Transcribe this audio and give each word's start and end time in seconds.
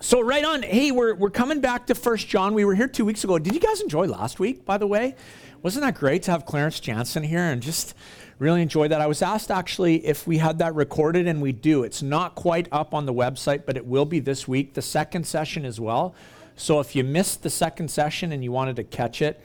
So 0.00 0.20
right 0.20 0.44
on, 0.44 0.62
hey, 0.62 0.92
we're, 0.92 1.16
we're 1.16 1.28
coming 1.28 1.60
back 1.60 1.88
to 1.88 1.94
First 1.96 2.28
John. 2.28 2.54
We 2.54 2.64
were 2.64 2.76
here 2.76 2.86
two 2.86 3.04
weeks 3.04 3.24
ago. 3.24 3.36
Did 3.36 3.52
you 3.52 3.58
guys 3.58 3.80
enjoy 3.80 4.06
last 4.06 4.38
week, 4.38 4.64
by 4.64 4.78
the 4.78 4.86
way? 4.86 5.16
Wasn't 5.60 5.84
that 5.84 5.96
great 5.96 6.22
to 6.22 6.30
have 6.30 6.46
Clarence 6.46 6.78
Jansen 6.78 7.24
here 7.24 7.40
and 7.40 7.60
just 7.60 7.96
really 8.38 8.62
enjoy 8.62 8.86
that? 8.86 9.00
I 9.00 9.08
was 9.08 9.22
asked 9.22 9.50
actually 9.50 10.06
if 10.06 10.24
we 10.24 10.38
had 10.38 10.58
that 10.60 10.76
recorded, 10.76 11.26
and 11.26 11.42
we 11.42 11.50
do. 11.50 11.82
It's 11.82 12.00
not 12.00 12.36
quite 12.36 12.68
up 12.70 12.94
on 12.94 13.06
the 13.06 13.12
website, 13.12 13.66
but 13.66 13.76
it 13.76 13.84
will 13.84 14.04
be 14.04 14.20
this 14.20 14.46
week, 14.46 14.74
the 14.74 14.82
second 14.82 15.26
session 15.26 15.64
as 15.64 15.80
well. 15.80 16.14
So 16.54 16.78
if 16.78 16.94
you 16.94 17.02
missed 17.02 17.42
the 17.42 17.50
second 17.50 17.90
session 17.90 18.30
and 18.30 18.44
you 18.44 18.52
wanted 18.52 18.76
to 18.76 18.84
catch 18.84 19.20
it, 19.20 19.40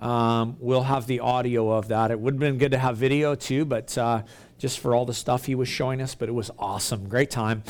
um, 0.00 0.56
we'll 0.60 0.82
have 0.82 1.06
the 1.06 1.20
audio 1.20 1.70
of 1.70 1.88
that. 1.88 2.10
It 2.10 2.20
would 2.20 2.34
have 2.34 2.40
been 2.40 2.58
good 2.58 2.72
to 2.72 2.78
have 2.78 2.98
video 2.98 3.34
too, 3.34 3.64
but 3.64 3.96
uh, 3.96 4.22
just 4.64 4.78
for 4.78 4.94
all 4.94 5.04
the 5.04 5.12
stuff 5.12 5.44
he 5.44 5.54
was 5.54 5.68
showing 5.68 6.00
us, 6.00 6.14
but 6.14 6.26
it 6.26 6.32
was 6.32 6.50
awesome. 6.58 7.06
Great 7.06 7.30
time. 7.30 7.62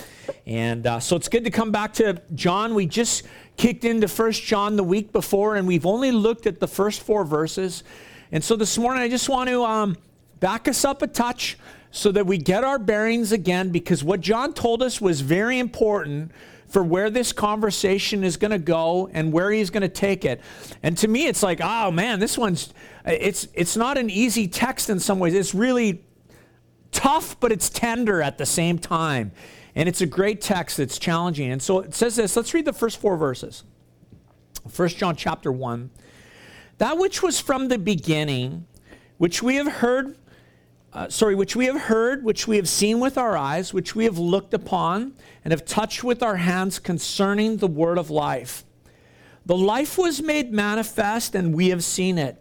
And 0.46 0.86
uh, 0.86 1.00
so 1.00 1.16
it's 1.16 1.28
good 1.28 1.42
to 1.42 1.50
come 1.50 1.72
back 1.72 1.92
to 1.94 2.22
John. 2.36 2.72
We 2.72 2.86
just 2.86 3.24
kicked 3.56 3.84
into 3.84 4.06
First 4.06 4.44
John 4.44 4.76
the 4.76 4.84
week 4.84 5.10
before, 5.10 5.56
and 5.56 5.66
we've 5.66 5.86
only 5.86 6.12
looked 6.12 6.46
at 6.46 6.60
the 6.60 6.68
first 6.68 7.02
four 7.02 7.24
verses. 7.24 7.82
And 8.30 8.44
so 8.44 8.54
this 8.54 8.78
morning, 8.78 9.02
I 9.02 9.08
just 9.08 9.28
want 9.28 9.50
to 9.50 9.64
um, 9.64 9.96
back 10.38 10.68
us 10.68 10.84
up 10.84 11.02
a 11.02 11.08
touch 11.08 11.58
so 11.90 12.12
that 12.12 12.26
we 12.26 12.38
get 12.38 12.62
our 12.62 12.78
bearings 12.78 13.32
again, 13.32 13.70
because 13.70 14.04
what 14.04 14.20
John 14.20 14.54
told 14.54 14.80
us 14.80 15.00
was 15.00 15.20
very 15.20 15.58
important 15.58 16.30
for 16.68 16.84
where 16.84 17.10
this 17.10 17.32
conversation 17.32 18.22
is 18.22 18.36
going 18.36 18.52
to 18.52 18.58
go 18.58 19.10
and 19.12 19.32
where 19.32 19.50
he's 19.50 19.70
going 19.70 19.82
to 19.82 19.88
take 19.88 20.24
it. 20.24 20.40
And 20.80 20.96
to 20.98 21.08
me, 21.08 21.26
it's 21.26 21.42
like, 21.42 21.60
oh 21.60 21.90
man, 21.90 22.20
this 22.20 22.38
one's 22.38 22.72
it's 23.04 23.48
it's 23.52 23.76
not 23.76 23.98
an 23.98 24.10
easy 24.10 24.46
text 24.46 24.90
in 24.90 25.00
some 25.00 25.18
ways. 25.18 25.34
It's 25.34 25.56
really 25.56 26.04
tough, 26.94 27.38
but 27.40 27.52
it's 27.52 27.68
tender 27.68 28.22
at 28.22 28.38
the 28.38 28.46
same 28.46 28.78
time. 28.78 29.32
And 29.74 29.88
it's 29.88 30.00
a 30.00 30.06
great 30.06 30.40
text. 30.40 30.78
It's 30.78 30.98
challenging. 30.98 31.50
And 31.50 31.62
so 31.62 31.80
it 31.80 31.94
says 31.94 32.16
this. 32.16 32.36
Let's 32.36 32.54
read 32.54 32.64
the 32.64 32.72
first 32.72 32.98
four 32.98 33.16
verses. 33.16 33.64
1 34.74 34.88
John 34.90 35.16
chapter 35.16 35.52
1. 35.52 35.90
That 36.78 36.96
which 36.96 37.22
was 37.22 37.40
from 37.40 37.68
the 37.68 37.78
beginning, 37.78 38.66
which 39.18 39.42
we 39.42 39.56
have 39.56 39.66
heard 39.66 40.16
uh, 40.94 41.08
sorry, 41.08 41.34
which 41.34 41.56
we 41.56 41.66
have 41.66 41.80
heard, 41.82 42.22
which 42.22 42.46
we 42.46 42.56
have 42.56 42.68
seen 42.68 43.00
with 43.00 43.18
our 43.18 43.36
eyes, 43.36 43.74
which 43.74 43.96
we 43.96 44.04
have 44.04 44.16
looked 44.16 44.54
upon, 44.54 45.12
and 45.44 45.50
have 45.50 45.64
touched 45.64 46.04
with 46.04 46.22
our 46.22 46.36
hands 46.36 46.78
concerning 46.78 47.56
the 47.56 47.66
word 47.66 47.98
of 47.98 48.10
life. 48.10 48.64
The 49.44 49.56
life 49.56 49.98
was 49.98 50.22
made 50.22 50.52
manifest, 50.52 51.34
and 51.34 51.52
we 51.52 51.70
have 51.70 51.82
seen 51.82 52.16
it, 52.16 52.40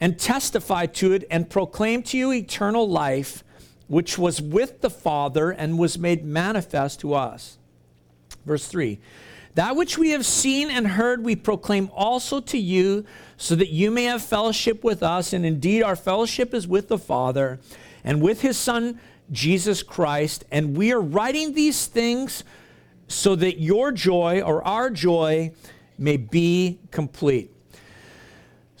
and 0.00 0.18
testified 0.18 0.94
to 0.94 1.12
it, 1.12 1.24
and 1.30 1.50
proclaimed 1.50 2.06
to 2.06 2.18
you 2.18 2.32
eternal 2.32 2.88
life, 2.88 3.44
which 3.92 4.16
was 4.16 4.40
with 4.40 4.80
the 4.80 4.88
Father 4.88 5.50
and 5.50 5.78
was 5.78 5.98
made 5.98 6.24
manifest 6.24 6.98
to 6.98 7.12
us. 7.12 7.58
Verse 8.46 8.66
3 8.66 8.98
That 9.54 9.76
which 9.76 9.98
we 9.98 10.12
have 10.12 10.24
seen 10.24 10.70
and 10.70 10.86
heard, 10.86 11.22
we 11.22 11.36
proclaim 11.36 11.90
also 11.92 12.40
to 12.40 12.56
you, 12.56 13.04
so 13.36 13.54
that 13.54 13.68
you 13.68 13.90
may 13.90 14.04
have 14.04 14.22
fellowship 14.22 14.82
with 14.82 15.02
us, 15.02 15.34
and 15.34 15.44
indeed 15.44 15.82
our 15.82 15.94
fellowship 15.94 16.54
is 16.54 16.66
with 16.66 16.88
the 16.88 16.96
Father 16.96 17.60
and 18.02 18.22
with 18.22 18.40
his 18.40 18.56
Son, 18.56 18.98
Jesus 19.30 19.82
Christ. 19.82 20.46
And 20.50 20.74
we 20.74 20.90
are 20.90 21.00
writing 21.02 21.52
these 21.52 21.84
things 21.84 22.44
so 23.08 23.36
that 23.36 23.60
your 23.60 23.92
joy 23.92 24.40
or 24.40 24.66
our 24.66 24.88
joy 24.88 25.52
may 25.98 26.16
be 26.16 26.78
complete. 26.90 27.51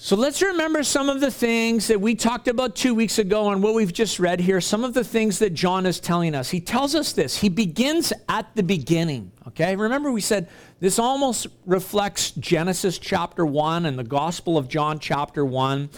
So 0.04 0.16
let's 0.16 0.42
remember 0.42 0.82
some 0.82 1.08
of 1.08 1.20
the 1.20 1.30
things 1.30 1.86
that 1.86 2.00
we 2.00 2.16
talked 2.16 2.48
about 2.48 2.74
two 2.74 2.92
weeks 2.92 3.20
ago 3.20 3.50
and 3.50 3.62
what 3.62 3.72
we've 3.72 3.92
just 3.92 4.18
read 4.18 4.40
here. 4.40 4.60
Some 4.60 4.82
of 4.82 4.94
the 4.94 5.04
things 5.04 5.38
that 5.38 5.50
John 5.54 5.86
is 5.86 6.00
telling 6.00 6.34
us. 6.34 6.50
He 6.50 6.60
tells 6.60 6.96
us 6.96 7.12
this. 7.12 7.38
He 7.38 7.48
begins 7.48 8.12
at 8.28 8.52
the 8.56 8.64
beginning. 8.64 9.30
Okay, 9.46 9.76
remember 9.76 10.10
we 10.10 10.20
said 10.20 10.48
this 10.80 10.98
almost 10.98 11.46
reflects 11.66 12.32
Genesis 12.32 12.98
chapter 12.98 13.46
1 13.46 13.86
and 13.86 13.96
the 13.96 14.02
Gospel 14.02 14.58
of 14.58 14.66
John 14.66 14.98
chapter 14.98 15.44
1. 15.44 15.88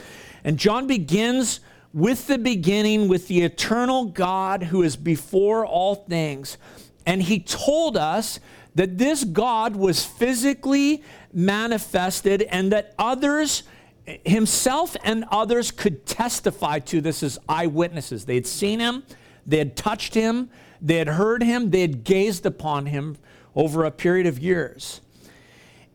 And 0.44 0.58
John 0.58 0.86
begins 0.86 1.60
with 1.94 2.26
the 2.26 2.36
beginning, 2.36 3.08
with 3.08 3.26
the 3.28 3.40
eternal 3.40 4.04
God 4.04 4.64
who 4.64 4.82
is 4.82 4.96
before 4.96 5.64
all 5.64 5.94
things. 5.94 6.58
And 7.06 7.22
he 7.22 7.40
told 7.40 7.96
us 7.96 8.38
that 8.74 8.98
this 8.98 9.24
God 9.24 9.76
was 9.76 10.04
physically 10.04 11.02
manifested 11.32 12.42
and 12.42 12.70
that 12.70 12.94
others, 12.98 13.62
himself 14.06 14.96
and 15.02 15.24
others, 15.30 15.70
could 15.70 16.06
testify 16.06 16.78
to 16.80 17.00
this 17.00 17.22
as 17.22 17.38
eyewitnesses. 17.48 18.24
They 18.24 18.34
had 18.34 18.46
seen 18.46 18.80
him, 18.80 19.04
they 19.46 19.58
had 19.58 19.76
touched 19.76 20.14
him, 20.14 20.50
they 20.80 20.96
had 20.96 21.08
heard 21.08 21.42
him, 21.42 21.70
they 21.70 21.80
had 21.80 22.04
gazed 22.04 22.44
upon 22.44 22.86
him 22.86 23.16
over 23.54 23.84
a 23.84 23.90
period 23.90 24.26
of 24.26 24.38
years. 24.38 25.00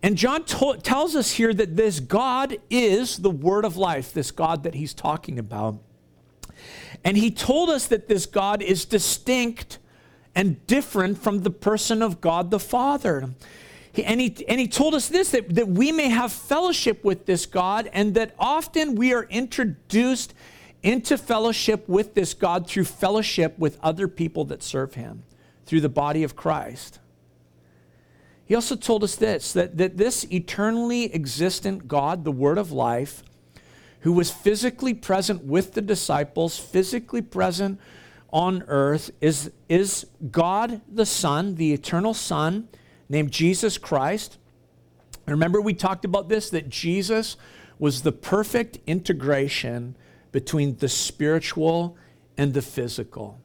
And 0.02 0.16
John 0.16 0.46
to- 0.46 0.78
tells 0.82 1.16
us 1.16 1.32
here 1.32 1.54
that 1.54 1.76
this 1.76 2.00
God 2.00 2.58
is 2.70 3.18
the 3.18 3.30
word 3.30 3.66
of 3.66 3.76
life, 3.76 4.14
this 4.14 4.32
God 4.32 4.64
that 4.64 4.76
he's 4.76 4.94
talking 4.94 5.38
about. 5.38 5.78
And 7.04 7.18
he 7.18 7.32
told 7.32 7.70
us 7.70 7.88
that 7.88 8.08
this 8.08 8.26
God 8.26 8.62
is 8.62 8.86
distinct 8.86 9.78
and 10.36 10.66
different 10.68 11.18
from 11.18 11.40
the 11.40 11.50
person 11.50 12.02
of 12.02 12.22
God 12.22 12.52
the 12.52 12.60
Father. 12.60 13.32
He, 13.92 14.04
and, 14.04 14.22
he, 14.22 14.46
and 14.48 14.60
he 14.60 14.68
told 14.68 14.94
us 14.94 15.08
this 15.08 15.32
that, 15.32 15.56
that 15.56 15.68
we 15.68 15.92
may 15.92 16.10
have 16.10 16.32
fellowship 16.32 17.04
with 17.04 17.26
this 17.26 17.46
God, 17.46 17.90
and 17.92 18.14
that 18.14 18.36
often 18.38 18.96
we 18.96 19.14
are 19.14 19.24
introduced 19.24 20.34
into 20.84 21.18
fellowship 21.18 21.88
with 21.90 22.14
this 22.14 22.34
God 22.34 22.68
through 22.68 22.86
fellowship 22.86 23.58
with 23.58 23.78
other 23.82 24.08
people 24.08 24.46
that 24.46 24.64
serve 24.64 24.94
him, 24.94 25.24
through 25.66 25.82
the 25.82 25.90
body 25.90 26.24
of 26.24 26.36
Christ. 26.36 27.00
He 28.46 28.56
also 28.56 28.76
told 28.76 29.04
us 29.04 29.16
this 29.16 29.54
that, 29.54 29.78
that 29.78 29.98
this 29.98 30.26
eternally 30.32 31.14
existent 31.14 31.88
God, 31.88 32.24
the 32.24 32.32
Word 32.32 32.58
of 32.58 32.72
life, 32.72 33.24
who 34.02 34.14
was 34.14 34.32
physically 34.32 34.94
present 34.94 35.44
with 35.44 35.74
the 35.74 35.82
disciples, 35.82 36.58
physically 36.58 37.22
present 37.22 37.80
on 38.32 38.64
earth, 38.68 39.12
is, 39.22 39.52
is 39.68 40.08
God 40.32 40.82
the 40.88 41.06
Son, 41.06 41.56
the 41.56 41.74
eternal 41.74 42.14
Son, 42.14 42.70
named 43.10 43.32
Jesus 43.32 43.78
Christ. 43.78 44.38
Remember, 45.26 45.60
we 45.60 45.74
talked 45.74 46.06
about 46.06 46.30
this 46.30 46.50
that 46.52 46.70
Jesus 46.70 47.36
was 47.78 48.02
the 48.02 48.12
perfect 48.12 48.80
integration 48.88 49.96
between 50.32 50.78
the 50.78 50.90
spiritual 50.90 51.98
and 52.38 52.54
the 52.54 52.62
physical. 52.62 53.40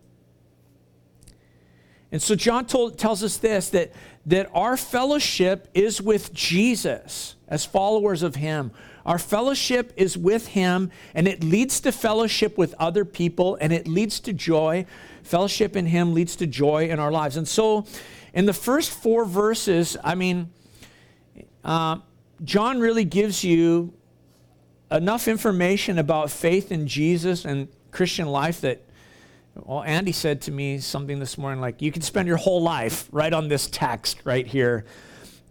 And 2.13 2.23
so 2.23 2.37
John 2.37 2.67
told, 2.67 2.97
tells 2.97 3.25
us 3.25 3.39
this 3.39 3.71
that, 3.71 3.93
that 4.27 4.49
our 4.55 4.77
fellowship 4.77 5.69
is 5.75 6.01
with 6.01 6.33
Jesus 6.33 7.35
as 7.49 7.65
followers 7.65 8.23
of 8.23 8.37
Him. 8.37 8.71
Our 9.05 9.19
fellowship 9.19 9.93
is 9.97 10.17
with 10.17 10.47
Him, 10.49 10.91
and 11.13 11.27
it 11.27 11.43
leads 11.43 11.81
to 11.81 11.93
fellowship 11.93 12.57
with 12.57 12.75
other 12.79 13.05
people, 13.05 13.59
and 13.61 13.73
it 13.73 13.89
leads 13.89 14.21
to 14.21 14.33
joy. 14.33 14.87
Fellowship 15.25 15.75
in 15.75 15.87
Him 15.87 16.15
leads 16.15 16.37
to 16.37 16.47
joy 16.47 16.89
in 16.89 17.01
our 17.01 17.11
lives. 17.11 17.37
And 17.37 17.49
so, 17.49 17.85
in 18.35 18.47
the 18.47 18.53
first 18.53 18.91
four 18.91 19.25
verses, 19.25 19.97
I 20.03 20.17
mean, 20.17 20.51
uh, 21.65 21.99
John 22.43 22.81
really 22.81 23.05
gives 23.05 23.45
you 23.45 23.95
enough 24.91 25.29
information 25.29 25.99
about 25.99 26.31
faith 26.31 26.73
in 26.73 26.87
Jesus 26.87 27.45
and 27.45 27.69
Christian 27.93 28.27
life 28.27 28.61
that, 28.63 28.83
well, 29.55 29.85
Andy 29.85 30.11
said 30.11 30.43
to 30.43 30.51
me 30.51 30.79
something 30.79 31.21
this 31.21 31.39
morning 31.39 31.61
like, 31.61 31.81
you 31.81 31.93
can 31.93 32.03
spend 32.03 32.27
your 32.27 32.37
whole 32.37 32.61
life 32.61 33.09
right 33.13 33.33
on 33.33 33.47
this 33.47 33.69
text 33.69 34.19
right 34.25 34.47
here. 34.47 34.85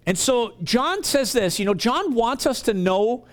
And 0.05 0.17
so 0.17 0.53
John 0.61 1.03
says 1.03 1.31
this, 1.31 1.59
you 1.59 1.66
know, 1.66 1.73
John 1.73 2.13
wants 2.13 2.45
us 2.45 2.61
to 2.63 2.73
know 2.73 3.25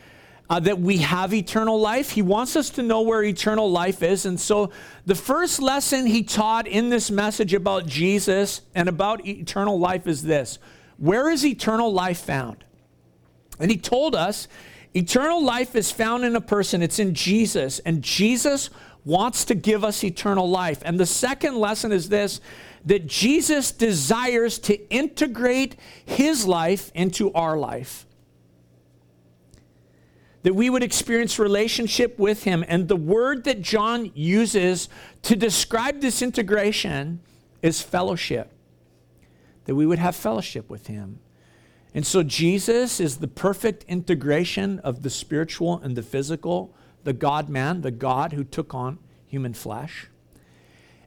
uh, 0.50 0.58
that 0.58 0.80
we 0.80 0.98
have 0.98 1.32
eternal 1.32 1.80
life. 1.80 2.10
He 2.10 2.22
wants 2.22 2.56
us 2.56 2.70
to 2.70 2.82
know 2.82 3.02
where 3.02 3.22
eternal 3.22 3.70
life 3.70 4.02
is. 4.02 4.26
And 4.26 4.38
so, 4.38 4.70
the 5.06 5.14
first 5.14 5.62
lesson 5.62 6.06
he 6.06 6.24
taught 6.24 6.66
in 6.66 6.90
this 6.90 7.08
message 7.08 7.54
about 7.54 7.86
Jesus 7.86 8.62
and 8.74 8.88
about 8.88 9.24
eternal 9.24 9.78
life 9.78 10.08
is 10.08 10.24
this 10.24 10.58
Where 10.98 11.30
is 11.30 11.46
eternal 11.46 11.92
life 11.92 12.18
found? 12.18 12.64
And 13.60 13.70
he 13.70 13.76
told 13.76 14.16
us 14.16 14.48
eternal 14.92 15.42
life 15.42 15.76
is 15.76 15.92
found 15.92 16.24
in 16.24 16.34
a 16.34 16.40
person, 16.40 16.82
it's 16.82 16.98
in 16.98 17.14
Jesus. 17.14 17.78
And 17.80 18.02
Jesus 18.02 18.70
wants 19.04 19.44
to 19.46 19.54
give 19.54 19.84
us 19.84 20.02
eternal 20.02 20.50
life. 20.50 20.82
And 20.84 20.98
the 20.98 21.06
second 21.06 21.56
lesson 21.56 21.92
is 21.92 22.08
this 22.08 22.40
that 22.84 23.06
Jesus 23.06 23.70
desires 23.70 24.58
to 24.58 24.88
integrate 24.90 25.76
his 26.04 26.46
life 26.46 26.90
into 26.94 27.30
our 27.34 27.56
life 27.56 28.06
that 30.42 30.54
we 30.54 30.70
would 30.70 30.82
experience 30.82 31.38
relationship 31.38 32.18
with 32.18 32.44
him. 32.44 32.64
And 32.68 32.88
the 32.88 32.96
word 32.96 33.44
that 33.44 33.60
John 33.60 34.10
uses 34.14 34.88
to 35.22 35.36
describe 35.36 36.00
this 36.00 36.22
integration 36.22 37.20
is 37.62 37.82
fellowship, 37.82 38.52
that 39.66 39.74
we 39.74 39.86
would 39.86 39.98
have 39.98 40.16
fellowship 40.16 40.70
with 40.70 40.86
him. 40.86 41.20
And 41.94 42.06
so 42.06 42.22
Jesus 42.22 43.00
is 43.00 43.18
the 43.18 43.28
perfect 43.28 43.84
integration 43.84 44.78
of 44.80 45.02
the 45.02 45.10
spiritual 45.10 45.78
and 45.82 45.96
the 45.96 46.02
physical, 46.02 46.74
the 47.04 47.12
God 47.12 47.48
man, 47.48 47.80
the 47.80 47.90
God 47.90 48.32
who 48.32 48.44
took 48.44 48.74
on 48.74 48.98
human 49.26 49.54
flesh. 49.54 50.06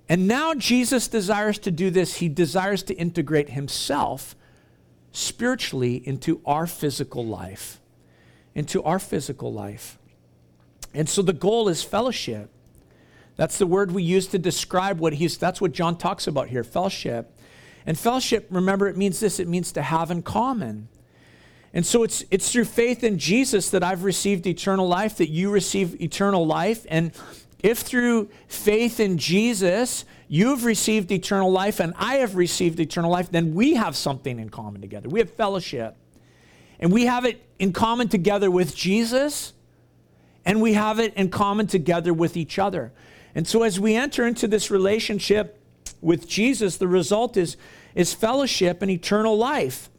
And 0.10 0.28
now 0.28 0.54
Jesus 0.54 1.08
desires 1.08 1.58
to 1.60 1.72
do 1.72 1.90
this. 1.90 2.16
He 2.16 2.28
desires 2.28 2.84
to 2.84 2.94
integrate 2.96 3.52
himself 3.52 4.36
spiritually 5.12 6.06
into 6.06 6.42
our 6.46 6.68
physical 6.68 7.26
life. 7.26 7.80
Into 8.56 8.84
our 8.84 9.00
physical 9.00 9.52
life. 9.52 9.98
And 10.94 11.10
so 11.10 11.22
the 11.22 11.34
goal 11.34 11.70
is 11.70 11.84
fellowship. 11.84 12.50
That's 13.36 13.58
the 13.58 13.66
word 13.66 13.92
we 13.92 14.04
use 14.04 14.28
to 14.28 14.38
describe 14.38 15.00
what 15.00 15.14
he's, 15.14 15.38
that's 15.38 15.60
what 15.60 15.72
John 15.72 15.98
talks 15.98 16.28
about 16.28 16.50
here 16.50 16.64
fellowship. 16.64 17.36
And 17.86 17.98
fellowship, 17.98 18.48
remember, 18.50 18.88
it 18.88 18.96
means 18.96 19.20
this 19.20 19.40
it 19.40 19.48
means 19.48 19.72
to 19.74 19.82
have 19.82 20.12
in 20.12 20.22
common. 20.22 20.88
And 21.74 21.86
so 21.86 22.04
it's, 22.04 22.24
it's 22.30 22.52
through 22.52 22.66
faith 22.66 23.04
in 23.04 23.18
Jesus 23.18 23.72
that 23.72 23.84
I've 23.84 24.04
received 24.04 24.46
eternal 24.46 24.88
life, 24.88 25.18
that 25.18 25.30
you 25.30 25.50
receive 25.50 26.00
eternal 26.00 26.46
life. 26.46 26.86
And 26.88 27.12
if 27.64 27.80
through 27.80 28.30
faith 28.48 29.00
in 29.00 29.18
Jesus 29.18 30.06
you've 30.28 30.66
received 30.66 31.12
eternal 31.12 31.52
life 31.52 31.80
and 31.80 31.94
I 31.98 32.16
have 32.16 32.36
received 32.36 32.80
eternal 32.80 33.10
life, 33.10 33.32
then 33.32 33.56
we 33.56 33.74
have 33.74 33.96
something 33.96 34.40
in 34.40 34.50
common 34.50 34.82
together. 34.82 35.10
We 35.10 35.20
have 35.20 35.32
fellowship. 35.32 35.96
And 36.84 36.92
we 36.92 37.06
have 37.06 37.24
it 37.24 37.42
in 37.60 37.72
common 37.72 38.10
together 38.10 38.52
with 38.52 38.76
Jesus, 38.76 39.54
and 40.44 40.62
we 40.62 40.74
have 40.74 41.00
it 41.00 41.14
in 41.14 41.30
common 41.30 41.66
together 41.66 42.14
with 42.14 42.36
each 42.36 42.60
other. 42.60 42.92
And 43.34 43.48
so 43.48 43.64
as 43.64 43.80
we 43.80 43.96
enter 43.96 44.28
into 44.28 44.50
this 44.50 44.70
relationship 44.70 45.62
with 46.02 46.28
Jesus, 46.28 46.76
the 46.76 46.90
result 46.90 47.38
is, 47.38 47.56
is 47.96 48.14
fellowship 48.14 48.82
and 48.82 48.92
eternal 48.92 49.38
life. 49.38 49.90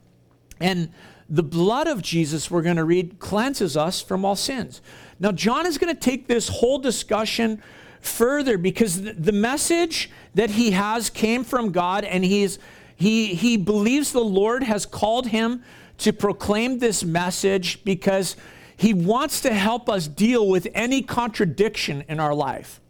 And 0.61 0.91
the 1.27 1.43
blood 1.43 1.87
of 1.87 2.03
Jesus, 2.03 2.51
we're 2.51 2.61
going 2.61 2.77
to 2.77 2.85
read, 2.85 3.19
cleanses 3.19 3.79
us 3.79 4.03
from 4.03 4.23
all 4.23 4.37
sins. 4.37 4.83
Now, 5.19 5.33
John 5.33 5.65
is 5.65 5.79
going 5.79 5.95
to 5.95 5.99
take 5.99 6.27
this 6.27 6.49
whole 6.49 6.79
discussion 6.79 7.63
further 8.03 8.59
because 8.59 9.01
the 9.01 9.33
message 9.33 10.11
that 10.35 10.51
he 10.51 10.73
has 10.73 11.09
came 11.09 11.45
from 11.45 11.73
God 11.73 12.05
and 12.05 12.23
he's, 12.23 12.59
he, 12.95 13.35
he 13.35 13.57
believes 13.57 14.13
the 14.13 14.21
Lord 14.21 14.65
has 14.65 14.85
called 14.85 15.29
him 15.29 15.65
to 15.99 16.13
proclaim 16.13 16.79
this 16.79 17.05
message 17.05 17.85
because 17.85 18.37
he 18.77 18.93
wants 18.93 19.41
to 19.43 19.53
help 19.53 19.89
us 19.89 20.09
deal 20.09 20.49
with 20.49 20.67
any 20.75 21.03
contradiction 21.03 22.05
in 22.09 22.19
our 22.21 22.35
life. 22.35 22.81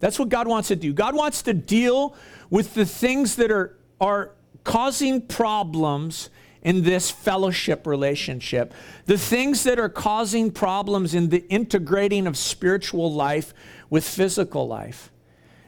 That's 0.00 0.18
what 0.18 0.28
God 0.28 0.48
wants 0.48 0.68
to 0.68 0.76
do. 0.76 0.92
God 0.92 1.14
wants 1.14 1.42
to 1.42 1.54
deal 1.54 2.14
with 2.50 2.74
the 2.74 2.86
things 2.86 3.36
that 3.36 3.50
are, 3.50 3.76
are 4.00 4.32
causing 4.64 5.20
problems 5.20 6.30
in 6.62 6.82
this 6.82 7.10
fellowship 7.10 7.86
relationship. 7.86 8.72
The 9.04 9.18
things 9.18 9.64
that 9.64 9.78
are 9.78 9.90
causing 9.90 10.50
problems 10.50 11.14
in 11.14 11.28
the 11.28 11.46
integrating 11.48 12.26
of 12.26 12.36
spiritual 12.36 13.12
life 13.12 13.52
with 13.90 14.06
physical 14.06 14.66
life. 14.66 15.10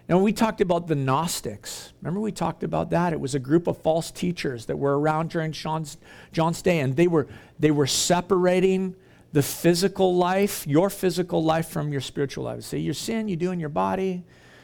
Now, 0.08 0.19
we 0.19 0.32
talked 0.32 0.61
about 0.61 0.87
the 0.87 0.94
Gnostics. 0.94 1.93
Remember, 2.00 2.20
we 2.20 2.31
talked 2.31 2.62
about 2.62 2.91
that? 2.91 3.12
It 3.12 3.19
was 3.19 3.35
a 3.35 3.41
group 3.41 3.67
of 3.67 3.79
false 3.79 4.12
teachers 4.12 4.67
that 4.67 4.76
were 4.76 4.99
around 4.99 5.31
during 5.31 5.50
John's, 5.50 5.97
John's 6.32 6.62
day, 6.62 6.79
and 6.79 6.94
they 6.94 7.08
were, 7.08 7.26
they 7.58 7.73
were 7.73 7.88
separating 7.88 8.94
the 9.32 9.43
physical 9.43 10.14
life, 10.14 10.64
your 10.64 10.91
physical 10.91 11.43
life, 11.43 11.69
from 11.69 11.91
your 11.91 12.00
spiritual 12.00 12.44
life. 12.44 12.62
Say, 12.62 12.79
your 12.79 12.94
sin 12.94 13.26
you 13.26 13.37
do 13.37 13.50
in 13.50 13.58
your 13.58 13.69
body, 13.69 14.23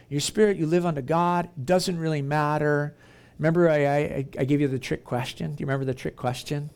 your 0.09 0.21
spirit 0.21 0.57
you 0.57 0.67
live 0.67 0.87
unto 0.87 1.03
God, 1.03 1.49
doesn't 1.63 1.99
really 1.99 2.23
matter. 2.23 2.95
Remember, 3.39 3.69
I, 3.69 3.85
I, 3.85 4.27
I 4.39 4.45
gave 4.45 4.61
you 4.61 4.69
the 4.69 4.79
trick 4.79 5.05
question? 5.05 5.57
Do 5.57 5.61
you 5.61 5.67
remember 5.67 5.85
the 5.85 5.95
trick 5.95 6.15
question? 6.15 6.71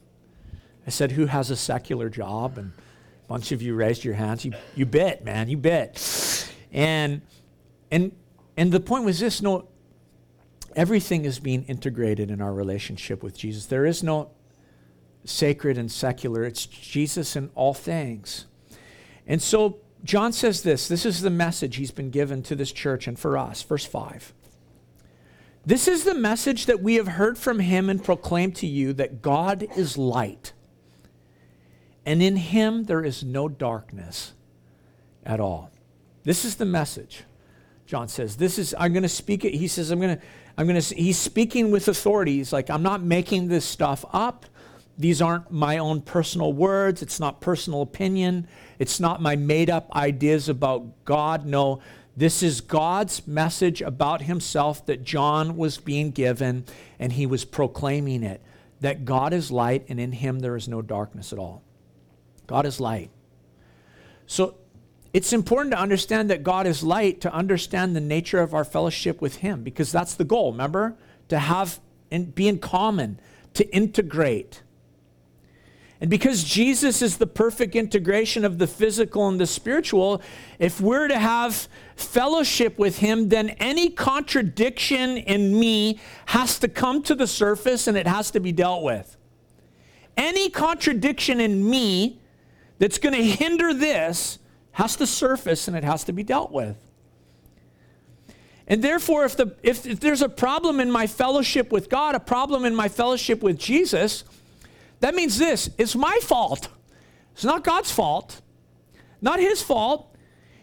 I 0.87 0.91
said, 0.91 1.13
Who 1.13 1.27
has 1.27 1.51
a 1.51 1.57
secular 1.57 2.09
job? 2.09 2.59
And 2.59 2.73
a 3.25 3.29
bunch 3.29 3.53
of 3.53 3.63
you 3.63 3.77
raised 3.77 4.05
your 4.05 4.15
hands. 4.15 4.45
You, 4.45 4.55
you 4.75 4.87
bet, 4.87 5.25
man, 5.25 5.49
you 5.49 5.57
bet. 5.57 6.53
And, 6.73 7.23
and, 7.93 8.11
and 8.57 8.73
the 8.73 8.81
point 8.81 9.05
was 9.05 9.21
this 9.21 9.43
no, 9.43 9.69
everything 10.75 11.25
is 11.25 11.39
being 11.39 11.65
integrated 11.65 12.31
in 12.31 12.41
our 12.41 12.53
relationship 12.53 13.23
with 13.23 13.37
Jesus. 13.37 13.67
There 13.67 13.87
is 13.87 14.03
no 14.03 14.31
sacred 15.25 15.77
and 15.77 15.91
secular, 15.91 16.45
it's 16.45 16.67
Jesus 16.67 17.37
in 17.37 17.51
all 17.55 17.75
things. 17.75 18.47
And 19.27 19.43
so 19.43 19.81
John 20.05 20.33
says 20.33 20.63
this 20.63 20.89
this 20.89 21.05
is 21.05 21.21
the 21.21 21.31
message 21.31 21.77
he's 21.77 21.91
been 21.91 22.11
given 22.11 22.43
to 22.45 22.55
this 22.55 22.73
church 22.73 23.07
and 23.07 23.19
for 23.19 23.37
us. 23.37 23.63
Verse 23.63 23.85
5. 23.85 24.33
This 25.65 25.89
is 25.89 26.05
the 26.05 26.15
message 26.15 26.67
that 26.67 26.81
we 26.81 26.95
have 26.95 27.09
heard 27.09 27.37
from 27.37 27.59
him 27.59 27.91
and 27.91 28.03
proclaimed 28.03 28.55
to 28.57 28.69
you 28.69 28.93
that 28.93 29.21
God 29.21 29.67
is 29.77 29.99
light, 29.99 30.53
and 32.05 32.23
in 32.23 32.37
him 32.37 32.85
there 32.85 33.05
is 33.05 33.25
no 33.25 33.49
darkness 33.49 34.33
at 35.25 35.41
all. 35.41 35.73
This 36.23 36.45
is 36.45 36.55
the 36.55 36.65
message. 36.65 37.25
John 37.87 38.09
says, 38.09 38.37
This 38.37 38.59
is, 38.59 38.75
I'm 38.79 38.93
going 38.93 39.03
to 39.03 39.09
speak 39.09 39.45
it. 39.45 39.55
He 39.55 39.69
says, 39.69 39.91
I'm 39.91 40.01
going 40.01 40.17
to, 40.17 40.23
I'm 40.59 40.67
going 40.67 40.81
to, 40.81 40.95
he's 40.95 41.19
speaking 41.19 41.71
with 41.71 41.89
authority. 41.89 42.37
He's 42.37 42.53
like, 42.53 42.69
I'm 42.69 42.83
not 42.83 43.03
making 43.03 43.49
this 43.49 43.65
stuff 43.65 44.05
up. 44.13 44.47
These 44.99 45.21
aren't 45.21 45.51
my 45.51 45.79
own 45.79 46.01
personal 46.01 46.53
words. 46.53 47.03
It's 47.03 47.21
not 47.21 47.41
personal 47.41 47.83
opinion. 47.83 48.49
It's 48.79 48.99
not 48.99 49.21
my 49.21 49.37
made 49.37 49.71
up 49.71 49.95
ideas 49.95 50.49
about 50.49 51.05
God. 51.05 51.45
No, 51.45 51.81
this 52.17 52.43
is 52.43 52.63
God's 52.63 53.27
message 53.27 53.83
about 53.83 54.23
himself 54.23 54.87
that 54.87 55.05
John 55.05 55.57
was 55.57 55.77
being 55.77 56.11
given, 56.11 56.65
and 56.99 57.13
he 57.13 57.27
was 57.27 57.45
proclaiming 57.45 58.23
it 58.23 58.43
that 58.81 59.05
God 59.05 59.33
is 59.33 59.51
light, 59.51 59.85
and 59.89 59.99
in 59.99 60.13
him 60.13 60.41
there 60.41 60.57
is 60.57 60.69
no 60.69 60.83
darkness 60.83 61.33
at 61.33 61.39
all. 61.39 61.63
God 62.47 62.67
is 62.67 62.81
light. 62.81 63.11
So 64.27 64.57
it's 65.17 65.33
important 65.33 65.73
to 65.73 65.81
understand 65.81 66.29
that 66.29 66.43
God 66.43 66.67
is 66.67 66.83
light 66.83 67.23
to 67.23 67.33
understand 67.33 67.97
the 67.97 68.03
nature 68.03 68.41
of 68.41 68.53
our 68.53 68.67
fellowship 68.67 69.23
with 69.23 69.37
him, 69.37 69.63
because 69.63 69.91
that's 69.91 70.13
the 70.13 70.27
goal, 70.27 70.53
remember? 70.53 70.95
To 71.29 71.39
have 71.39 71.81
and 72.11 72.35
be 72.35 72.49
in 72.49 72.59
common, 72.59 73.19
to 73.55 73.67
integrate. 73.75 74.63
And 76.03 76.11
because 76.11 76.45
Jesus 76.45 77.01
is 77.01 77.17
the 77.17 77.27
perfect 77.27 77.75
integration 77.75 78.45
of 78.45 78.59
the 78.59 78.67
physical 78.67 79.27
and 79.27 79.41
the 79.41 79.47
spiritual, 79.47 80.21
if 80.59 80.83
we're 80.83 81.09
to 81.09 81.19
have 81.19 81.67
fellowship 81.97 82.79
with 82.79 82.99
Him, 82.99 83.31
then 83.31 83.49
any 83.59 83.89
contradiction 83.89 85.17
in 85.17 85.59
me 85.59 85.99
has 86.27 86.59
to 86.59 86.69
come 86.69 87.03
to 87.05 87.15
the 87.15 87.27
surface 87.27 87.87
and 87.87 87.97
it 87.97 88.07
has 88.07 88.31
to 88.33 88.39
be 88.41 88.53
dealt 88.53 88.83
with. 88.83 89.17
Any 90.15 90.51
contradiction 90.51 91.41
in 91.41 91.71
me 91.71 92.21
that's 92.79 92.99
going 92.99 93.15
to 93.15 93.25
hinder 93.25 93.73
this 93.73 94.41
has 94.77 94.95
to 94.95 95.07
surface 95.07 95.69
and 95.69 95.77
it 95.77 95.83
has 95.85 96.05
to 96.05 96.13
be 96.13 96.23
dealt 96.23 96.53
with. 96.53 96.77
And 98.69 98.85
therefore, 98.85 99.25
if, 99.25 99.35
the, 99.35 99.57
if, 99.63 99.87
if 99.87 100.01
there's 100.01 100.21
a 100.21 100.29
problem 100.29 100.81
in 100.81 100.91
my 100.91 101.07
fellowship 101.07 101.73
with 101.73 101.89
God, 101.89 102.15
a 102.15 102.21
problem 102.21 102.67
in 102.67 102.75
my 102.75 102.89
fellowship 102.89 103.43
with 103.43 103.59
Jesus, 103.59 104.25
that 105.01 105.15
means 105.15 105.39
this 105.39 105.71
it's 105.79 105.97
my 105.97 106.19
fault. 106.21 106.69
It's 107.33 107.45
not 107.45 107.65
God's 107.65 107.91
fault, 107.91 108.43
not 109.23 109.41
His 109.41 109.63
fault. 109.63 110.15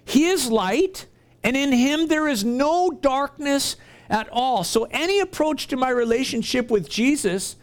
He 0.05 0.25
is 0.25 0.47
light, 0.47 1.07
and 1.43 1.57
in 1.57 1.71
Him 1.71 2.07
there 2.07 2.27
is 2.27 2.43
no 2.43 2.91
darkness 2.91 3.77
at 4.11 4.29
all. 4.31 4.63
So, 4.63 4.87
any 4.91 5.21
approach 5.21 5.69
to 5.69 5.75
my 5.75 5.89
relationship 5.89 6.69
with 6.69 6.87
Jesus 6.87 7.55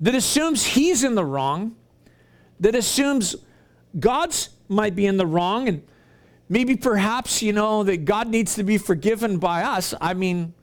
that 0.00 0.14
assumes 0.14 0.66
He's 0.66 1.02
in 1.02 1.16
the 1.16 1.24
wrong, 1.24 1.74
that 2.60 2.76
assumes 2.76 3.34
God's 3.98 4.50
might 4.68 4.94
be 4.94 5.06
in 5.06 5.16
the 5.16 5.26
wrong, 5.26 5.66
and 5.68 5.82
maybe 6.48 6.76
perhaps, 6.76 7.42
you 7.42 7.52
know, 7.52 7.82
that 7.84 8.04
God 8.04 8.28
needs 8.28 8.54
to 8.54 8.62
be 8.62 8.78
forgiven 8.78 9.38
by 9.38 9.62
us, 9.62 9.94
I 10.00 10.14
mean, 10.14 10.54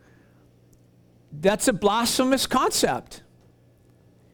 that's 1.32 1.68
a 1.68 1.74
blasphemous 1.74 2.48
concept. 2.48 3.24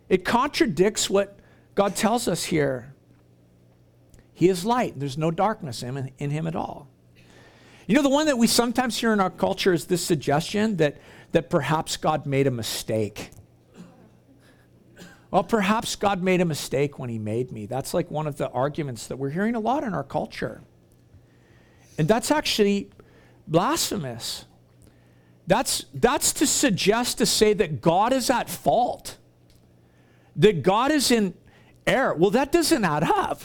It 0.10 0.26
contradicts 0.26 1.10
what 1.10 1.40
God 1.76 1.96
tells 1.96 2.28
us 2.28 2.46
here. 2.46 2.94
He 4.34 4.50
is 4.50 4.66
light, 4.66 5.00
there's 5.00 5.18
no 5.18 5.32
darkness 5.32 5.84
in, 5.84 6.12
in 6.18 6.30
him 6.30 6.48
at 6.48 6.56
all. 6.56 6.88
You 7.88 7.96
know, 7.96 8.04
the 8.04 8.10
one 8.10 8.28
that 8.28 8.38
we 8.38 8.48
sometimes 8.48 8.98
hear 8.98 9.12
in 9.14 9.20
our 9.20 9.32
culture 9.32 9.74
is 9.74 9.86
this 9.86 10.06
suggestion 10.06 10.78
that, 10.78 10.98
that 11.32 11.50
perhaps 11.50 11.98
God 11.98 12.26
made 12.26 12.46
a 12.46 12.52
mistake. 12.52 13.32
Well, 15.32 15.44
perhaps 15.44 15.96
God 15.96 16.24
made 16.24 16.42
a 16.42 16.46
mistake 16.46 16.98
when 16.98 17.10
He 17.10 17.20
made 17.20 17.52
me. 17.52 17.66
That's 17.66 17.94
like 17.94 18.10
one 18.10 18.28
of 18.28 18.38
the 18.38 18.50
arguments 18.50 19.08
that 19.08 19.18
we're 19.18 19.30
hearing 19.30 19.56
a 19.56 19.60
lot 19.60 19.84
in 19.84 19.94
our 19.94 20.04
culture. 20.04 20.62
And 22.00 22.08
that's 22.08 22.32
actually 22.32 22.90
blasphemous. 23.48 24.46
That's, 25.46 25.86
that's 25.94 26.34
to 26.34 26.48
suggest 26.48 27.20
to 27.20 27.28
say 27.28 27.54
that 27.54 27.82
God 27.82 28.14
is 28.14 28.32
at 28.32 28.50
fault 28.50 29.18
that 30.40 30.64
God 30.64 30.92
is 30.92 31.12
in 31.12 31.34
error. 31.86 32.14
Well, 32.16 32.32
that 32.32 32.52
doesn't 32.52 32.84
add 32.84 33.04
up. 33.04 33.42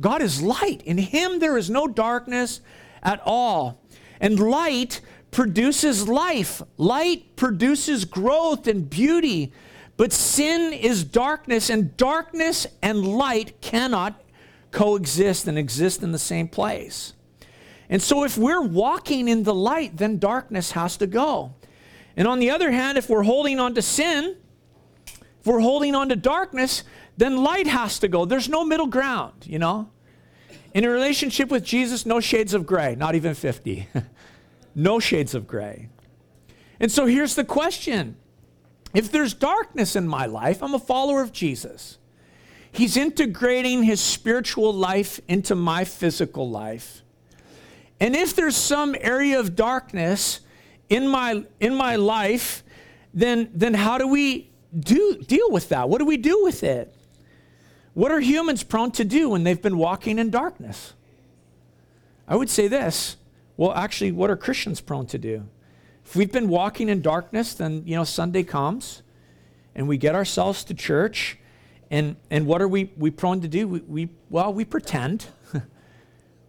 God 0.00 0.20
is 0.20 0.42
light. 0.42 0.82
In 0.82 0.98
Him, 0.98 1.38
there 1.38 1.56
is 1.56 1.70
no 1.70 1.86
darkness 1.86 2.60
at 3.02 3.22
all. 3.24 3.80
And 4.20 4.38
light 4.38 5.00
produces 5.30 6.08
life, 6.08 6.62
light 6.76 7.36
produces 7.36 8.04
growth 8.04 8.66
and 8.66 8.90
beauty. 8.90 9.52
But 9.96 10.12
sin 10.12 10.72
is 10.74 11.04
darkness, 11.04 11.70
and 11.70 11.96
darkness 11.96 12.66
and 12.82 13.06
light 13.06 13.60
cannot 13.62 14.20
coexist 14.70 15.46
and 15.46 15.56
exist 15.56 16.02
in 16.02 16.12
the 16.12 16.18
same 16.18 16.48
place. 16.48 17.14
And 17.88 18.02
so, 18.02 18.24
if 18.24 18.36
we're 18.36 18.62
walking 18.62 19.28
in 19.28 19.44
the 19.44 19.54
light, 19.54 19.96
then 19.96 20.18
darkness 20.18 20.72
has 20.72 20.96
to 20.98 21.06
go. 21.06 21.54
And 22.16 22.26
on 22.26 22.38
the 22.38 22.50
other 22.50 22.70
hand, 22.70 22.98
if 22.98 23.08
we're 23.08 23.22
holding 23.22 23.60
on 23.60 23.74
to 23.74 23.82
sin, 23.82 24.36
If 25.40 25.46
we're 25.46 25.60
holding 25.60 25.94
on 25.94 26.08
to 26.08 26.16
darkness, 26.16 26.82
then 27.16 27.36
light 27.36 27.68
has 27.68 28.00
to 28.00 28.08
go. 28.08 28.24
There's 28.24 28.48
no 28.48 28.64
middle 28.64 28.88
ground, 28.88 29.44
you 29.44 29.60
know? 29.60 29.90
In 30.74 30.84
a 30.84 30.90
relationship 30.90 31.50
with 31.50 31.62
Jesus, 31.62 32.04
no 32.04 32.18
shades 32.18 32.52
of 32.52 32.66
gray, 32.66 32.96
not 32.96 33.14
even 33.14 33.34
50. 33.34 33.88
no 34.74 34.98
shades 34.98 35.34
of 35.34 35.46
gray. 35.46 35.88
And 36.80 36.90
so 36.90 37.06
here's 37.06 37.36
the 37.36 37.44
question 37.44 38.16
if 38.92 39.12
there's 39.12 39.34
darkness 39.34 39.94
in 39.94 40.08
my 40.08 40.26
life, 40.26 40.62
I'm 40.62 40.74
a 40.74 40.78
follower 40.78 41.22
of 41.22 41.32
Jesus. 41.32 41.98
He's 42.72 42.96
integrating 42.96 43.84
his 43.84 44.00
spiritual 44.00 44.72
life 44.72 45.20
into 45.28 45.54
my 45.54 45.84
physical 45.84 46.50
life. 46.50 47.02
And 48.00 48.14
if 48.14 48.36
there's 48.36 48.56
some 48.56 48.94
area 49.00 49.40
of 49.40 49.56
darkness 49.56 50.40
in 50.88 51.08
my, 51.08 51.44
in 51.60 51.74
my 51.74 51.96
life, 51.96 52.62
then, 53.14 53.50
then 53.54 53.74
how 53.74 53.98
do 53.98 54.06
we 54.06 54.50
do, 54.78 55.22
deal 55.26 55.50
with 55.50 55.70
that? 55.70 55.88
What 55.88 55.98
do 55.98 56.04
we 56.04 56.16
do 56.16 56.42
with 56.42 56.62
it? 56.62 56.94
What 57.94 58.12
are 58.12 58.20
humans 58.20 58.62
prone 58.62 58.90
to 58.92 59.04
do 59.04 59.30
when 59.30 59.44
they've 59.44 59.60
been 59.60 59.78
walking 59.78 60.18
in 60.18 60.30
darkness? 60.30 60.92
I 62.28 62.36
would 62.36 62.50
say 62.50 62.68
this. 62.68 63.16
Well, 63.56 63.72
actually, 63.72 64.12
what 64.12 64.28
are 64.28 64.36
Christians 64.36 64.82
prone 64.82 65.06
to 65.06 65.18
do? 65.18 65.48
If 66.04 66.14
we've 66.14 66.30
been 66.30 66.48
walking 66.48 66.90
in 66.90 67.00
darkness, 67.00 67.54
then, 67.54 67.82
you 67.86 67.96
know, 67.96 68.04
Sunday 68.04 68.42
comes 68.42 69.02
and 69.74 69.88
we 69.88 69.96
get 69.96 70.14
ourselves 70.14 70.62
to 70.64 70.74
church. 70.74 71.38
And, 71.90 72.16
and 72.30 72.46
what 72.46 72.60
are 72.60 72.68
we, 72.68 72.92
we 72.96 73.10
prone 73.10 73.40
to 73.40 73.48
do? 73.48 73.66
We, 73.66 73.80
we 73.80 74.08
well, 74.28 74.52
we 74.52 74.64
pretend. 74.64 75.26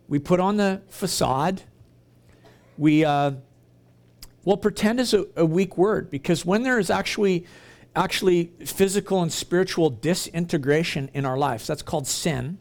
we 0.08 0.20
put 0.20 0.40
on 0.40 0.58
the 0.58 0.82
facade. 0.90 1.64
We, 2.78 3.04
uh, 3.04 3.32
well, 4.46 4.58
pretend 4.58 5.00
is 5.00 5.14
a, 5.14 5.26
a 5.36 5.46
weak 5.46 5.78
word 5.78 6.10
because 6.10 6.46
when 6.46 6.64
there 6.64 6.80
is 6.80 6.90
actually 6.90 7.46
actually 7.98 8.52
physical 8.64 9.24
and 9.24 9.34
spiritual 9.34 9.90
disintegration 9.90 11.10
in 11.14 11.26
our 11.26 11.38
lives. 11.38 11.68
That's 11.68 11.82
called 11.82 12.08
sin. 12.08 12.60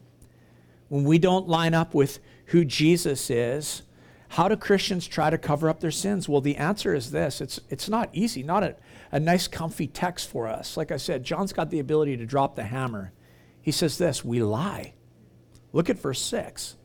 When 0.89 1.03
we 1.03 1.19
don't 1.19 1.47
line 1.47 1.73
up 1.73 1.93
with 1.93 2.19
who 2.47 2.65
Jesus 2.65 3.29
is, 3.29 3.83
how 4.29 4.47
do 4.47 4.57
Christians 4.57 5.07
try 5.07 5.29
to 5.29 5.37
cover 5.37 5.69
up 5.69 5.79
their 5.79 5.91
sins? 5.91 6.27
Well, 6.27 6.41
the 6.41 6.57
answer 6.57 6.93
is 6.93 7.11
this 7.11 7.39
it's, 7.39 7.59
it's 7.69 7.87
not 7.87 8.09
easy, 8.13 8.43
not 8.43 8.63
a, 8.63 8.75
a 9.11 9.19
nice, 9.19 9.47
comfy 9.47 9.87
text 9.87 10.27
for 10.27 10.47
us. 10.47 10.75
Like 10.75 10.91
I 10.91 10.97
said, 10.97 11.23
John's 11.23 11.53
got 11.53 11.69
the 11.69 11.79
ability 11.79 12.17
to 12.17 12.25
drop 12.25 12.55
the 12.55 12.63
hammer. 12.63 13.13
He 13.61 13.71
says 13.71 13.97
this 13.97 14.25
we 14.25 14.41
lie. 14.41 14.95
Look 15.71 15.89
at 15.89 15.99
verse 15.99 16.21
6. 16.21 16.76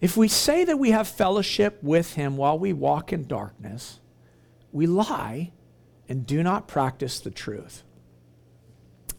If 0.00 0.16
we 0.16 0.28
say 0.28 0.64
that 0.64 0.78
we 0.78 0.90
have 0.90 1.08
fellowship 1.08 1.78
with 1.82 2.14
him 2.14 2.36
while 2.36 2.58
we 2.58 2.72
walk 2.72 3.12
in 3.12 3.26
darkness, 3.26 4.00
we 4.72 4.86
lie 4.86 5.52
and 6.08 6.26
do 6.26 6.42
not 6.42 6.68
practice 6.68 7.20
the 7.20 7.30
truth. 7.30 7.82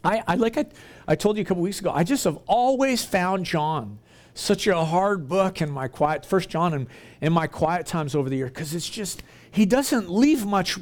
I, 0.04 0.24
I 0.28 0.36
like 0.36 0.58
I, 0.58 0.66
I 1.08 1.16
told 1.16 1.38
you 1.38 1.42
a 1.42 1.46
couple 1.46 1.64
weeks 1.64 1.80
ago, 1.80 1.92
I 1.94 2.04
just 2.04 2.24
have 2.24 2.38
always 2.48 3.04
found 3.04 3.46
John 3.46 4.00
such 4.34 4.68
a 4.68 4.86
hard 4.86 5.28
book 5.28 5.62
in 5.62 5.72
my 5.72 5.88
quiet, 5.88 6.26
First 6.26 6.50
John 6.50 6.74
in, 6.74 6.88
in 7.22 7.34
my 7.34 7.48
quiet 7.48 7.88
times 7.88 8.16
over 8.16 8.30
the 8.30 8.38
year, 8.38 8.46
because 8.46 8.76
it's 8.76 8.88
just, 8.88 9.24
he 9.50 9.66
doesn't 9.66 10.10
leave 10.10 10.46
much 10.46 10.78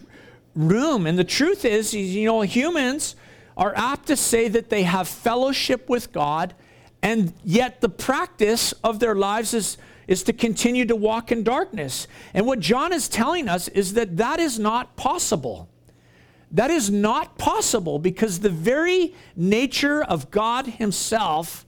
room. 0.56 1.08
And 1.08 1.18
the 1.18 1.24
truth 1.24 1.64
is, 1.64 1.94
you 1.94 2.26
know, 2.26 2.42
humans 2.42 3.16
are 3.56 3.74
apt 3.76 4.08
to 4.08 4.18
say 4.18 4.50
that 4.50 4.70
they 4.70 4.84
have 4.84 5.08
fellowship 5.08 5.88
with 5.88 6.12
God, 6.12 6.54
and 7.02 7.34
yet 7.44 7.82
the 7.82 7.90
practice 7.90 8.74
of 8.84 9.00
their 9.00 9.16
lives 9.16 9.54
is, 9.54 9.78
is 10.08 10.24
to 10.24 10.34
continue 10.34 10.86
to 10.86 10.96
walk 10.96 11.32
in 11.32 11.44
darkness. 11.44 12.08
And 12.34 12.48
what 12.48 12.60
John 12.60 12.94
is 12.94 13.08
telling 13.08 13.48
us 13.48 13.68
is 13.70 13.94
that 13.94 14.18
that 14.18 14.40
is 14.40 14.58
not 14.58 14.96
possible. 14.96 15.70
That 16.52 16.72
is 16.72 16.90
not 16.90 17.38
possible 17.38 18.00
because 18.00 18.40
the 18.40 18.50
very 18.50 19.14
nature 19.36 20.02
of 20.04 20.32
God 20.32 20.68
Himself 20.68 21.66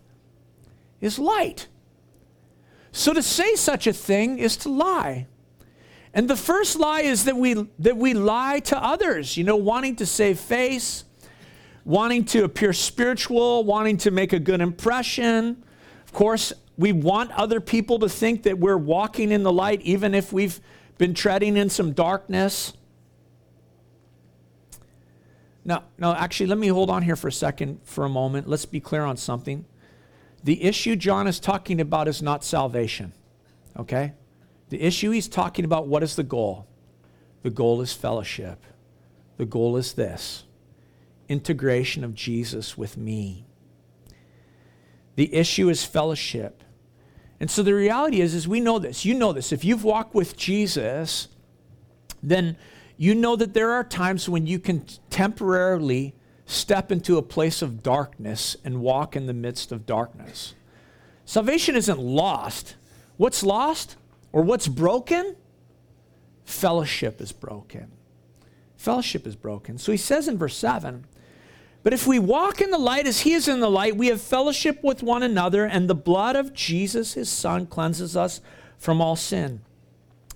is 1.01 1.19
light. 1.19 1.67
So 2.91 3.13
to 3.13 3.21
say 3.21 3.55
such 3.55 3.85
a 3.85 3.93
thing 3.93 4.39
is 4.39 4.57
to 4.57 4.69
lie. 4.69 5.27
And 6.13 6.27
the 6.27 6.35
first 6.35 6.79
lie 6.79 7.01
is 7.01 7.25
that 7.25 7.37
we, 7.37 7.67
that 7.77 7.97
we 7.97 8.13
lie 8.15 8.59
to 8.61 8.83
others, 8.83 9.37
you 9.37 9.43
know, 9.43 9.55
wanting 9.55 9.95
to 9.97 10.05
save 10.05 10.39
face, 10.39 11.03
wanting 11.87 12.25
to 12.25 12.43
appear 12.43 12.73
spiritual, 12.73 13.63
wanting 13.63 13.95
to 13.95 14.11
make 14.11 14.33
a 14.33 14.39
good 14.39 14.59
impression. 14.59 15.63
Of 16.05 16.11
course, 16.11 16.51
we 16.77 16.91
want 16.91 17.31
other 17.31 17.61
people 17.61 17.97
to 17.99 18.09
think 18.09 18.43
that 18.43 18.59
we're 18.59 18.77
walking 18.77 19.31
in 19.31 19.43
the 19.43 19.53
light, 19.53 19.81
even 19.83 20.13
if 20.13 20.33
we've 20.33 20.59
been 20.97 21.13
treading 21.13 21.55
in 21.55 21.69
some 21.69 21.93
darkness. 21.93 22.73
Now, 25.63 25.85
no, 25.97 26.13
actually, 26.13 26.47
let 26.47 26.57
me 26.57 26.67
hold 26.67 26.89
on 26.89 27.03
here 27.03 27.15
for 27.15 27.29
a 27.29 27.31
second, 27.31 27.79
for 27.85 28.03
a 28.03 28.09
moment. 28.09 28.49
Let's 28.49 28.65
be 28.65 28.81
clear 28.81 29.03
on 29.03 29.15
something. 29.15 29.63
The 30.43 30.61
issue 30.63 30.97
John 30.97 31.25
is 31.25 31.39
talking 31.39 31.79
about 31.79 32.09
is 32.09 32.21
not 32.21 32.43
salvation, 32.43 33.13
okay? 33.77 34.11
The 34.67 34.81
issue 34.81 35.11
he's 35.11 35.29
talking 35.29 35.63
about, 35.63 35.87
what 35.87 36.03
is 36.03 36.17
the 36.17 36.23
goal? 36.23 36.67
The 37.43 37.49
goal 37.49 37.79
is 37.79 37.93
fellowship. 37.93 38.61
The 39.37 39.45
goal 39.45 39.77
is 39.77 39.93
this 39.93 40.43
integration 41.29 42.03
of 42.03 42.15
Jesus 42.15 42.77
with 42.77 42.97
me. 42.97 43.45
The 45.15 45.33
issue 45.33 45.69
is 45.69 45.83
fellowship. 45.83 46.63
And 47.39 47.49
so 47.49 47.63
the 47.63 47.73
reality 47.73 48.21
is, 48.21 48.33
is 48.33 48.47
we 48.47 48.59
know 48.59 48.79
this. 48.79 49.05
You 49.05 49.13
know 49.13 49.33
this. 49.33 49.51
If 49.51 49.63
you've 49.63 49.83
walked 49.83 50.15
with 50.15 50.37
Jesus, 50.37 51.27
then 52.23 52.57
you 52.97 53.13
know 53.13 53.35
that 53.35 53.53
there 53.53 53.71
are 53.71 53.83
times 53.83 54.27
when 54.27 54.47
you 54.47 54.59
can 54.59 54.85
temporarily 55.09 56.15
step 56.45 56.91
into 56.91 57.17
a 57.17 57.21
place 57.21 57.61
of 57.61 57.83
darkness 57.83 58.55
and 58.63 58.81
walk 58.81 59.15
in 59.15 59.27
the 59.27 59.33
midst 59.33 59.71
of 59.71 59.85
darkness. 59.85 60.55
Salvation 61.25 61.75
isn't 61.75 61.99
lost. 61.99 62.75
What's 63.17 63.43
lost 63.43 63.97
or 64.31 64.41
what's 64.41 64.67
broken? 64.67 65.35
Fellowship 66.45 67.19
is 67.19 67.31
broken. 67.31 67.91
Fellowship 68.77 69.27
is 69.27 69.35
broken. 69.35 69.77
So 69.77 69.91
he 69.91 69.97
says 69.97 70.27
in 70.27 70.37
verse 70.37 70.55
7 70.55 71.05
But 71.83 71.93
if 71.93 72.05
we 72.05 72.19
walk 72.19 72.59
in 72.59 72.71
the 72.71 72.77
light 72.77 73.07
as 73.07 73.21
he 73.21 73.33
is 73.33 73.47
in 73.47 73.59
the 73.59 73.69
light, 73.69 73.95
we 73.95 74.07
have 74.07 74.21
fellowship 74.21 74.83
with 74.83 75.03
one 75.03 75.23
another, 75.23 75.65
and 75.65 75.89
the 75.89 75.95
blood 75.95 76.35
of 76.35 76.53
Jesus, 76.53 77.13
his 77.13 77.29
son, 77.29 77.65
cleanses 77.65 78.17
us 78.17 78.41
from 78.77 79.01
all 79.01 79.15
sin. 79.15 79.61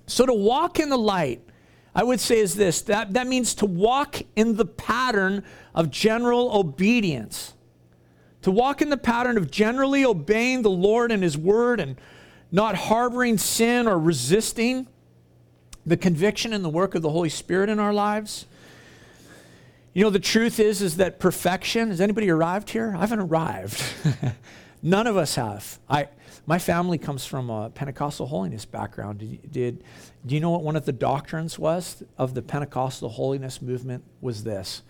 So 0.07 0.25
to 0.25 0.33
walk 0.33 0.79
in 0.79 0.89
the 0.89 0.97
light, 0.97 1.41
I 1.93 2.03
would 2.03 2.19
say 2.19 2.39
is 2.39 2.55
this 2.55 2.81
that, 2.83 3.13
that 3.13 3.27
means 3.27 3.53
to 3.55 3.65
walk 3.65 4.21
in 4.35 4.55
the 4.55 4.65
pattern 4.65 5.43
of 5.75 5.91
general 5.91 6.57
obedience. 6.57 7.53
To 8.43 8.51
walk 8.51 8.81
in 8.81 8.89
the 8.89 8.97
pattern 8.97 9.37
of 9.37 9.51
generally 9.51 10.03
obeying 10.03 10.63
the 10.63 10.69
Lord 10.69 11.11
and 11.11 11.21
His 11.21 11.37
word 11.37 11.79
and 11.79 11.95
not 12.51 12.75
harboring 12.75 13.37
sin 13.37 13.87
or 13.87 13.99
resisting 13.99 14.87
the 15.85 15.97
conviction 15.97 16.53
and 16.53 16.63
the 16.63 16.69
work 16.69 16.95
of 16.95 17.01
the 17.01 17.09
Holy 17.09 17.29
Spirit 17.29 17.69
in 17.69 17.79
our 17.79 17.93
lives. 17.93 18.45
You 19.93 20.05
know, 20.05 20.09
the 20.09 20.19
truth 20.19 20.59
is, 20.59 20.81
is 20.81 20.97
that 20.97 21.19
perfection, 21.19 21.89
has 21.89 21.99
anybody 21.99 22.29
arrived 22.29 22.69
here? 22.69 22.93
I 22.95 23.01
haven't 23.01 23.19
arrived. 23.19 23.83
None 24.81 25.05
of 25.05 25.17
us 25.17 25.35
have. 25.35 25.79
I, 25.89 26.07
my 26.45 26.59
family 26.59 26.97
comes 26.97 27.25
from 27.25 27.49
a 27.49 27.69
Pentecostal 27.69 28.25
holiness 28.25 28.63
background. 28.63 29.19
Did, 29.19 29.51
did, 29.51 29.83
do 30.25 30.33
you 30.33 30.39
know 30.39 30.49
what 30.49 30.63
one 30.63 30.77
of 30.77 30.85
the 30.85 30.93
doctrines 30.93 31.59
was 31.59 32.03
of 32.17 32.33
the 32.35 32.41
Pentecostal 32.41 33.09
holiness 33.09 33.61
movement 33.61 34.05
was 34.21 34.45
this? 34.45 34.81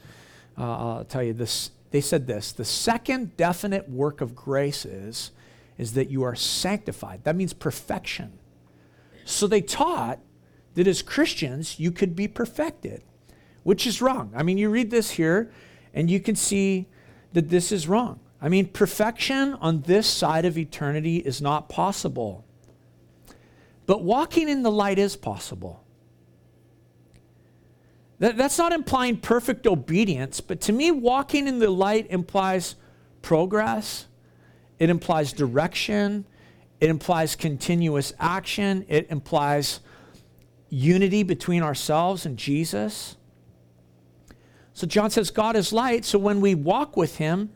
Uh, 0.55 0.97
I'll 0.97 1.05
tell 1.05 1.23
you 1.23 1.33
this. 1.33 1.71
They 1.89 2.01
said 2.01 2.27
this 2.27 2.51
the 2.51 2.63
second 2.63 3.35
definite 3.37 3.89
work 3.89 4.21
of 4.21 4.35
grace 4.35 4.85
is, 4.85 5.31
is 5.79 5.93
that 5.93 6.11
you 6.11 6.21
are 6.21 6.35
sanctified. 6.35 7.23
That 7.23 7.35
means 7.35 7.53
perfection. 7.53 8.37
So 9.25 9.47
they 9.47 9.61
taught 9.61 10.19
that 10.75 10.87
as 10.87 11.01
Christians, 11.01 11.79
you 11.79 11.91
could 11.91 12.15
be 12.15 12.27
perfected, 12.27 13.03
which 13.63 13.85
is 13.85 14.01
wrong. 14.01 14.31
I 14.35 14.43
mean, 14.43 14.57
you 14.57 14.69
read 14.69 14.91
this 14.91 15.11
here 15.11 15.51
and 15.93 16.09
you 16.09 16.19
can 16.19 16.35
see 16.35 16.87
that 17.33 17.49
this 17.49 17.71
is 17.71 17.87
wrong. 17.87 18.19
I 18.41 18.49
mean, 18.49 18.67
perfection 18.67 19.53
on 19.55 19.81
this 19.81 20.07
side 20.07 20.45
of 20.45 20.57
eternity 20.57 21.17
is 21.17 21.41
not 21.41 21.69
possible. 21.69 22.43
But 23.85 24.03
walking 24.03 24.49
in 24.49 24.63
the 24.63 24.71
light 24.71 24.97
is 24.97 25.15
possible. 25.15 25.83
That, 28.19 28.37
that's 28.37 28.57
not 28.57 28.71
implying 28.71 29.17
perfect 29.17 29.67
obedience, 29.67 30.41
but 30.41 30.61
to 30.61 30.73
me, 30.73 30.91
walking 30.91 31.47
in 31.47 31.59
the 31.59 31.69
light 31.69 32.07
implies 32.09 32.75
progress, 33.21 34.07
it 34.79 34.89
implies 34.89 35.33
direction, 35.33 36.25
it 36.79 36.89
implies 36.89 37.35
continuous 37.35 38.13
action, 38.19 38.85
it 38.87 39.07
implies 39.09 39.81
unity 40.69 41.23
between 41.23 41.61
ourselves 41.61 42.25
and 42.25 42.37
Jesus. 42.37 43.17
So 44.73 44.87
John 44.87 45.09
says, 45.09 45.31
God 45.31 45.55
is 45.55 45.73
light, 45.73 46.05
so 46.05 46.17
when 46.17 46.41
we 46.41 46.55
walk 46.55 46.95
with 46.95 47.17
him, 47.17 47.49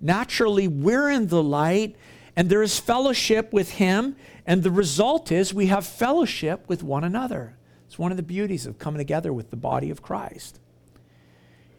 naturally 0.00 0.68
we're 0.68 1.08
in 1.08 1.28
the 1.28 1.42
light 1.42 1.96
and 2.38 2.48
there 2.48 2.62
is 2.62 2.78
fellowship 2.78 3.52
with 3.52 3.72
Him. 3.72 4.14
And 4.46 4.62
the 4.62 4.70
result 4.70 5.32
is 5.32 5.52
we 5.52 5.66
have 5.66 5.84
fellowship 5.84 6.68
with 6.68 6.84
one 6.84 7.02
another. 7.02 7.56
It's 7.88 7.98
one 7.98 8.12
of 8.12 8.16
the 8.16 8.22
beauties 8.22 8.64
of 8.64 8.78
coming 8.78 8.98
together 8.98 9.32
with 9.32 9.50
the 9.50 9.56
body 9.56 9.90
of 9.90 10.02
Christ. 10.02 10.60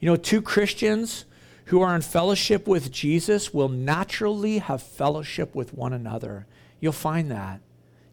You 0.02 0.08
know, 0.08 0.18
two 0.18 0.42
Christians 0.42 1.24
who 1.68 1.80
are 1.80 1.96
in 1.96 2.02
fellowship 2.02 2.68
with 2.68 2.92
Jesus 2.92 3.54
will 3.54 3.70
naturally 3.70 4.58
have 4.58 4.84
fellowship 4.84 5.56
with 5.56 5.74
one 5.74 5.94
another. 5.94 6.46
You'll 6.82 6.92
find 6.92 7.32
that. 7.32 7.62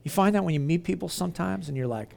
You 0.05 0.13
find 0.13 0.33
that 0.37 0.45
when 0.45 0.55
you 0.55 0.61
meet 0.61 0.85
people 0.85 1.09
sometimes 1.09 1.67
and 1.67 1.77
you're 1.77 1.89
like, 1.89 2.15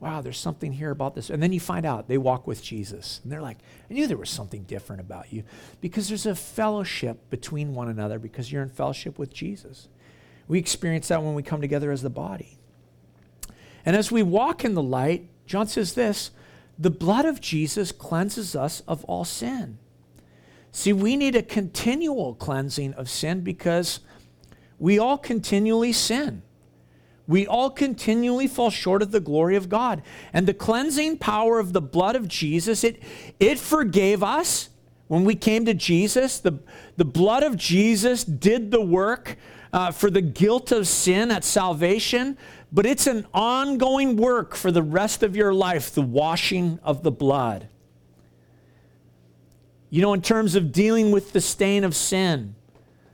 wow, 0.00 0.22
there's 0.22 0.38
something 0.38 0.72
here 0.72 0.90
about 0.90 1.14
this. 1.14 1.28
And 1.28 1.42
then 1.42 1.52
you 1.52 1.60
find 1.60 1.84
out 1.84 2.08
they 2.08 2.18
walk 2.18 2.46
with 2.46 2.62
Jesus. 2.62 3.20
And 3.22 3.30
they're 3.30 3.42
like, 3.42 3.58
I 3.90 3.94
knew 3.94 4.06
there 4.06 4.16
was 4.16 4.30
something 4.30 4.62
different 4.62 5.00
about 5.00 5.32
you 5.32 5.44
because 5.80 6.08
there's 6.08 6.26
a 6.26 6.34
fellowship 6.34 7.28
between 7.28 7.74
one 7.74 7.88
another 7.88 8.18
because 8.18 8.50
you're 8.50 8.62
in 8.62 8.70
fellowship 8.70 9.18
with 9.18 9.32
Jesus. 9.32 9.88
We 10.48 10.58
experience 10.58 11.08
that 11.08 11.22
when 11.22 11.34
we 11.34 11.42
come 11.42 11.60
together 11.60 11.92
as 11.92 12.02
the 12.02 12.10
body. 12.10 12.58
And 13.84 13.94
as 13.94 14.10
we 14.10 14.22
walk 14.22 14.64
in 14.64 14.74
the 14.74 14.82
light, 14.82 15.28
John 15.46 15.66
says 15.66 15.94
this 15.94 16.30
the 16.78 16.90
blood 16.90 17.26
of 17.26 17.42
Jesus 17.42 17.92
cleanses 17.92 18.56
us 18.56 18.80
of 18.88 19.04
all 19.04 19.26
sin. 19.26 19.78
See, 20.72 20.94
we 20.94 21.14
need 21.14 21.36
a 21.36 21.42
continual 21.42 22.34
cleansing 22.34 22.94
of 22.94 23.10
sin 23.10 23.42
because 23.42 24.00
we 24.78 24.98
all 24.98 25.18
continually 25.18 25.92
sin. 25.92 26.42
We 27.30 27.46
all 27.46 27.70
continually 27.70 28.48
fall 28.48 28.70
short 28.70 29.02
of 29.02 29.12
the 29.12 29.20
glory 29.20 29.54
of 29.54 29.68
God. 29.68 30.02
And 30.32 30.48
the 30.48 30.52
cleansing 30.52 31.18
power 31.18 31.60
of 31.60 31.72
the 31.72 31.80
blood 31.80 32.16
of 32.16 32.26
Jesus, 32.26 32.82
it, 32.82 33.00
it 33.38 33.56
forgave 33.60 34.20
us 34.24 34.68
when 35.06 35.24
we 35.24 35.36
came 35.36 35.64
to 35.66 35.72
Jesus. 35.72 36.40
The, 36.40 36.58
the 36.96 37.04
blood 37.04 37.44
of 37.44 37.56
Jesus 37.56 38.24
did 38.24 38.72
the 38.72 38.80
work 38.80 39.36
uh, 39.72 39.92
for 39.92 40.10
the 40.10 40.20
guilt 40.20 40.72
of 40.72 40.88
sin 40.88 41.30
at 41.30 41.44
salvation, 41.44 42.36
but 42.72 42.84
it's 42.84 43.06
an 43.06 43.24
ongoing 43.32 44.16
work 44.16 44.56
for 44.56 44.72
the 44.72 44.82
rest 44.82 45.22
of 45.22 45.36
your 45.36 45.54
life, 45.54 45.94
the 45.94 46.02
washing 46.02 46.80
of 46.82 47.04
the 47.04 47.12
blood. 47.12 47.68
You 49.88 50.02
know, 50.02 50.14
in 50.14 50.22
terms 50.22 50.56
of 50.56 50.72
dealing 50.72 51.12
with 51.12 51.32
the 51.32 51.40
stain 51.40 51.84
of 51.84 51.94
sin 51.94 52.56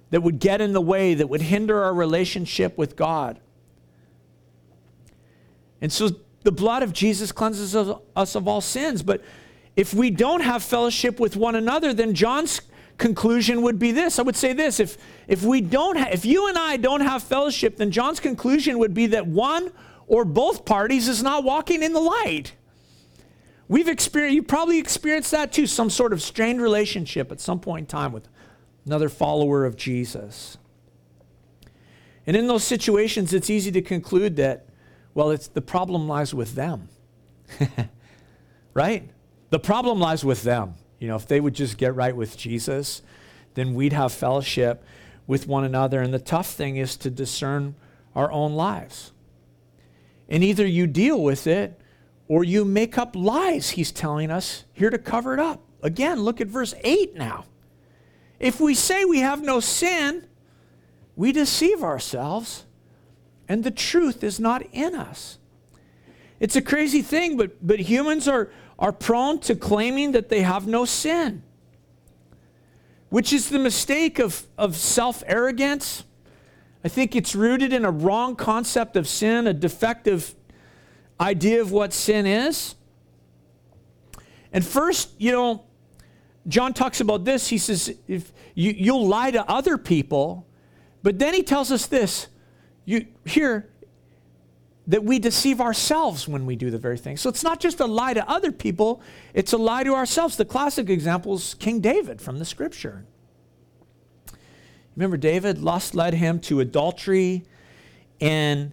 that 0.09 0.23
would 0.23 0.39
get 0.39 0.63
in 0.63 0.73
the 0.73 0.81
way, 0.81 1.13
that 1.13 1.29
would 1.29 1.43
hinder 1.43 1.85
our 1.85 1.93
relationship 1.93 2.79
with 2.79 2.97
God. 2.97 3.41
And 5.80 5.92
so 5.92 6.11
the 6.42 6.52
blood 6.52 6.83
of 6.83 6.92
Jesus 6.92 7.33
cleanses 7.33 7.75
us 7.75 8.37
of 8.37 8.49
all 8.49 8.61
sins. 8.61 9.02
But 9.02 9.23
if 9.75 9.92
we 9.92 10.11
don't 10.11 10.40
have 10.40 10.62
fellowship 10.62 11.21
with 11.21 11.37
one 11.37 11.54
another, 11.54 11.92
then 11.92 12.14
John's 12.14 12.61
conclusion 12.99 13.62
would 13.62 13.78
be 13.78 13.92
this. 13.92 14.18
I 14.18 14.23
would 14.23 14.37
say 14.37 14.52
this 14.52 14.80
if, 14.80 14.97
if 15.28 15.42
we 15.42 15.61
don't 15.61 15.99
ha- 15.99 16.09
if 16.12 16.25
you 16.25 16.49
and 16.49 16.56
I 16.56 16.76
don't 16.76 17.02
have 17.02 17.23
fellowship, 17.23 17.76
then 17.76 17.90
John's 17.90 18.21
conclusion 18.21 18.78
would 18.78 18.95
be 18.95 19.06
that 19.09 19.26
one 19.26 19.71
or 20.06 20.25
both 20.25 20.64
parties 20.64 21.09
is 21.09 21.23
not 21.23 21.45
walking 21.45 21.83
in 21.83 21.92
the 21.92 22.00
light. 22.00 22.54
We've 23.68 23.88
experienced, 23.88 24.35
you 24.35 24.42
probably 24.42 24.78
experienced 24.78 25.33
that 25.33 25.52
too, 25.52 25.66
some 25.66 25.90
sort 25.90 26.12
of 26.12 26.23
strained 26.23 26.62
relationship 26.62 27.33
at 27.33 27.40
some 27.40 27.59
point 27.59 27.83
in 27.83 27.87
time 27.87 28.12
with 28.12 28.28
another 28.87 29.09
follower 29.09 29.64
of 29.64 29.76
Jesus. 29.76 30.56
And 32.26 32.37
in 32.37 32.47
those 32.47 32.64
situations, 32.64 33.33
it's 33.33 33.50
easy 33.50 33.73
to 33.73 33.83
conclude 33.83 34.37
that 34.37 34.66
well, 35.17 35.31
it's 35.31 35.49
the 35.49 35.63
problem 35.63 36.07
lies 36.07 36.35
with 36.35 36.57
them. 36.57 36.91
right? 38.75 39.09
The 39.49 39.59
problem 39.59 39.99
lies 39.99 40.23
with 40.23 40.43
them. 40.43 40.75
You 40.99 41.09
know, 41.09 41.17
if 41.17 41.27
they 41.27 41.41
would 41.41 41.55
just 41.55 41.79
get 41.79 41.95
right 41.95 42.15
with 42.15 42.37
Jesus, 42.37 43.01
then 43.55 43.73
we'd 43.73 43.95
have 43.95 44.13
fellowship 44.13 44.85
with 45.27 45.49
one 45.49 45.65
another. 45.65 46.03
And 46.03 46.13
the 46.13 46.19
tough 46.19 46.51
thing 46.51 46.77
is 46.77 46.99
to 46.99 47.09
discern 47.09 47.77
our 48.15 48.31
own 48.31 48.53
lives. 48.53 49.13
And 50.29 50.45
either 50.45 50.67
you 50.67 50.87
deal 50.87 51.23
with 51.23 51.47
it 51.47 51.81
or 52.29 52.45
you 52.45 52.67
make 52.67 52.99
up 52.99 53.17
lies, 53.17 53.71
he's 53.71 53.93
telling 53.93 54.31
us, 54.31 54.65
here 54.75 54.91
to 54.91 54.99
cover 54.99 55.33
it 55.33 55.41
up. 55.41 55.63
Again, 55.83 56.21
look 56.21 56.43
at 56.43 56.49
verse 56.49 56.75
8 56.85 57.15
now. 57.15 57.47
If 58.39 58.61
we 58.61 58.75
say 58.75 59.07
we 59.07 59.21
have 59.21 59.43
no 59.43 59.61
sin, 59.61 60.27
we 61.15 61.33
deceive 61.33 61.83
ourselves 61.83 62.66
and 63.49 63.65
the 63.65 63.71
truth 63.71 64.25
is 64.25 64.41
not 64.41 64.63
in 64.73 64.95
us. 64.95 65.39
It's 66.41 66.56
a 66.56 66.63
crazy 66.63 67.02
thing, 67.02 67.37
but, 67.37 67.67
but 67.67 67.80
humans 67.80 68.28
are, 68.28 68.50
are 68.78 68.93
prone 68.93 69.39
to 69.41 69.54
claiming 69.54 70.13
that 70.13 70.28
they 70.28 70.43
have 70.43 70.67
no 70.67 70.85
sin, 70.85 71.43
which 73.09 73.32
is 73.32 73.49
the 73.49 73.59
mistake 73.59 74.19
of, 74.19 74.47
of 74.59 74.76
self 74.76 75.23
arrogance. 75.26 76.04
I 76.85 76.89
think 76.89 77.17
it's 77.17 77.35
rooted 77.35 77.73
in 77.73 77.85
a 77.85 77.91
wrong 77.91 78.37
concept 78.37 78.97
of 78.97 79.09
sin, 79.09 79.47
a 79.47 79.54
defective 79.54 80.35
idea 81.21 81.61
of 81.61 81.73
what 81.73 81.93
sin 81.93 82.26
is. 82.26 82.75
And 84.52 84.65
first, 84.65 85.11
you 85.19 85.32
know, 85.32 85.65
John 86.47 86.73
talks 86.73 87.00
about 87.00 87.25
this. 87.25 87.49
He 87.49 87.59
says, 87.59 87.95
if 88.06 88.32
you, 88.54 88.73
you'll 88.73 89.06
lie 89.06 89.30
to 89.30 89.45
other 89.50 89.78
people, 89.78 90.47
but 91.02 91.19
then 91.19 91.35
he 91.35 91.43
tells 91.43 91.73
us 91.73 91.87
this 91.87 92.28
you 92.87 93.07
hear 93.27 93.69
that 94.87 95.03
we 95.03 95.19
deceive 95.19 95.61
ourselves 95.61 96.29
when 96.29 96.47
we 96.47 96.55
do 96.55 96.71
the 96.71 96.79
very 96.79 96.97
thing. 96.97 97.17
So 97.17 97.29
it's 97.29 97.43
not 97.43 97.59
just 97.59 97.81
a 97.81 97.87
lie 97.87 98.15
to 98.15 98.27
other 98.31 98.53
people, 98.53 99.03
it's 99.35 99.53
a 99.53 99.59
lie 99.59 99.83
to 99.83 99.95
ourselves. 99.95 100.37
The 100.37 100.45
classic 100.45 100.89
example 100.89 101.35
is 101.35 101.55
King 101.55 101.81
David 101.81 102.23
from 102.23 102.39
the 102.39 102.45
scripture. 102.45 103.05
Remember, 104.95 105.17
David, 105.17 105.59
lust 105.59 105.95
led 105.95 106.15
him 106.15 106.41
to 106.41 106.61
adultery, 106.61 107.45
and, 108.21 108.73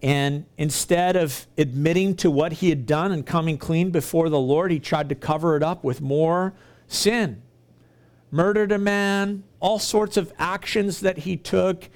and 0.00 0.46
instead 0.56 1.16
of 1.16 1.46
admitting 1.58 2.14
to 2.16 2.30
what 2.30 2.54
he 2.54 2.70
had 2.70 2.86
done 2.86 3.12
and 3.12 3.26
coming 3.26 3.58
clean 3.58 3.90
before 3.90 4.30
the 4.30 4.38
Lord, 4.38 4.70
he 4.70 4.78
tried 4.78 5.08
to 5.10 5.14
cover 5.14 5.56
it 5.56 5.62
up 5.62 5.84
with 5.84 6.00
more 6.00 6.54
sin. 6.86 7.42
Murdered 8.30 8.72
a 8.72 8.78
man, 8.78 9.42
all 9.60 9.78
sorts 9.78 10.16
of 10.16 10.32
actions 10.38 11.00
that 11.00 11.18
he 11.18 11.36
took 11.36 11.90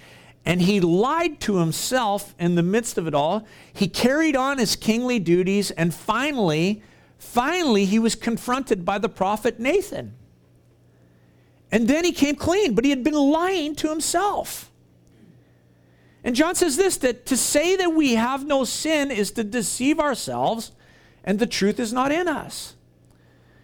and 0.45 0.63
he 0.63 0.81
lied 0.81 1.41
to 1.41 1.59
himself 1.59 2.35
in 2.39 2.57
the 2.57 2.63
midst 2.63 2.99
of 2.99 3.07
it 3.07 3.15
all. 3.15 3.47
He 3.73 3.89
carried 3.89 4.35
on 4.35 4.59
his 4.59 4.75
kingly 4.75 5.19
duties, 5.19 5.71
and 5.71 5.95
finally, 5.95 6.83
finally, 7.19 7.85
he 7.85 7.99
was 7.99 8.15
confronted 8.15 8.85
by 8.85 8.99
the 8.99 9.09
prophet 9.09 9.61
Nathan. 9.61 10.15
And 11.71 11.89
then 11.89 12.05
he 12.05 12.13
came 12.13 12.35
clean, 12.35 12.75
but 12.75 12.85
he 12.85 12.91
had 12.91 13.05
been 13.05 13.15
lying 13.15 13.77
to 13.77 13.89
himself. 13.89 14.71
And 16.25 16.35
John 16.35 16.55
says 16.55 16.77
this 16.77 16.97
that 16.99 17.25
to 17.27 17.37
say 17.37 17.77
that 17.77 17.95
we 17.95 18.15
have 18.15 18.45
no 18.45 18.65
sin 18.65 19.11
is 19.11 19.31
to 19.33 19.45
deceive 19.45 19.99
ourselves, 20.01 20.73
and 21.25 21.39
the 21.39 21.47
truth 21.47 21.79
is 21.79 21.93
not 21.93 22.11
in 22.11 22.27
us. 22.27 22.75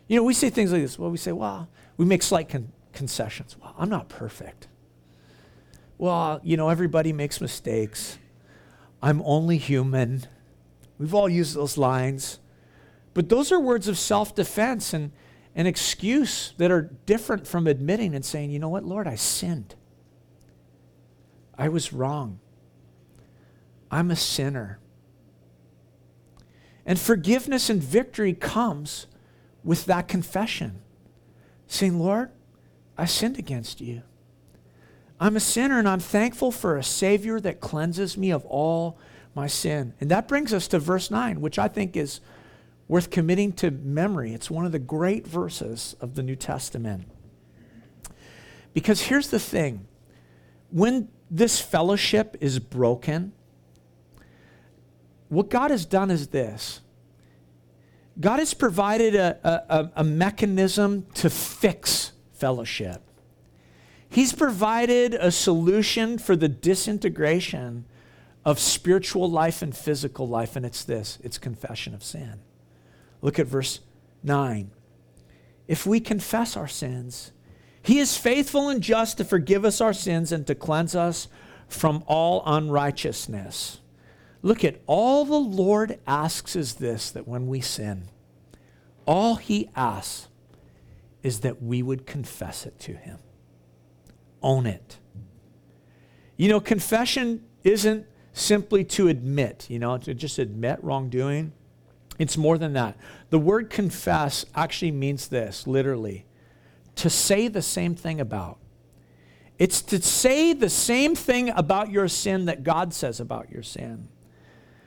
You 0.06 0.16
know, 0.16 0.22
we 0.22 0.32
say 0.32 0.48
things 0.48 0.72
like 0.72 0.82
this. 0.82 0.98
Well, 0.98 1.10
we 1.10 1.18
say, 1.18 1.32
well, 1.32 1.68
we 1.96 2.06
make 2.06 2.22
slight 2.22 2.48
con- 2.48 2.72
concessions. 2.92 3.56
Well, 3.60 3.74
I'm 3.78 3.90
not 3.90 4.08
perfect 4.08 4.67
well, 5.98 6.40
you 6.44 6.56
know, 6.56 6.68
everybody 6.68 7.12
makes 7.12 7.40
mistakes. 7.40 8.18
I'm 9.02 9.20
only 9.24 9.58
human. 9.58 10.24
We've 10.98 11.14
all 11.14 11.28
used 11.28 11.54
those 11.54 11.76
lines. 11.76 12.38
But 13.14 13.28
those 13.28 13.50
are 13.50 13.60
words 13.60 13.88
of 13.88 13.98
self 13.98 14.34
defense 14.34 14.94
and 14.94 15.10
an 15.54 15.66
excuse 15.66 16.54
that 16.58 16.70
are 16.70 16.82
different 17.04 17.46
from 17.46 17.66
admitting 17.66 18.14
and 18.14 18.24
saying, 18.24 18.50
you 18.50 18.60
know 18.60 18.68
what, 18.68 18.84
Lord, 18.84 19.08
I 19.08 19.16
sinned. 19.16 19.74
I 21.56 21.68
was 21.68 21.92
wrong. 21.92 22.38
I'm 23.90 24.10
a 24.12 24.16
sinner. 24.16 24.78
And 26.86 26.98
forgiveness 26.98 27.68
and 27.68 27.82
victory 27.82 28.32
comes 28.34 29.08
with 29.64 29.84
that 29.86 30.06
confession, 30.06 30.80
saying, 31.66 31.98
Lord, 31.98 32.30
I 32.96 33.04
sinned 33.04 33.38
against 33.38 33.80
you. 33.80 34.02
I'm 35.20 35.36
a 35.36 35.40
sinner 35.40 35.78
and 35.78 35.88
I'm 35.88 36.00
thankful 36.00 36.52
for 36.52 36.76
a 36.76 36.84
Savior 36.84 37.40
that 37.40 37.60
cleanses 37.60 38.16
me 38.16 38.30
of 38.30 38.44
all 38.46 38.98
my 39.34 39.46
sin. 39.46 39.94
And 40.00 40.10
that 40.10 40.28
brings 40.28 40.52
us 40.52 40.68
to 40.68 40.78
verse 40.78 41.10
9, 41.10 41.40
which 41.40 41.58
I 41.58 41.68
think 41.68 41.96
is 41.96 42.20
worth 42.86 43.10
committing 43.10 43.52
to 43.54 43.70
memory. 43.70 44.32
It's 44.32 44.50
one 44.50 44.64
of 44.64 44.72
the 44.72 44.78
great 44.78 45.26
verses 45.26 45.96
of 46.00 46.14
the 46.14 46.22
New 46.22 46.36
Testament. 46.36 47.04
Because 48.72 49.02
here's 49.02 49.28
the 49.28 49.40
thing 49.40 49.86
when 50.70 51.08
this 51.30 51.60
fellowship 51.60 52.36
is 52.40 52.58
broken, 52.58 53.32
what 55.28 55.50
God 55.50 55.70
has 55.70 55.84
done 55.84 56.10
is 56.10 56.28
this 56.28 56.80
God 58.18 58.38
has 58.38 58.54
provided 58.54 59.14
a, 59.14 59.38
a, 59.44 59.90
a 59.96 60.04
mechanism 60.04 61.06
to 61.14 61.30
fix 61.30 62.12
fellowship. 62.32 63.07
He's 64.10 64.32
provided 64.32 65.14
a 65.14 65.30
solution 65.30 66.18
for 66.18 66.34
the 66.34 66.48
disintegration 66.48 67.84
of 68.44 68.58
spiritual 68.58 69.30
life 69.30 69.60
and 69.62 69.76
physical 69.76 70.26
life, 70.26 70.56
and 70.56 70.64
it's 70.64 70.84
this 70.84 71.18
it's 71.22 71.38
confession 71.38 71.94
of 71.94 72.02
sin. 72.02 72.40
Look 73.20 73.38
at 73.38 73.46
verse 73.46 73.80
9. 74.22 74.70
If 75.66 75.86
we 75.86 76.00
confess 76.00 76.56
our 76.56 76.68
sins, 76.68 77.32
he 77.82 77.98
is 77.98 78.16
faithful 78.16 78.68
and 78.68 78.82
just 78.82 79.18
to 79.18 79.24
forgive 79.24 79.64
us 79.64 79.80
our 79.80 79.92
sins 79.92 80.32
and 80.32 80.46
to 80.46 80.54
cleanse 80.54 80.94
us 80.94 81.28
from 81.68 82.02
all 82.06 82.42
unrighteousness. 82.46 83.80
Look 84.40 84.64
at 84.64 84.80
all 84.86 85.24
the 85.24 85.34
Lord 85.34 85.98
asks 86.06 86.56
is 86.56 86.74
this 86.74 87.10
that 87.10 87.28
when 87.28 87.48
we 87.48 87.60
sin, 87.60 88.08
all 89.06 89.36
he 89.36 89.68
asks 89.74 90.28
is 91.22 91.40
that 91.40 91.62
we 91.62 91.82
would 91.82 92.06
confess 92.06 92.64
it 92.66 92.78
to 92.80 92.94
Him. 92.94 93.18
Own 94.42 94.66
it. 94.66 94.98
You 96.36 96.48
know, 96.48 96.60
confession 96.60 97.44
isn't 97.64 98.06
simply 98.32 98.84
to 98.84 99.08
admit, 99.08 99.66
you 99.68 99.78
know, 99.78 99.98
to 99.98 100.14
just 100.14 100.38
admit 100.38 100.78
wrongdoing. 100.82 101.52
It's 102.18 102.36
more 102.36 102.58
than 102.58 102.72
that. 102.74 102.96
The 103.30 103.38
word 103.38 103.70
confess 103.70 104.44
actually 104.54 104.92
means 104.92 105.28
this, 105.28 105.66
literally, 105.66 106.26
to 106.96 107.10
say 107.10 107.48
the 107.48 107.62
same 107.62 107.94
thing 107.94 108.20
about. 108.20 108.58
It's 109.58 109.82
to 109.82 110.00
say 110.00 110.52
the 110.52 110.70
same 110.70 111.16
thing 111.16 111.50
about 111.50 111.90
your 111.90 112.06
sin 112.06 112.44
that 112.44 112.62
God 112.62 112.94
says 112.94 113.18
about 113.18 113.50
your 113.50 113.62
sin. 113.62 114.08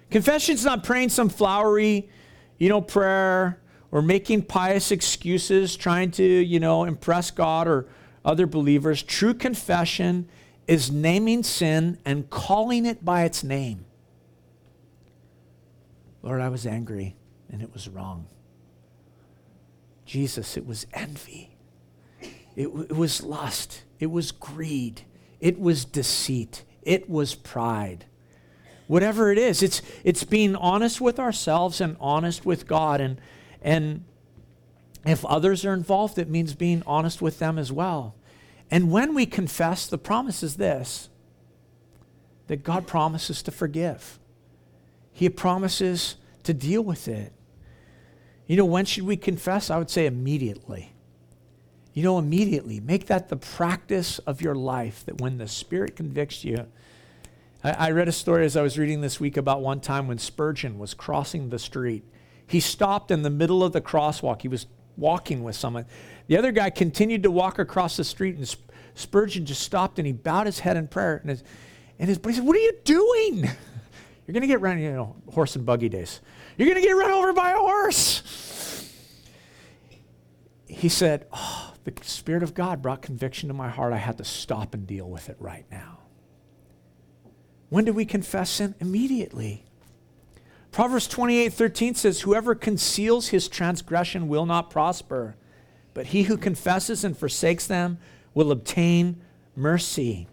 Confession's 0.09 0.63
not 0.63 0.83
praying 0.83 1.09
some 1.09 1.29
flowery, 1.29 2.09
you 2.57 2.69
know, 2.69 2.81
prayer 2.81 3.61
or 3.91 4.01
making 4.01 4.43
pious 4.43 4.91
excuses, 4.91 5.75
trying 5.75 6.11
to, 6.11 6.23
you 6.23 6.59
know, 6.59 6.85
impress 6.85 7.31
God 7.31 7.67
or 7.67 7.87
other 8.23 8.45
believers. 8.45 9.01
True 9.01 9.34
confession 9.34 10.27
is 10.67 10.91
naming 10.91 11.43
sin 11.43 11.97
and 12.05 12.29
calling 12.29 12.86
it 12.86 13.03
by 13.03 13.23
its 13.23 13.43
name. 13.43 13.86
Lord, 16.23 16.41
I 16.41 16.49
was 16.49 16.67
angry 16.67 17.15
and 17.51 17.62
it 17.62 17.73
was 17.73 17.88
wrong. 17.88 18.27
Jesus, 20.05 20.57
it 20.57 20.65
was 20.65 20.86
envy. 20.93 21.55
It, 22.55 22.67
it, 22.67 22.95
was 22.95 23.23
lust. 23.23 23.84
It 23.99 24.12
was 24.12 24.31
greed. 24.31 25.01
It 25.39 25.60
was 25.60 25.86
deceit. 25.86 26.63
It 26.84 27.10
was 27.10 27.34
pride. 27.34 28.05
Whatever 28.88 29.31
it 29.31 29.38
is, 29.38 29.63
it's, 29.63 29.81
it's 30.03 30.23
being 30.23 30.55
honest 30.55 30.99
with 30.99 31.17
ourselves 31.17 31.79
and 31.79 31.95
honest 31.99 32.45
with 32.45 32.67
God. 32.67 32.99
And, 32.99 33.21
and 33.62 34.03
if 35.05 35.25
others 35.25 35.65
are 35.65 35.73
involved, 35.73 36.17
it 36.17 36.29
means 36.29 36.53
being 36.53 36.83
honest 36.85 37.21
with 37.21 37.39
them 37.39 37.57
as 37.57 37.71
well. 37.71 38.15
And 38.69 38.91
when 38.91 39.13
we 39.13 39.25
confess, 39.25 39.87
the 39.87 39.97
promise 39.97 40.43
is 40.43 40.55
this 40.55 41.09
that 42.47 42.63
God 42.63 42.85
promises 42.85 43.41
to 43.43 43.51
forgive, 43.51 44.19
He 45.11 45.29
promises 45.29 46.15
to 46.43 46.53
deal 46.53 46.81
with 46.81 47.07
it. 47.07 47.33
You 48.47 48.57
know, 48.57 48.65
when 48.65 48.85
should 48.85 49.03
we 49.05 49.15
confess? 49.15 49.69
I 49.69 49.77
would 49.77 49.89
say 49.89 50.05
immediately. 50.05 50.91
You 51.93 52.03
know, 52.03 52.17
immediately. 52.17 52.79
Make 52.79 53.07
that 53.07 53.29
the 53.29 53.37
practice 53.37 54.19
of 54.19 54.41
your 54.41 54.55
life 54.55 55.05
that 55.05 55.21
when 55.21 55.37
the 55.37 55.47
Spirit 55.47 55.95
convicts 55.95 56.43
you, 56.43 56.67
I, 57.63 57.91
read 57.91 58.07
a 58.07 58.11
story 58.11 58.43
as 58.45 58.57
I 58.57 58.63
was 58.63 58.79
reading 58.79 59.01
this 59.01 59.19
week 59.19 59.37
about 59.37 59.61
one 59.61 59.81
time 59.81 60.07
when 60.07 60.17
Spurgeon 60.17 60.79
was 60.79 60.95
crossing 60.95 61.49
the 61.49 61.59
street. 61.59 62.03
He 62.47 62.59
stopped 62.59 63.11
in 63.11 63.21
the 63.21 63.29
middle 63.29 63.63
of 63.63 63.71
the 63.71 63.81
crosswalk. 63.81 64.41
He 64.41 64.47
was 64.47 64.65
walking 64.97 65.43
with 65.43 65.56
someone. 65.56 65.86
The 66.27 66.38
other 66.38 66.51
guy 66.51 66.69
continued 66.69 67.23
to 67.23 67.32
walk 67.32 67.60
across 67.60 67.97
the 67.97 68.04
street, 68.04 68.36
and 68.38 68.56
Spurgeon 68.95 69.45
just 69.45 69.62
stopped 69.62 69.99
and 69.99 70.06
he 70.06 70.13
bowed 70.13 70.45
his 70.45 70.60
head 70.60 70.77
in 70.77 70.88
prayer. 70.88 71.17
And 71.17 71.30
his, 71.30 71.43
and 71.99 72.10
his 72.10 72.17
buddy 72.17 72.36
said, 72.36 72.45
What 72.45 72.56
are 72.56 72.60
you 72.60 72.73
doing? 72.84 73.38
You're 74.27 74.34
going 74.34 74.41
to 74.41 74.47
get 74.47 74.62
run, 74.62 74.80
you 74.80 74.91
know, 74.91 75.15
horse 75.32 75.56
and 75.56 75.65
buggy 75.65 75.89
days. 75.89 76.21
You're 76.58 76.69
going 76.69 76.82
to 76.82 76.88
get 76.88 76.93
run 76.93 77.12
over 77.12 77.34
by 77.34 77.51
a 77.51 77.58
horse. 77.58 78.23
He 80.67 80.89
said, 80.89 81.27
Oh, 81.34 81.73
the 81.84 81.93
Spirit 82.04 82.43
of 82.43 82.54
God 82.54 82.82
brought 82.82 83.01
conviction 83.01 83.49
to 83.49 83.54
my 83.54 83.69
heart. 83.69 83.93
I 83.93 83.97
had 83.97 84.17
to 84.19 84.23
stop 84.23 84.73
and 84.73 84.88
deal 84.88 85.10
with 85.10 85.30
it 85.30 85.38
right 85.39 85.65
now. 85.71 85.99
When 87.69 87.86
do 87.86 87.93
we 87.93 88.06
confess 88.06 88.49
sin? 88.49 88.75
Immediately. 88.80 89.65
Proverbs 90.71 91.07
28 91.07 91.51
13 91.53 91.95
says, 91.95 92.21
Whoever 92.21 92.55
conceals 92.55 93.29
his 93.29 93.47
transgression 93.47 94.27
will 94.27 94.45
not 94.45 94.69
prosper, 94.69 95.36
but 95.93 96.07
he 96.07 96.23
who 96.23 96.38
confesses 96.38 97.03
and 97.03 97.17
forsakes 97.17 97.67
them 97.67 97.97
will 98.34 98.51
obtain 98.51 99.21
mercy. 99.55 100.27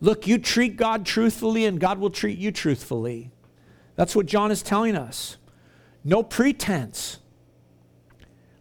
Look, 0.00 0.26
you 0.26 0.36
treat 0.36 0.76
God 0.76 1.06
truthfully, 1.06 1.64
and 1.64 1.80
God 1.80 1.98
will 1.98 2.10
treat 2.10 2.38
you 2.38 2.52
truthfully. 2.52 3.30
That's 3.96 4.14
what 4.14 4.26
John 4.26 4.50
is 4.50 4.62
telling 4.62 4.96
us. 4.96 5.38
No 6.04 6.22
pretense. 6.22 7.20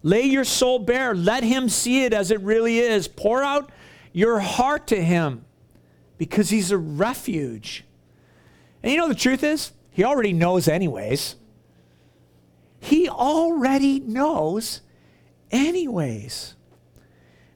Lay 0.04 0.22
your 0.22 0.46
soul 0.46 0.80
bare. 0.80 1.14
Let 1.14 1.44
him 1.44 1.68
see 1.68 2.06
it 2.06 2.14
as 2.14 2.32
it 2.32 2.40
really 2.42 2.80
is. 2.80 3.10
Pour 3.10 3.44
out 3.44 3.72
your 4.14 4.40
heart 4.40 4.88
to 4.88 5.04
him 5.04 5.44
because 6.18 6.50
he's 6.50 6.72
a 6.72 6.78
refuge. 6.78 7.84
And 8.82 8.92
you 8.92 8.98
know 8.98 9.10
the 9.10 9.16
truth 9.16 9.44
is, 9.44 9.72
he 9.94 10.04
already 10.04 10.34
knows, 10.34 10.68
anyways. 10.68 11.36
He 12.80 13.08
already 13.08 14.00
knows, 14.00 14.82
anyways. 15.52 16.56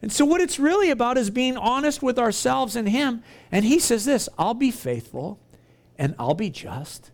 And 0.01 0.11
so, 0.11 0.23
what 0.23 0.39
it's 0.39 0.59
really 0.59 0.91
about 0.91 1.17
is 1.17 1.31
being 1.31 1.57
honest 1.57 2.03
with 2.03 2.19
ourselves 2.19 2.75
and 2.75 2.87
Him. 2.87 3.23
And 3.51 3.65
He 3.65 3.79
says 3.79 4.05
this 4.05 4.29
I'll 4.37 4.53
be 4.53 4.71
faithful 4.71 5.39
and 5.97 6.15
I'll 6.19 6.35
be 6.35 6.51
just, 6.51 7.11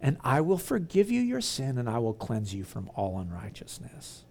and 0.00 0.16
I 0.22 0.40
will 0.40 0.56
forgive 0.56 1.10
you 1.10 1.20
your 1.20 1.40
sin 1.40 1.76
and 1.76 1.90
I 1.90 1.98
will 1.98 2.14
cleanse 2.14 2.54
you 2.54 2.62
from 2.62 2.90
all 2.94 3.18
unrighteousness. 3.18 4.24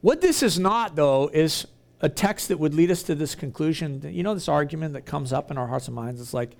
What 0.00 0.20
this 0.20 0.42
is 0.42 0.58
not, 0.58 0.94
though, 0.94 1.28
is 1.28 1.66
a 2.00 2.08
text 2.08 2.48
that 2.48 2.58
would 2.58 2.72
lead 2.72 2.90
us 2.90 3.02
to 3.02 3.14
this 3.14 3.34
conclusion. 3.34 4.00
You 4.10 4.22
know, 4.22 4.32
this 4.32 4.48
argument 4.48 4.94
that 4.94 5.04
comes 5.04 5.32
up 5.32 5.50
in 5.50 5.58
our 5.58 5.66
hearts 5.66 5.88
and 5.88 5.94
minds? 5.94 6.20
It's 6.20 6.32
like, 6.32 6.56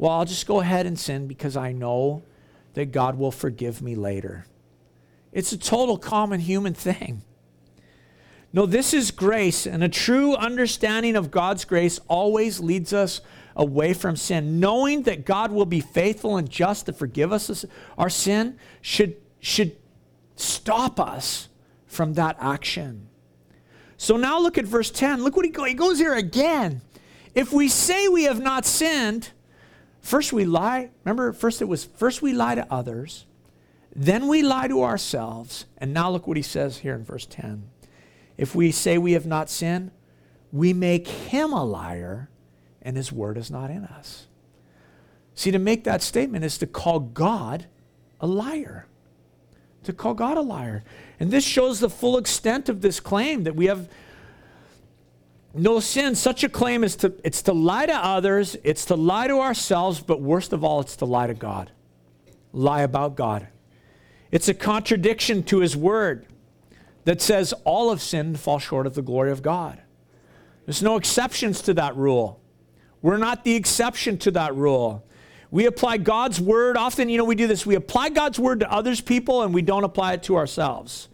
well, 0.00 0.12
I'll 0.12 0.24
just 0.24 0.46
go 0.46 0.60
ahead 0.60 0.86
and 0.86 0.98
sin 0.98 1.26
because 1.26 1.58
I 1.58 1.72
know 1.72 2.22
that 2.72 2.90
God 2.90 3.18
will 3.18 3.30
forgive 3.30 3.82
me 3.82 3.94
later. 3.94 4.46
It's 5.30 5.52
a 5.52 5.58
total 5.58 5.98
common 5.98 6.40
human 6.40 6.72
thing. 6.72 7.20
No, 8.50 8.64
this 8.64 8.94
is 8.94 9.10
grace, 9.10 9.66
and 9.66 9.84
a 9.84 9.90
true 9.90 10.34
understanding 10.34 11.16
of 11.16 11.30
God's 11.30 11.66
grace 11.66 12.00
always 12.08 12.60
leads 12.60 12.94
us 12.94 13.20
away 13.54 13.92
from 13.92 14.16
sin. 14.16 14.58
Knowing 14.58 15.02
that 15.02 15.26
God 15.26 15.52
will 15.52 15.66
be 15.66 15.80
faithful 15.80 16.38
and 16.38 16.48
just 16.48 16.86
to 16.86 16.94
forgive 16.94 17.30
us 17.30 17.66
our 17.98 18.08
sin 18.08 18.56
should, 18.80 19.16
should 19.38 19.76
stop 20.34 20.98
us 20.98 21.50
from 21.84 22.14
that 22.14 22.38
action. 22.40 23.06
So 23.98 24.16
now 24.16 24.40
look 24.40 24.56
at 24.56 24.64
verse 24.64 24.90
10. 24.90 25.22
Look 25.22 25.36
what 25.36 25.44
he, 25.44 25.50
goes. 25.50 25.68
he 25.68 25.74
goes 25.74 25.98
here 25.98 26.14
again. 26.14 26.80
If 27.34 27.52
we 27.52 27.68
say 27.68 28.08
we 28.08 28.24
have 28.24 28.40
not 28.40 28.64
sinned, 28.64 29.32
first 30.00 30.32
we 30.32 30.44
lie. 30.44 30.90
Remember, 31.04 31.32
first 31.32 31.62
it 31.62 31.66
was 31.66 31.84
first 31.84 32.22
we 32.22 32.32
lie 32.32 32.54
to 32.54 32.66
others, 32.72 33.26
then 33.94 34.28
we 34.28 34.42
lie 34.42 34.68
to 34.68 34.82
ourselves. 34.82 35.66
And 35.78 35.92
now 35.92 36.10
look 36.10 36.26
what 36.26 36.36
he 36.36 36.42
says 36.42 36.78
here 36.78 36.94
in 36.94 37.04
verse 37.04 37.26
10. 37.26 37.68
If 38.36 38.54
we 38.54 38.70
say 38.72 38.98
we 38.98 39.12
have 39.12 39.26
not 39.26 39.50
sinned, 39.50 39.90
we 40.52 40.72
make 40.72 41.06
him 41.06 41.52
a 41.52 41.64
liar, 41.64 42.28
and 42.82 42.96
his 42.96 43.12
word 43.12 43.36
is 43.36 43.50
not 43.50 43.70
in 43.70 43.84
us. 43.84 44.26
See, 45.34 45.50
to 45.50 45.58
make 45.58 45.84
that 45.84 46.02
statement 46.02 46.44
is 46.44 46.58
to 46.58 46.66
call 46.66 47.00
God 47.00 47.66
a 48.20 48.26
liar. 48.26 48.86
To 49.84 49.92
call 49.92 50.14
God 50.14 50.36
a 50.36 50.42
liar. 50.42 50.84
And 51.18 51.30
this 51.30 51.44
shows 51.44 51.80
the 51.80 51.90
full 51.90 52.18
extent 52.18 52.68
of 52.68 52.80
this 52.80 53.00
claim 53.00 53.44
that 53.44 53.56
we 53.56 53.66
have 53.66 53.88
no 55.54 55.80
sin. 55.80 56.14
Such 56.14 56.44
a 56.44 56.48
claim 56.48 56.84
is 56.84 56.96
to 56.96 57.12
it's 57.24 57.42
to 57.42 57.52
lie 57.52 57.86
to 57.86 57.94
others, 57.94 58.56
it's 58.62 58.84
to 58.86 58.94
lie 58.94 59.26
to 59.26 59.40
ourselves, 59.40 60.00
but 60.00 60.20
worst 60.20 60.52
of 60.52 60.64
all, 60.64 60.80
it's 60.80 60.96
to 60.96 61.04
lie 61.04 61.26
to 61.26 61.34
God. 61.34 61.70
Lie 62.52 62.82
about 62.82 63.16
God. 63.16 63.48
It's 64.30 64.48
a 64.48 64.54
contradiction 64.54 65.42
to 65.44 65.58
his 65.58 65.76
word 65.76 66.26
that 67.04 67.20
says 67.20 67.52
all 67.64 67.90
of 67.90 68.00
sin 68.00 68.36
fall 68.36 68.58
short 68.58 68.86
of 68.86 68.94
the 68.94 69.02
glory 69.02 69.32
of 69.32 69.42
God. 69.42 69.80
There's 70.66 70.82
no 70.82 70.96
exceptions 70.96 71.62
to 71.62 71.74
that 71.74 71.96
rule. 71.96 72.40
We're 73.02 73.16
not 73.16 73.44
the 73.44 73.54
exception 73.54 74.18
to 74.18 74.30
that 74.32 74.54
rule. 74.54 75.04
We 75.50 75.66
apply 75.66 75.96
God's 75.98 76.40
word. 76.40 76.76
Often, 76.76 77.08
you 77.08 77.18
know, 77.18 77.24
we 77.24 77.34
do 77.34 77.48
this. 77.48 77.66
We 77.66 77.74
apply 77.74 78.10
God's 78.10 78.38
word 78.38 78.60
to 78.60 78.70
others 78.70 79.00
people 79.00 79.42
and 79.42 79.52
we 79.52 79.62
don't 79.62 79.84
apply 79.84 80.12
it 80.12 80.22
to 80.24 80.36
ourselves. 80.36 81.08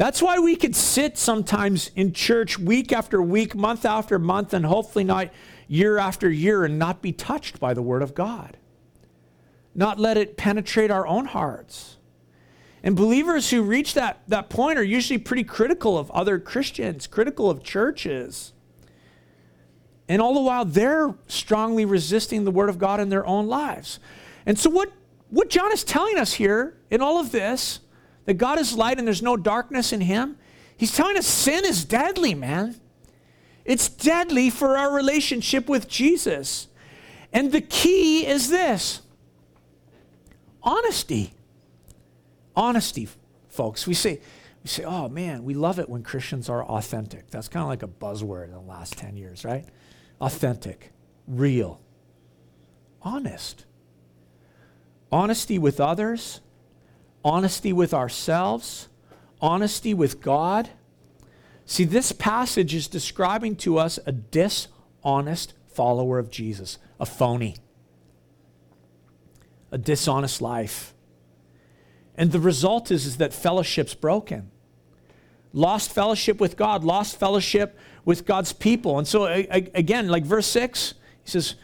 That's 0.00 0.22
why 0.22 0.38
we 0.38 0.56
could 0.56 0.74
sit 0.74 1.18
sometimes 1.18 1.90
in 1.94 2.14
church 2.14 2.58
week 2.58 2.90
after 2.90 3.20
week, 3.20 3.54
month 3.54 3.84
after 3.84 4.18
month, 4.18 4.54
and 4.54 4.64
hopefully 4.64 5.04
not 5.04 5.28
year 5.68 5.98
after 5.98 6.30
year 6.30 6.64
and 6.64 6.78
not 6.78 7.02
be 7.02 7.12
touched 7.12 7.60
by 7.60 7.74
the 7.74 7.82
word 7.82 8.00
of 8.00 8.14
God. 8.14 8.56
Not 9.74 9.98
let 9.98 10.16
it 10.16 10.38
penetrate 10.38 10.90
our 10.90 11.06
own 11.06 11.26
hearts. 11.26 11.98
And 12.82 12.96
believers 12.96 13.50
who 13.50 13.60
reach 13.60 13.92
that, 13.92 14.22
that 14.26 14.48
point 14.48 14.78
are 14.78 14.82
usually 14.82 15.18
pretty 15.18 15.44
critical 15.44 15.98
of 15.98 16.10
other 16.12 16.38
Christians, 16.38 17.06
critical 17.06 17.50
of 17.50 17.62
churches. 17.62 18.54
And 20.08 20.22
all 20.22 20.32
the 20.32 20.40
while, 20.40 20.64
they're 20.64 21.14
strongly 21.26 21.84
resisting 21.84 22.44
the 22.44 22.50
Word 22.50 22.70
of 22.70 22.78
God 22.78 23.00
in 23.00 23.10
their 23.10 23.26
own 23.26 23.48
lives. 23.48 24.00
And 24.46 24.58
so, 24.58 24.70
what, 24.70 24.90
what 25.28 25.50
John 25.50 25.70
is 25.72 25.84
telling 25.84 26.16
us 26.16 26.32
here 26.32 26.78
in 26.88 27.02
all 27.02 27.20
of 27.20 27.32
this, 27.32 27.80
that 28.30 28.38
God 28.38 28.60
is 28.60 28.76
light 28.76 28.96
and 28.96 29.08
there's 29.08 29.22
no 29.22 29.36
darkness 29.36 29.92
in 29.92 30.02
Him, 30.02 30.36
he's 30.76 30.94
telling 30.94 31.16
us 31.16 31.26
sin 31.26 31.64
is 31.64 31.84
deadly, 31.84 32.32
man. 32.32 32.76
It's 33.64 33.88
deadly 33.88 34.50
for 34.50 34.78
our 34.78 34.94
relationship 34.94 35.68
with 35.68 35.88
Jesus. 35.88 36.68
And 37.32 37.50
the 37.50 37.60
key 37.60 38.24
is 38.24 38.48
this 38.48 39.02
honesty. 40.62 41.32
Honesty, 42.54 43.08
folks. 43.48 43.84
We 43.88 43.94
say, 43.94 44.20
we 44.62 44.68
say, 44.68 44.84
oh 44.84 45.08
man, 45.08 45.42
we 45.42 45.54
love 45.54 45.80
it 45.80 45.88
when 45.88 46.04
Christians 46.04 46.48
are 46.48 46.62
authentic. 46.62 47.32
That's 47.32 47.48
kind 47.48 47.64
of 47.64 47.68
like 47.68 47.82
a 47.82 47.88
buzzword 47.88 48.44
in 48.44 48.52
the 48.52 48.60
last 48.60 48.96
10 48.96 49.16
years, 49.16 49.44
right? 49.44 49.64
Authentic, 50.20 50.92
real, 51.26 51.80
honest. 53.02 53.64
Honesty 55.10 55.58
with 55.58 55.80
others, 55.80 56.40
honesty 57.24 57.72
with 57.72 57.92
ourselves, 57.92 58.88
honesty 59.40 59.94
with 59.94 60.20
God. 60.20 60.70
See, 61.66 61.84
this 61.84 62.12
passage 62.12 62.74
is 62.74 62.88
describing 62.88 63.56
to 63.56 63.78
us 63.78 63.98
a 64.06 64.12
dishonest 64.12 65.54
follower 65.68 66.18
of 66.18 66.30
Jesus, 66.30 66.78
a 66.98 67.06
phony, 67.06 67.56
a 69.70 69.78
dishonest 69.78 70.42
life. 70.42 70.94
And 72.16 72.32
the 72.32 72.40
result 72.40 72.90
is, 72.90 73.06
is 73.06 73.16
that 73.18 73.32
fellowship's 73.32 73.94
broken. 73.94 74.50
Lost 75.52 75.92
fellowship 75.92 76.40
with 76.40 76.56
God, 76.56 76.84
lost 76.84 77.18
fellowship 77.18 77.78
with 78.04 78.26
God's 78.26 78.52
people. 78.52 78.98
And 78.98 79.06
so, 79.06 79.24
again, 79.26 80.08
like 80.08 80.24
verse 80.24 80.46
6, 80.46 80.94
he 81.24 81.30
says, 81.30 81.54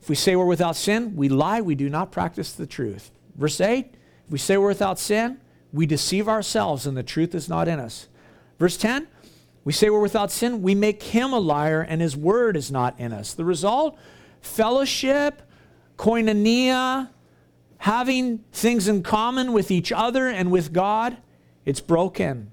if 0.00 0.08
we 0.08 0.14
say 0.14 0.36
we're 0.36 0.44
without 0.44 0.76
sin, 0.76 1.16
we 1.16 1.28
lie, 1.28 1.60
we 1.60 1.74
do 1.74 1.88
not 1.88 2.12
practice 2.12 2.52
the 2.52 2.66
truth. 2.66 3.10
Verse 3.34 3.60
8, 3.60 3.86
if 3.92 3.95
we 4.28 4.38
say 4.38 4.56
we're 4.56 4.68
without 4.68 4.98
sin, 4.98 5.40
we 5.72 5.86
deceive 5.86 6.28
ourselves 6.28 6.86
and 6.86 6.96
the 6.96 7.02
truth 7.02 7.34
is 7.34 7.48
not 7.48 7.68
in 7.68 7.78
us. 7.78 8.08
Verse 8.58 8.76
10, 8.76 9.06
we 9.64 9.72
say 9.72 9.90
we're 9.90 10.00
without 10.00 10.30
sin, 10.30 10.62
we 10.62 10.74
make 10.74 11.02
him 11.02 11.32
a 11.32 11.38
liar 11.38 11.80
and 11.82 12.00
his 12.00 12.16
word 12.16 12.56
is 12.56 12.70
not 12.70 12.98
in 12.98 13.12
us. 13.12 13.34
The 13.34 13.44
result, 13.44 13.98
fellowship, 14.40 15.42
koinonia, 15.98 17.10
having 17.78 18.38
things 18.52 18.88
in 18.88 19.02
common 19.02 19.52
with 19.52 19.70
each 19.70 19.92
other 19.92 20.28
and 20.28 20.50
with 20.50 20.72
God, 20.72 21.16
it's 21.64 21.80
broken. 21.80 22.50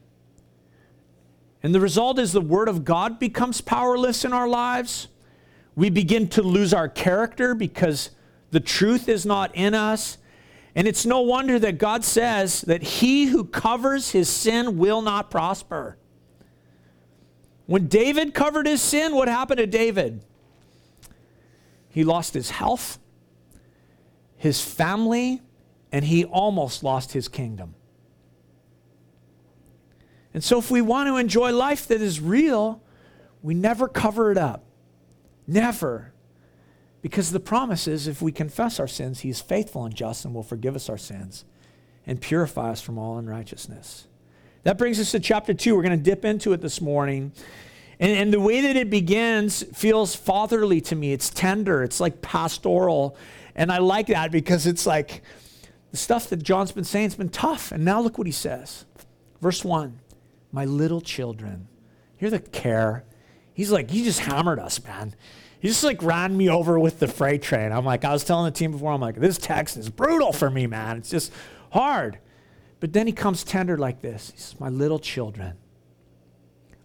And 1.61 1.73
the 1.73 1.79
result 1.79 2.19
is 2.19 2.33
the 2.33 2.41
word 2.41 2.67
of 2.67 2.83
God 2.83 3.19
becomes 3.19 3.61
powerless 3.61 4.25
in 4.25 4.33
our 4.33 4.49
lives. 4.49 5.07
We 5.75 5.89
begin 5.89 6.27
to 6.29 6.41
lose 6.41 6.73
our 6.73 6.89
character 6.89 7.55
because 7.55 8.11
the 8.51 8.59
truth 8.59 9.07
is 9.07 9.25
not 9.25 9.55
in 9.55 9.73
us. 9.73 10.17
And 10.75 10.87
it's 10.87 11.05
no 11.05 11.21
wonder 11.21 11.59
that 11.59 11.77
God 11.77 12.03
says 12.03 12.61
that 12.61 12.81
he 12.81 13.25
who 13.25 13.43
covers 13.43 14.11
his 14.11 14.27
sin 14.27 14.77
will 14.77 15.01
not 15.01 15.29
prosper. 15.29 15.97
When 17.65 17.87
David 17.87 18.33
covered 18.33 18.65
his 18.65 18.81
sin, 18.81 19.15
what 19.15 19.27
happened 19.27 19.59
to 19.59 19.67
David? 19.67 20.23
He 21.89 22.03
lost 22.03 22.33
his 22.33 22.49
health, 22.49 22.97
his 24.35 24.61
family, 24.61 25.41
and 25.91 26.03
he 26.03 26.25
almost 26.25 26.83
lost 26.83 27.13
his 27.13 27.27
kingdom. 27.27 27.75
And 30.33 30.43
so, 30.43 30.57
if 30.57 30.71
we 30.71 30.81
want 30.81 31.07
to 31.07 31.17
enjoy 31.17 31.51
life 31.51 31.87
that 31.87 32.01
is 32.01 32.19
real, 32.19 32.81
we 33.43 33.53
never 33.53 33.87
cover 33.87 34.31
it 34.31 34.37
up. 34.37 34.63
Never. 35.45 36.12
Because 37.03 37.31
the 37.31 37.39
promise 37.39 37.87
is 37.87 38.07
if 38.07 38.21
we 38.21 38.31
confess 38.31 38.79
our 38.79 38.87
sins, 38.87 39.19
He 39.19 39.29
is 39.29 39.41
faithful 39.41 39.85
and 39.85 39.93
just 39.93 40.25
and 40.25 40.33
will 40.33 40.41
forgive 40.41 40.75
us 40.75 40.89
our 40.89 40.97
sins 40.97 41.45
and 42.07 42.19
purify 42.19 42.71
us 42.71 42.81
from 42.81 42.97
all 42.97 43.19
unrighteousness. 43.19 44.07
That 44.63 44.79
brings 44.79 44.99
us 44.99 45.11
to 45.11 45.19
chapter 45.19 45.53
2. 45.53 45.75
We're 45.75 45.83
going 45.83 45.97
to 45.97 46.03
dip 46.03 46.25
into 46.25 46.53
it 46.53 46.61
this 46.61 46.81
morning. 46.81 47.33
And, 47.99 48.11
and, 48.11 48.33
the 48.33 48.39
way 48.39 48.61
that 48.61 48.75
it 48.75 48.89
begins 48.89 49.63
feels 49.77 50.15
fatherly 50.15 50.81
to 50.81 50.95
me. 50.95 51.13
It's 51.13 51.29
tender, 51.29 51.83
it's 51.83 51.99
like 51.99 52.21
pastoral. 52.21 53.15
And 53.55 53.71
I 53.71 53.77
like 53.77 54.07
that 54.07 54.31
because 54.31 54.65
it's 54.65 54.87
like 54.87 55.21
the 55.91 55.97
stuff 55.97 56.29
that 56.29 56.41
John's 56.41 56.71
been 56.71 56.83
saying 56.83 57.03
has 57.05 57.15
been 57.15 57.29
tough. 57.29 57.71
And 57.71 57.85
now 57.85 58.01
look 58.01 58.17
what 58.17 58.25
he 58.25 58.33
says. 58.33 58.85
Verse 59.41 59.63
1 59.63 59.99
My 60.51 60.65
little 60.65 61.01
children. 61.01 61.67
Hear 62.17 62.29
the 62.29 62.39
care 62.39 63.03
He's 63.53 63.71
like, 63.71 63.89
he 63.89 64.03
just 64.03 64.19
hammered 64.19 64.59
us, 64.59 64.83
man. 64.83 65.15
He 65.63 65.69
just 65.69 65.85
like 65.85 66.03
ran 66.03 66.35
me 66.35 66.49
over 66.49 66.77
with 66.77 66.99
the 66.99 67.07
freight 67.07 67.41
train. 67.41 67.71
I'm 67.71 67.85
like, 67.85 68.03
I 68.03 68.11
was 68.11 68.25
telling 68.25 68.43
the 68.43 68.51
team 68.51 68.73
before, 68.73 68.91
I'm 68.91 68.99
like, 68.99 69.15
this 69.15 69.37
text 69.37 69.77
is 69.77 69.89
brutal 69.89 70.33
for 70.33 70.49
me, 70.49 70.67
man. 70.67 70.97
It's 70.97 71.09
just 71.09 71.31
hard. 71.71 72.19
But 72.81 72.91
then 72.91 73.07
he 73.07 73.13
comes 73.13 73.45
tender 73.45 73.77
like 73.77 74.01
this. 74.01 74.31
He 74.31 74.41
says, 74.41 74.59
My 74.59 74.67
little 74.67 74.99
children, 74.99 75.53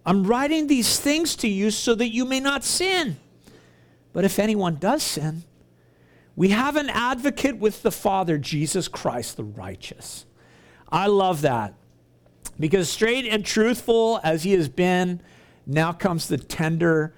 I'm 0.07 0.23
writing 0.23 0.69
these 0.69 1.01
things 1.01 1.35
to 1.39 1.49
you 1.49 1.73
so 1.73 1.97
that 1.97 2.11
you 2.11 2.25
may 2.25 2.39
not 2.39 2.63
sin. 2.63 3.17
But 4.13 4.25
if 4.25 4.39
anyone 4.39 4.77
does 4.77 5.03
sin, 5.03 5.43
we 6.37 6.51
have 6.51 6.77
an 6.77 6.89
advocate 6.89 7.57
with 7.57 7.83
the 7.83 7.91
Father, 7.91 8.39
Jesus 8.39 8.87
Christ 8.87 9.37
the 9.37 9.43
righteous. 9.43 10.25
I 10.89 11.09
love 11.09 11.41
that 11.41 11.75
because 12.61 12.89
straight 12.89 13.27
and 13.27 13.45
truthful 13.45 14.21
as 14.23 14.45
he 14.45 14.53
has 14.53 14.69
been, 14.69 15.21
now 15.67 15.93
comes 15.93 16.29
the 16.29 16.39
tender 16.39 17.13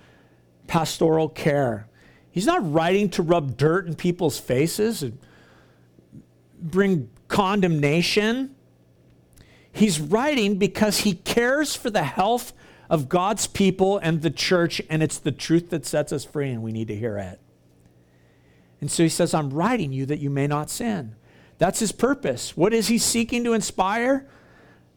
pastoral 0.70 1.28
care. 1.28 1.88
He's 2.30 2.46
not 2.46 2.72
writing 2.72 3.10
to 3.10 3.22
rub 3.22 3.56
dirt 3.56 3.88
in 3.88 3.96
people's 3.96 4.38
faces 4.38 5.02
and 5.02 5.18
bring 6.62 7.10
condemnation. 7.26 8.54
He's 9.72 9.98
writing 9.98 10.58
because 10.58 11.00
he 11.00 11.14
cares 11.14 11.74
for 11.74 11.90
the 11.90 12.04
health 12.04 12.52
of 12.88 13.08
God's 13.08 13.48
people 13.48 13.98
and 13.98 14.22
the 14.22 14.30
church, 14.30 14.80
and 14.88 15.02
it's 15.02 15.18
the 15.18 15.32
truth 15.32 15.70
that 15.70 15.84
sets 15.84 16.12
us 16.12 16.24
free, 16.24 16.50
and 16.50 16.62
we 16.62 16.70
need 16.70 16.86
to 16.86 16.94
hear 16.94 17.18
it. 17.18 17.40
And 18.80 18.88
so 18.88 19.02
he 19.02 19.08
says, 19.08 19.34
I'm 19.34 19.50
writing 19.50 19.92
you 19.92 20.06
that 20.06 20.20
you 20.20 20.30
may 20.30 20.46
not 20.46 20.70
sin. 20.70 21.16
That's 21.58 21.80
his 21.80 21.90
purpose. 21.90 22.56
What 22.56 22.72
is 22.72 22.86
he 22.86 22.96
seeking 22.96 23.42
to 23.42 23.54
inspire? 23.54 24.28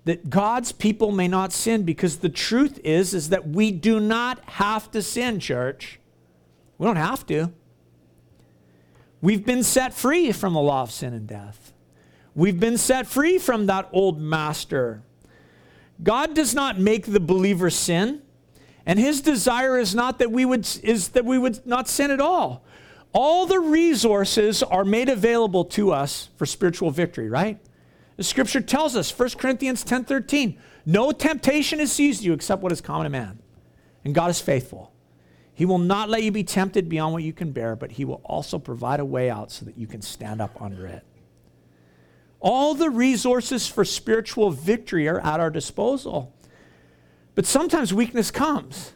That 0.06 0.30
God's 0.30 0.72
people 0.72 1.12
may 1.12 1.28
not 1.28 1.54
sin 1.54 1.84
because 1.84 2.18
the 2.18 2.30
truth 2.30 2.80
is 2.84 3.14
is 3.14 3.30
that 3.30 3.48
we 3.48 3.72
do 3.72 4.00
not 4.00 4.40
have 4.50 4.92
to 4.92 5.02
sin, 5.02 5.40
church. 5.40 6.00
We 6.78 6.86
don't 6.86 6.98
have 6.98 7.26
to. 7.28 7.52
We've 9.22 9.46
been 9.46 9.64
set 9.64 9.94
free 9.94 10.34
from 10.34 10.54
the 10.54 10.60
law 10.60 10.82
of 10.82 10.92
sin 10.92 11.14
and 11.14 11.26
death. 11.26 11.72
We've 12.36 12.60
been 12.60 12.78
set 12.78 13.08
free 13.08 13.38
from 13.38 13.68
that 13.68 13.88
old 13.94 14.20
master. 14.20 15.04
God 16.02 16.34
does 16.34 16.54
not 16.54 16.80
make 16.80 17.06
the 17.06 17.20
believer 17.20 17.70
sin, 17.70 18.22
and 18.86 19.00
his 19.00 19.22
desire 19.22 19.80
is 19.80 19.96
not 19.96 20.20
that 20.20 20.32
we 20.32 20.44
would 20.44 20.68
is 20.84 21.10
that 21.10 21.24
we 21.24 21.38
would 21.38 21.66
not 21.66 21.88
sin 21.88 22.12
at 22.12 22.20
all. 22.20 22.66
All 23.14 23.46
the 23.46 23.60
resources 23.60 24.64
are 24.64 24.84
made 24.84 25.08
available 25.08 25.64
to 25.66 25.92
us 25.94 26.30
for 26.36 26.46
spiritual 26.46 26.90
victory, 26.92 27.30
right? 27.30 27.60
The 28.18 28.24
scripture 28.24 28.62
tells 28.62 28.96
us, 28.96 29.18
1 29.18 29.30
Corinthians 29.32 29.84
10 29.84 30.06
13, 30.06 30.60
no 30.86 31.12
temptation 31.12 31.80
has 31.80 31.92
seized 31.92 32.24
you 32.24 32.34
except 32.34 32.62
what 32.62 32.72
is 32.72 32.82
common 32.82 33.06
to 33.06 33.10
man. 33.10 33.40
And 34.06 34.14
God 34.14 34.30
is 34.30 34.40
faithful. 34.40 34.92
He 35.56 35.66
will 35.66 35.78
not 35.78 36.10
let 36.10 36.24
you 36.24 36.32
be 36.32 36.44
tempted 36.44 36.90
beyond 36.90 37.14
what 37.14 37.24
you 37.24 37.34
can 37.34 37.52
bear, 37.52 37.76
but 37.76 37.92
He 37.92 38.06
will 38.06 38.22
also 38.26 38.60
provide 38.60 39.00
a 39.00 39.06
way 39.06 39.30
out 39.30 39.52
so 39.52 39.66
that 39.66 39.78
you 39.78 39.88
can 39.88 40.02
stand 40.02 40.42
up 40.42 40.62
under 40.62 40.86
it. 40.88 41.04
All 42.40 42.76
the 42.76 42.90
resources 42.90 43.68
for 43.68 43.86
spiritual 43.86 44.52
victory 44.52 45.08
are 45.08 45.20
at 45.20 45.40
our 45.40 45.50
disposal. 45.50 46.34
But 47.36 47.46
sometimes 47.46 47.94
weakness 47.94 48.32
comes. 48.32 48.94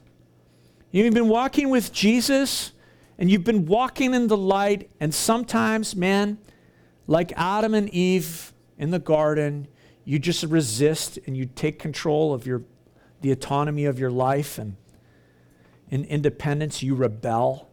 You've 0.91 1.13
been 1.13 1.30
walking 1.30 1.69
with 1.69 1.93
Jesus 1.93 2.71
and 3.17 3.32
you've 3.32 3.43
been 3.43 3.65
walking 3.65 4.13
in 4.13 4.27
the 4.27 4.38
light, 4.38 4.91
and 4.99 5.12
sometimes, 5.13 5.95
man, 5.95 6.38
like 7.08 7.34
Adam 7.36 7.73
and 7.73 7.89
Eve, 7.89 8.53
in 8.77 8.91
the 8.91 8.99
garden, 8.99 9.67
you 10.05 10.19
just 10.19 10.43
resist 10.43 11.19
and 11.25 11.35
you 11.35 11.45
take 11.45 11.79
control 11.79 12.33
of 12.33 12.45
your, 12.45 12.63
the 13.21 13.31
autonomy 13.31 13.85
of 13.85 13.99
your 13.99 14.11
life 14.11 14.57
and 14.57 14.77
in 15.89 16.05
independence 16.05 16.83
you 16.83 16.95
rebel 16.95 17.69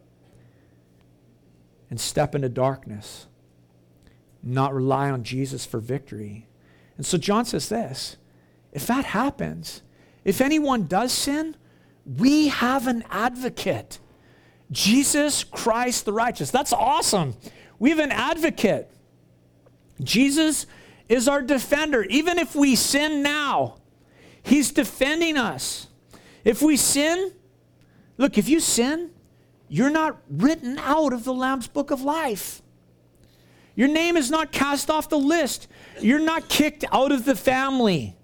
and 1.89 1.99
step 1.99 2.33
into 2.35 2.49
darkness, 2.49 3.27
not 4.41 4.73
rely 4.73 5.09
on 5.09 5.23
Jesus 5.23 5.65
for 5.65 5.79
victory. 5.79 6.47
And 6.97 7.05
so 7.05 7.17
John 7.17 7.45
says 7.45 7.69
this 7.69 8.17
if 8.73 8.87
that 8.87 9.05
happens, 9.05 9.81
if 10.23 10.41
anyone 10.41 10.87
does 10.87 11.13
sin, 11.13 11.55
we 12.05 12.49
have 12.49 12.87
an 12.87 13.03
advocate. 13.09 13.99
Jesus 14.71 15.43
Christ 15.43 16.05
the 16.05 16.13
righteous. 16.13 16.51
That's 16.51 16.73
awesome. 16.73 17.35
We 17.79 17.91
have 17.91 17.99
an 17.99 18.11
advocate. 18.11 18.91
Jesus 20.01 20.65
is 21.07 21.27
our 21.27 21.41
defender. 21.41 22.03
Even 22.03 22.39
if 22.39 22.55
we 22.55 22.75
sin 22.75 23.21
now, 23.21 23.77
He's 24.43 24.71
defending 24.71 25.37
us. 25.37 25.87
If 26.43 26.61
we 26.61 26.77
sin, 26.77 27.31
look, 28.17 28.37
if 28.37 28.47
you 28.47 28.59
sin, 28.59 29.09
you're 29.67 29.89
not 29.89 30.21
written 30.29 30.77
out 30.77 31.13
of 31.13 31.23
the 31.23 31.33
Lamb's 31.33 31.67
book 31.67 31.89
of 31.89 32.01
life. 32.01 32.61
Your 33.75 33.87
name 33.87 34.15
is 34.15 34.29
not 34.29 34.51
cast 34.51 34.89
off 34.89 35.09
the 35.09 35.17
list. 35.17 35.67
You're 35.99 36.19
not 36.19 36.47
kicked 36.47 36.85
out 36.91 37.11
of 37.11 37.25
the 37.25 37.35
family 37.35 38.15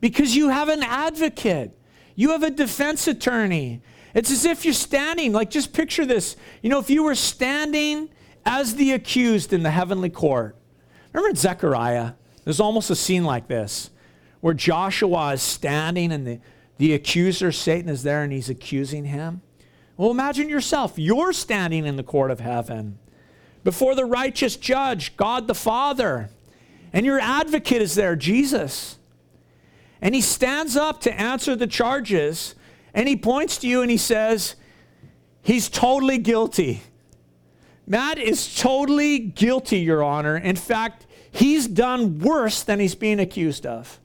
because 0.00 0.34
you 0.34 0.48
have 0.48 0.68
an 0.68 0.82
advocate. 0.82 1.78
You 2.14 2.30
have 2.30 2.42
a 2.42 2.50
defense 2.50 3.06
attorney. 3.06 3.82
It's 4.14 4.30
as 4.30 4.44
if 4.44 4.64
you're 4.64 4.74
standing, 4.74 5.32
like 5.32 5.50
just 5.50 5.72
picture 5.72 6.04
this. 6.04 6.36
You 6.62 6.70
know, 6.70 6.78
if 6.78 6.90
you 6.90 7.04
were 7.04 7.14
standing 7.14 8.08
as 8.44 8.74
the 8.74 8.92
accused 8.92 9.52
in 9.52 9.62
the 9.62 9.70
heavenly 9.70 10.10
court, 10.10 10.56
Remember 11.12 11.34
Zechariah, 11.36 12.12
There's 12.44 12.60
almost 12.60 12.90
a 12.90 12.96
scene 12.96 13.24
like 13.24 13.48
this 13.48 13.90
where 14.40 14.54
Joshua 14.54 15.32
is 15.32 15.42
standing 15.42 16.12
and 16.12 16.26
the, 16.26 16.40
the 16.76 16.94
accuser, 16.94 17.50
Satan, 17.50 17.88
is 17.88 18.02
there 18.02 18.22
and 18.22 18.32
he's 18.32 18.48
accusing 18.48 19.06
him. 19.06 19.42
Well, 19.96 20.10
imagine 20.10 20.48
yourself. 20.48 20.94
You're 20.96 21.32
standing 21.32 21.84
in 21.84 21.96
the 21.96 22.04
court 22.04 22.30
of 22.30 22.40
heaven 22.40 22.98
before 23.64 23.94
the 23.94 24.04
righteous 24.04 24.56
judge, 24.56 25.16
God 25.16 25.48
the 25.48 25.54
Father, 25.54 26.30
and 26.92 27.04
your 27.04 27.18
advocate 27.18 27.82
is 27.82 27.96
there, 27.96 28.14
Jesus. 28.14 28.98
And 30.00 30.14
he 30.14 30.20
stands 30.20 30.76
up 30.76 31.00
to 31.00 31.20
answer 31.20 31.56
the 31.56 31.66
charges 31.66 32.54
and 32.94 33.08
he 33.08 33.16
points 33.16 33.58
to 33.58 33.68
you 33.68 33.82
and 33.82 33.90
he 33.90 33.96
says, 33.96 34.54
He's 35.42 35.68
totally 35.68 36.18
guilty. 36.18 36.82
Matt 37.88 38.18
is 38.18 38.54
totally 38.54 39.18
guilty, 39.18 39.78
Your 39.78 40.04
Honor. 40.04 40.36
In 40.36 40.56
fact, 40.56 41.06
he's 41.30 41.66
done 41.66 42.18
worse 42.18 42.62
than 42.62 42.80
he's 42.80 42.94
being 42.94 43.18
accused 43.18 43.64
of. 43.64 43.98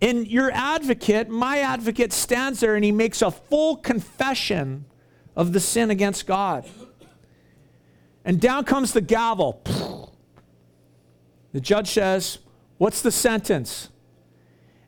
And 0.00 0.26
your 0.26 0.50
advocate, 0.50 1.28
my 1.28 1.60
advocate, 1.60 2.12
stands 2.12 2.58
there 2.58 2.74
and 2.74 2.84
he 2.84 2.90
makes 2.90 3.22
a 3.22 3.30
full 3.30 3.76
confession 3.76 4.84
of 5.36 5.52
the 5.52 5.60
sin 5.60 5.92
against 5.92 6.26
God. 6.26 6.68
And 8.24 8.40
down 8.40 8.64
comes 8.64 8.92
the 8.92 9.00
gavel. 9.00 10.12
The 11.52 11.60
judge 11.60 11.90
says, 11.90 12.38
What's 12.78 13.00
the 13.00 13.12
sentence? 13.12 13.90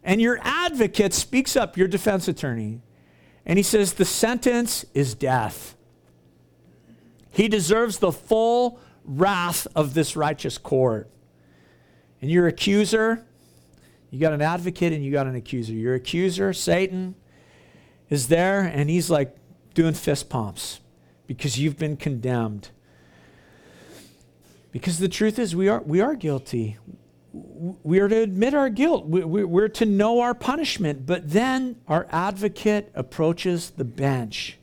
And 0.02 0.20
your 0.20 0.40
advocate 0.42 1.14
speaks 1.14 1.54
up, 1.54 1.76
your 1.76 1.86
defense 1.86 2.26
attorney, 2.26 2.80
and 3.46 3.56
he 3.56 3.62
says, 3.62 3.94
The 3.94 4.04
sentence 4.04 4.84
is 4.94 5.14
death. 5.14 5.76
He 7.34 7.48
deserves 7.48 7.98
the 7.98 8.12
full 8.12 8.80
wrath 9.04 9.66
of 9.74 9.94
this 9.94 10.16
righteous 10.16 10.56
court. 10.58 11.10
And 12.22 12.30
your 12.30 12.46
accuser, 12.46 13.24
you 14.10 14.20
got 14.20 14.32
an 14.32 14.40
advocate 14.40 14.92
and 14.92 15.04
you 15.04 15.12
got 15.12 15.26
an 15.26 15.34
accuser. 15.34 15.72
Your 15.72 15.94
accuser, 15.94 16.52
Satan, 16.52 17.14
is 18.08 18.28
there 18.28 18.60
and 18.60 18.88
he's 18.88 19.10
like 19.10 19.36
doing 19.74 19.94
fist 19.94 20.28
pumps 20.28 20.80
because 21.26 21.58
you've 21.58 21.78
been 21.78 21.96
condemned. 21.96 22.70
Because 24.72 24.98
the 24.98 25.08
truth 25.08 25.38
is, 25.38 25.54
we 25.54 25.68
are, 25.68 25.80
we 25.82 26.00
are 26.00 26.14
guilty 26.14 26.78
we 27.34 27.98
are 27.98 28.08
to 28.08 28.16
admit 28.16 28.54
our 28.54 28.68
guilt. 28.68 29.06
We're 29.06 29.68
to 29.68 29.86
know 29.86 30.20
our 30.20 30.34
punishment. 30.34 31.04
But 31.04 31.30
then 31.30 31.76
our 31.88 32.06
advocate 32.10 32.92
approaches 32.94 33.70
the 33.70 33.84
bench 33.84 34.58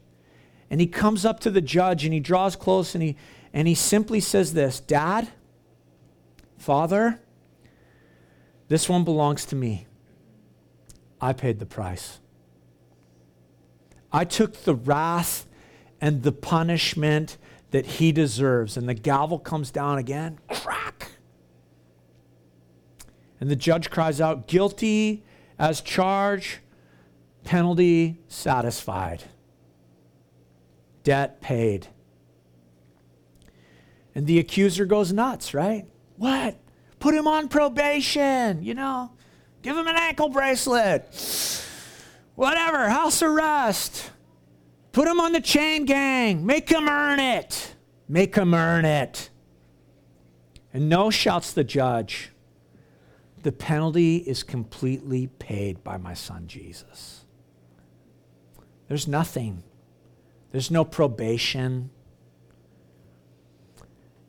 and 0.72 0.80
he 0.80 0.88
comes 0.88 1.26
up 1.26 1.42
to 1.42 1.52
the 1.52 1.62
judge 1.62 2.06
and 2.06 2.14
he 2.14 2.22
draws 2.22 2.56
close 2.56 2.96
and 2.96 3.04
he, 3.04 3.18
and 3.54 3.68
he 3.68 3.76
simply 3.76 4.22
says 4.22 4.54
this 4.54 4.80
Dad, 4.80 5.28
Father, 6.58 7.20
this 8.70 8.88
one 8.88 9.04
belongs 9.04 9.46
to 9.48 9.56
me. 9.56 9.86
I 11.20 11.34
paid 11.34 11.60
the 11.60 11.66
price. 11.66 12.20
I 14.14 14.24
took 14.24 14.64
the 14.64 14.74
wrath 14.74 15.46
and 16.00 16.24
the 16.24 16.32
punishment 16.32 17.38
that 17.72 17.86
he 17.86 18.12
deserves. 18.12 18.78
And 18.78 18.88
the 18.88 18.94
gavel 18.94 19.40
comes 19.40 19.72
down 19.72 19.98
again. 19.98 20.40
Crack! 20.50 21.12
And 23.40 23.52
the 23.52 23.56
judge 23.56 23.90
cries 23.90 24.22
out, 24.22 24.48
guilty 24.48 25.24
as 25.60 25.82
charged, 25.82 26.60
penalty 27.44 28.20
satisfied, 28.28 29.24
debt 31.04 31.42
paid. 31.42 31.88
And 34.14 34.28
the 34.28 34.40
accuser 34.40 34.86
goes 34.86 35.14
nuts, 35.14 35.54
right? 35.54 35.86
What? 36.18 36.58
Put 37.00 37.16
him 37.16 37.28
on 37.28 37.48
probation, 37.48 38.64
you 38.64 38.74
know? 38.74 39.12
Give 39.62 39.76
him 39.76 39.88
an 39.88 39.96
ankle 39.96 40.30
bracelet. 40.30 41.08
Whatever, 42.36 42.90
house 42.90 43.22
arrest. 43.22 44.12
Put 44.92 45.08
him 45.08 45.20
on 45.20 45.32
the 45.32 45.42
chain 45.42 45.86
gang. 45.86 46.46
Make 46.46 46.70
him 46.70 46.88
earn 46.88 47.20
it. 47.20 47.76
Make 48.08 48.36
him 48.36 48.54
earn 48.54 48.86
it. 48.86 49.30
And 50.74 50.90
no, 50.90 51.10
shouts 51.10 51.54
the 51.54 51.64
judge 51.64 52.32
the 53.44 53.52
penalty 53.52 54.18
is 54.18 54.44
completely 54.44 55.28
paid 55.28 55.84
by 55.84 55.98
my 55.98 56.14
son 56.14 56.48
Jesus. 56.48 57.26
There's 58.88 59.08
nothing, 59.08 59.64
there's 60.52 60.72
no 60.72 60.84
probation. 60.84 61.90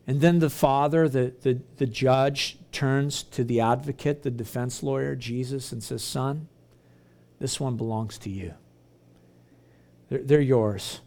And 0.07 0.21
then 0.21 0.39
the 0.39 0.51
father, 0.51 1.09
the, 1.09 1.35
the, 1.43 1.61
the 1.77 1.87
judge, 1.87 2.59
turns 2.73 3.23
to 3.23 3.45
the 3.45 3.61
advocate, 3.61 4.23
the 4.23 4.31
defense 4.31 4.83
lawyer, 4.83 5.15
Jesus, 5.15 5.73
and 5.73 5.83
says, 5.83 6.03
Son, 6.03 6.49
this 7.39 7.61
one 7.61 7.77
belongs 7.77 8.19
to 8.19 8.31
you. 8.31 8.55
They're, 10.09 10.23
they're 10.23 10.41
yours. 10.41 11.01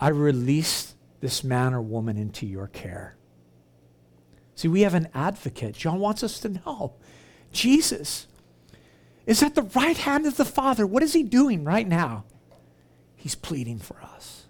I 0.00 0.08
release 0.08 0.94
this 1.20 1.42
man 1.42 1.72
or 1.72 1.80
woman 1.80 2.16
into 2.16 2.46
your 2.46 2.66
care. 2.68 3.16
See, 4.54 4.68
we 4.68 4.82
have 4.82 4.94
an 4.94 5.08
advocate. 5.14 5.74
John 5.74 5.98
wants 5.98 6.22
us 6.22 6.38
to 6.40 6.48
know 6.48 6.94
Jesus 7.52 8.26
is 9.26 9.42
at 9.42 9.54
the 9.54 9.62
right 9.62 9.96
hand 9.96 10.26
of 10.26 10.36
the 10.36 10.44
Father. 10.44 10.86
What 10.86 11.02
is 11.02 11.14
he 11.14 11.22
doing 11.22 11.64
right 11.64 11.88
now? 11.88 12.24
He's 13.24 13.34
pleading 13.34 13.78
for 13.78 13.96
us, 14.02 14.44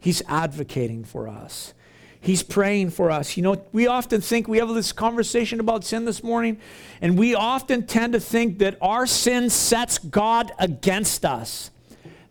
he's 0.00 0.22
advocating 0.28 1.04
for 1.04 1.28
us. 1.28 1.74
He's 2.20 2.42
praying 2.42 2.88
for 2.88 3.10
us. 3.10 3.36
You 3.36 3.42
know, 3.42 3.62
we 3.72 3.86
often 3.86 4.22
think 4.22 4.48
we 4.48 4.56
have 4.56 4.70
this 4.70 4.92
conversation 4.92 5.60
about 5.60 5.84
sin 5.84 6.06
this 6.06 6.22
morning, 6.22 6.58
and 7.02 7.18
we 7.18 7.34
often 7.34 7.86
tend 7.86 8.14
to 8.14 8.18
think 8.20 8.60
that 8.60 8.78
our 8.80 9.06
sin 9.06 9.50
sets 9.50 9.98
God 9.98 10.50
against 10.58 11.26
us 11.26 11.70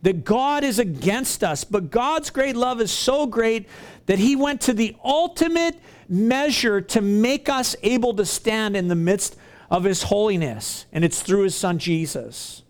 that 0.01 0.25
God 0.25 0.65
is 0.65 0.79
against 0.79 1.45
us. 1.45 1.63
But 1.63 1.89
God's 1.89 2.29
great 2.29 2.58
love 2.58 2.82
is 2.82 2.91
so 2.91 3.25
great 3.25 3.69
that 4.08 4.19
He 4.19 4.36
went 4.36 4.60
to 4.62 4.73
the 4.73 4.97
ultimate 5.01 5.79
measure 6.10 6.82
to 6.82 7.01
make 7.01 7.47
us 7.47 7.75
able 7.84 8.13
to 8.15 8.25
stand 8.25 8.75
in 8.75 8.89
the 8.89 8.95
midst 8.95 9.38
of 9.69 9.84
his 9.86 10.03
holiness, 10.03 10.86
and 10.91 11.03
it's 11.03 11.21
through 11.21 11.43
his 11.43 11.56
son 11.56 11.79
Jesus, 11.79 12.63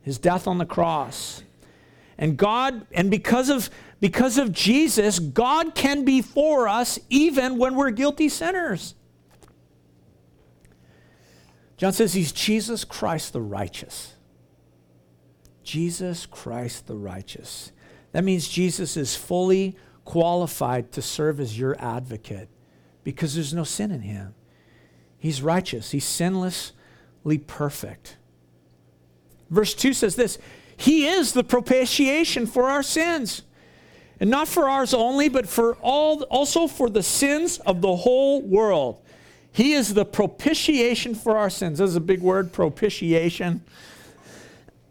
his 0.00 0.16
death 0.16 0.46
on 0.46 0.58
the 0.58 0.64
cross. 0.64 1.42
And 2.18 2.36
God, 2.36 2.86
and 2.92 3.10
because 3.10 3.48
of 3.48 3.70
because 4.00 4.38
of 4.38 4.52
Jesus, 4.52 5.18
God 5.18 5.74
can 5.74 6.04
be 6.04 6.22
for 6.22 6.68
us 6.68 6.98
even 7.10 7.58
when 7.58 7.74
we're 7.74 7.90
guilty 7.90 8.28
sinners. 8.28 8.94
John 11.76 11.92
says 11.92 12.12
he's 12.12 12.32
Jesus 12.32 12.84
Christ 12.84 13.32
the 13.32 13.40
righteous. 13.40 14.14
Jesus 15.62 16.26
Christ 16.26 16.86
the 16.86 16.96
righteous. 16.96 17.72
That 18.12 18.24
means 18.24 18.48
Jesus 18.48 18.96
is 18.96 19.14
fully 19.16 19.76
qualified 20.04 20.92
to 20.92 21.02
serve 21.02 21.38
as 21.40 21.58
your 21.58 21.76
advocate 21.78 22.48
because 23.04 23.34
there's 23.34 23.54
no 23.54 23.64
sin 23.64 23.90
in 23.90 24.00
him. 24.00 24.34
He's 25.18 25.42
righteous, 25.42 25.90
he's 25.90 26.04
sinlessly 26.04 27.44
perfect. 27.46 28.16
Verse 29.50 29.74
2 29.74 29.92
says 29.92 30.14
this 30.14 30.38
He 30.78 31.06
is 31.06 31.32
the 31.32 31.42
propitiation 31.42 32.46
for 32.46 32.70
our 32.70 32.84
sins. 32.84 33.42
And 34.20 34.30
not 34.30 34.46
for 34.46 34.68
ours 34.68 34.94
only, 34.94 35.28
but 35.28 35.48
for 35.48 35.74
all 35.76 36.22
also 36.24 36.68
for 36.68 36.88
the 36.88 37.02
sins 37.02 37.58
of 37.58 37.80
the 37.80 37.96
whole 37.96 38.40
world. 38.42 39.02
He 39.52 39.72
is 39.72 39.94
the 39.94 40.04
propitiation 40.04 41.16
for 41.16 41.36
our 41.36 41.50
sins. 41.50 41.80
This 41.80 41.90
is 41.90 41.96
a 41.96 42.00
big 42.00 42.20
word, 42.20 42.52
propitiation. 42.52 43.64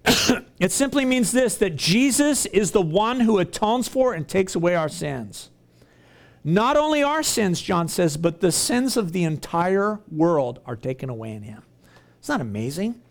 it 0.60 0.74
simply 0.74 1.06
means 1.06 1.32
this 1.32 1.56
that 1.56 1.78
Jesus 1.78 2.46
is 2.48 2.72
the 2.72 2.82
one 2.82 3.22
who 3.22 3.40
atones 3.40 3.88
for 3.88 4.14
and 4.14 4.28
takes 4.28 4.56
away 4.56 4.76
our 4.76 4.90
sins. 4.90 5.50
Not 6.44 6.76
only 6.76 7.02
our 7.02 7.24
sins, 7.24 7.62
John 7.62 7.88
says, 7.88 8.18
but 8.18 8.42
the 8.42 8.52
sins 8.52 8.98
of 8.98 9.14
the 9.14 9.24
entire 9.24 10.00
world 10.12 10.60
are 10.66 10.76
taken 10.76 11.10
away 11.10 11.32
in 11.32 11.44
him. 11.44 11.64
Isn't 12.22 12.38
that 12.38 12.42
amazing? 12.42 13.02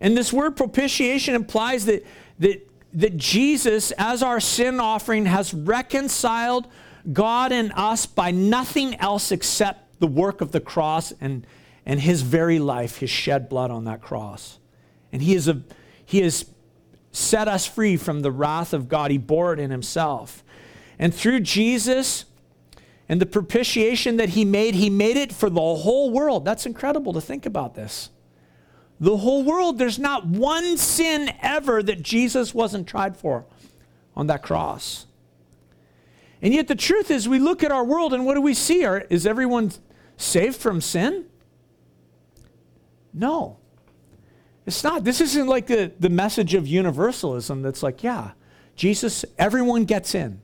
And 0.00 0.16
this 0.16 0.32
word 0.32 0.56
propitiation 0.56 1.34
implies 1.34 1.86
that, 1.86 2.04
that, 2.38 2.68
that 2.92 3.16
Jesus, 3.16 3.90
as 3.92 4.22
our 4.22 4.40
sin 4.40 4.80
offering, 4.80 5.26
has 5.26 5.54
reconciled 5.54 6.68
God 7.12 7.52
and 7.52 7.72
us 7.74 8.06
by 8.06 8.30
nothing 8.30 8.94
else 8.96 9.30
except 9.30 10.00
the 10.00 10.06
work 10.06 10.40
of 10.40 10.52
the 10.52 10.60
cross 10.60 11.12
and, 11.20 11.46
and 11.86 12.00
his 12.00 12.22
very 12.22 12.58
life, 12.58 12.98
his 12.98 13.10
shed 13.10 13.48
blood 13.48 13.70
on 13.70 13.84
that 13.84 14.00
cross. 14.00 14.58
And 15.12 15.22
he, 15.22 15.34
is 15.34 15.48
a, 15.48 15.62
he 16.04 16.20
has 16.20 16.46
set 17.12 17.46
us 17.46 17.66
free 17.66 17.96
from 17.96 18.20
the 18.20 18.32
wrath 18.32 18.72
of 18.72 18.88
God. 18.88 19.10
He 19.10 19.18
bore 19.18 19.52
it 19.52 19.60
in 19.60 19.70
himself. 19.70 20.42
And 20.98 21.14
through 21.14 21.40
Jesus 21.40 22.24
and 23.08 23.20
the 23.20 23.26
propitiation 23.26 24.16
that 24.16 24.30
he 24.30 24.44
made, 24.44 24.74
he 24.74 24.90
made 24.90 25.16
it 25.16 25.32
for 25.32 25.50
the 25.50 25.60
whole 25.60 26.10
world. 26.10 26.44
That's 26.44 26.66
incredible 26.66 27.12
to 27.12 27.20
think 27.20 27.46
about 27.46 27.74
this. 27.74 28.10
The 29.00 29.16
whole 29.18 29.42
world, 29.42 29.78
there's 29.78 29.98
not 29.98 30.26
one 30.26 30.76
sin 30.76 31.32
ever 31.42 31.82
that 31.82 32.02
Jesus 32.02 32.54
wasn't 32.54 32.86
tried 32.86 33.16
for 33.16 33.44
on 34.16 34.28
that 34.28 34.42
cross. 34.42 35.06
And 36.40 36.54
yet 36.54 36.68
the 36.68 36.74
truth 36.74 37.10
is, 37.10 37.28
we 37.28 37.38
look 37.38 37.64
at 37.64 37.72
our 37.72 37.84
world 37.84 38.12
and 38.12 38.24
what 38.24 38.34
do 38.34 38.40
we 38.40 38.54
see? 38.54 38.84
Are, 38.84 39.00
is 39.10 39.26
everyone 39.26 39.72
saved 40.16 40.56
from 40.56 40.80
sin? 40.80 41.24
No. 43.12 43.58
It's 44.66 44.84
not. 44.84 45.04
This 45.04 45.20
isn't 45.20 45.46
like 45.46 45.66
the, 45.66 45.92
the 45.98 46.10
message 46.10 46.54
of 46.54 46.66
universalism 46.66 47.62
that's 47.62 47.82
like, 47.82 48.02
yeah, 48.02 48.32
Jesus, 48.76 49.24
everyone 49.38 49.84
gets 49.84 50.14
in. 50.14 50.40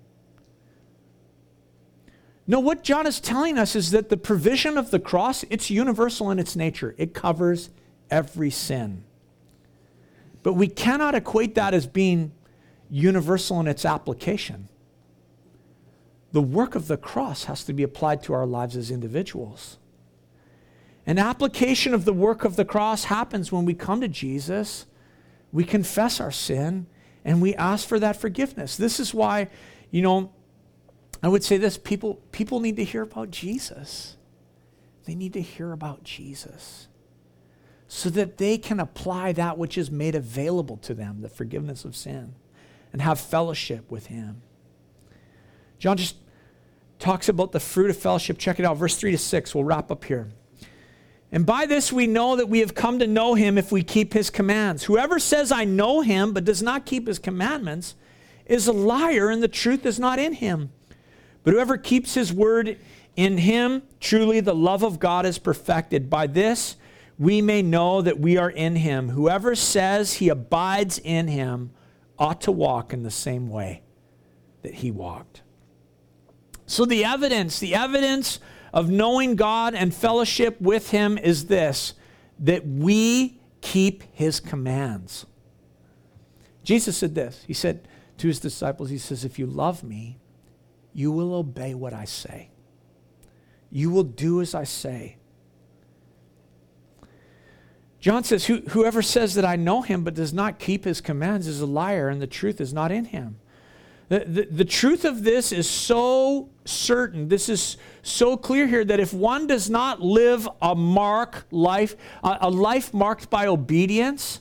No, 2.47 2.59
what 2.59 2.83
John 2.83 3.07
is 3.07 3.21
telling 3.21 3.59
us 3.59 3.77
is 3.77 3.93
that 3.93 4.09
the 4.09 4.17
provision 4.17 4.77
of 4.77 4.91
the 4.91 4.99
cross, 4.99 5.45
it's 5.51 5.71
universal 5.71 6.31
in 6.31 6.39
its 6.39 6.57
nature. 6.57 6.95
It 6.99 7.15
covers 7.15 7.71
every 8.11 8.51
sin. 8.51 9.05
But 10.43 10.55
we 10.55 10.69
cannot 10.69 11.15
equate 11.15 11.55
that 11.55 11.75
as 11.75 11.87
being 11.87 12.33
universal 12.89 13.61
in 13.61 13.69
its 13.69 13.85
application 13.85 14.69
the 16.33 16.43
work 16.43 16.75
of 16.75 16.87
the 16.87 16.97
cross 16.97 17.45
has 17.45 17.65
to 17.65 17.73
be 17.73 17.83
applied 17.83 18.23
to 18.25 18.33
our 18.33 18.47
lives 18.47 18.77
as 18.77 18.91
individuals. 18.91 19.79
An 21.07 21.19
application 21.19 21.93
of 21.95 22.05
the 22.05 22.13
work 22.13 22.45
of 22.45 22.57
the 22.57 22.65
cross 22.65 23.05
happens 23.05 23.51
when 23.51 23.65
we 23.65 23.75
come 23.75 24.01
to 24.01 24.09
Jesus, 24.09 24.87
we 25.51 25.65
confess 25.65 26.21
our 26.21 26.31
sin, 26.31 26.87
and 27.25 27.43
we 27.43 27.55
ask 27.57 27.87
for 27.87 27.99
that 27.99 28.17
forgiveness. 28.17 28.77
This 28.77 29.01
is 29.01 29.13
why, 29.13 29.49
you 29.91 30.03
know, 30.03 30.33
I 31.23 31.29
would 31.29 31.43
say 31.43 31.57
this 31.57 31.77
people, 31.77 32.15
people 32.33 32.61
need 32.61 32.77
to 32.77 32.85
hear 32.85 33.03
about 33.03 33.31
Jesus. 33.31 34.17
They 35.05 35.15
need 35.15 35.33
to 35.33 35.43
hear 35.43 35.73
about 35.73 36.05
Jesus 36.05 36.87
so 37.93 38.09
that 38.09 38.39
they 38.39 38.57
can 38.57 38.79
apply 38.79 39.33
that 39.33 39.59
which 39.59 39.77
is 39.77 39.91
made 39.91 40.15
available 40.15 40.77
to 40.77 40.95
them, 40.95 41.23
the 41.23 41.29
forgiveness 41.29 41.85
of 41.85 41.97
sin, 41.97 42.33
and 42.93 43.03
have 43.03 43.19
fellowship 43.19 43.91
with 43.91 44.07
Him. 44.07 44.43
John 45.81 45.97
just 45.97 46.15
talks 47.01 47.29
about 47.29 47.51
the 47.51 47.59
fruit 47.59 47.91
of 47.91 47.97
fellowship. 47.97 48.39
Check 48.39 48.61
it 48.61 48.65
out, 48.65 48.77
verse 48.77 48.97
3 48.97 49.11
to 49.11 49.19
6. 49.19 49.55
We'll 49.57 49.65
wrap 49.65 49.91
up 49.91 50.05
here. 50.05 50.29
And 51.33 51.45
by 51.45 51.67
this 51.67 51.93
we 51.93 52.07
know 52.07 52.37
that 52.37 52.49
we 52.49 52.61
have 52.61 52.77
come 52.77 53.01
to 53.01 53.09
know 53.09 53.35
him 53.35 53.59
if 53.59 53.73
we 53.73 53.83
keep 53.83 54.13
his 54.13 54.31
commands. 54.31 54.85
Whoever 54.85 55.19
says, 55.19 55.51
I 55.51 55.65
know 55.65 56.01
him, 56.01 56.33
but 56.33 56.45
does 56.45 56.63
not 56.63 56.87
keep 56.87 57.09
his 57.09 57.19
commandments, 57.19 57.97
is 58.47 58.69
a 58.69 58.73
liar, 58.73 59.31
and 59.31 59.43
the 59.43 59.49
truth 59.49 59.85
is 59.85 59.99
not 59.99 60.21
in 60.21 60.35
him. 60.35 60.71
But 61.43 61.55
whoever 61.55 61.77
keeps 61.77 62.15
his 62.15 62.33
word 62.33 62.79
in 63.17 63.39
him, 63.39 63.83
truly 63.99 64.39
the 64.39 64.55
love 64.55 64.85
of 64.85 65.01
God 65.01 65.27
is 65.27 65.39
perfected. 65.39 66.09
By 66.09 66.29
this 66.29 66.77
we 67.21 67.41
may 67.41 67.63
know 67.63 68.03
that 68.03 68.19
we 68.19 68.37
are 68.37 68.51
in 68.51 68.75
him. 68.75 69.11
Whoever 69.11 69.55
says 69.55 70.15
he 70.15 70.29
abides 70.29 70.99
in 70.99 71.29
him 71.29 71.71
ought 72.19 72.41
to 72.41 72.51
walk 72.51 72.93
in 72.93 73.05
the 73.05 73.11
same 73.13 73.49
way 73.49 73.83
that 74.63 74.75
he 74.75 74.91
walked. 74.91 75.43
So, 76.67 76.85
the 76.85 77.05
evidence, 77.05 77.59
the 77.59 77.75
evidence 77.75 78.39
of 78.73 78.89
knowing 78.91 79.35
God 79.35 79.75
and 79.75 79.93
fellowship 79.93 80.61
with 80.61 80.91
Him 80.91 81.19
is 81.19 81.47
this 81.47 81.95
that 82.39 82.67
we 82.67 83.41
keep 83.61 84.05
His 84.13 84.41
commands. 84.41 85.27
Jesus 86.63 86.97
said 86.97 87.15
this 87.15 87.43
He 87.47 87.55
said 87.55 87.89
to 88.19 88.29
His 88.29 88.39
disciples, 88.39 88.91
He 88.91 88.99
says, 88.99 89.25
If 89.25 89.39
you 89.39 89.47
love 89.47 89.83
me, 89.83 90.21
you 90.93 91.11
will 91.11 91.35
obey 91.35 91.75
what 91.75 91.93
I 91.93 92.05
say, 92.05 92.51
you 93.71 93.91
will 93.91 94.05
do 94.05 94.41
as 94.41 94.55
I 94.55 94.65
say. 94.65 95.17
John 98.01 98.25
says, 98.25 98.47
Whoever 98.47 99.03
says 99.03 99.35
that 99.35 99.45
I 99.45 99.57
know 99.57 99.83
him 99.83 100.05
but 100.05 100.15
does 100.15 100.33
not 100.33 100.59
keep 100.59 100.85
his 100.85 101.01
commands 101.01 101.47
is 101.47 101.61
a 101.61 101.67
liar, 101.67 102.09
and 102.09 102.21
the 102.21 102.27
truth 102.27 102.61
is 102.61 102.73
not 102.73 102.91
in 102.91 103.05
him. 103.07 103.39
The, 104.09 104.21
the, 104.21 104.43
the, 104.51 104.65
truth 104.65 105.05
of 105.05 105.23
this 105.23 105.53
is 105.53 105.71
so 105.71 106.49
certain. 106.65 107.29
This 107.29 107.49
is 107.49 107.77
so 108.03 108.37
clear 108.37 108.67
here 108.67 108.85
that 108.85 108.99
if 108.99 109.13
one 109.15 109.47
does 109.47 109.71
not 109.71 110.01
live 110.01 110.49
a 110.61 110.75
mark 110.75 111.47
life, 111.53 111.95
a, 112.25 112.39
a 112.41 112.51
life 112.51 112.93
marked 112.93 113.31
by 113.31 113.47
obedience, 113.47 114.41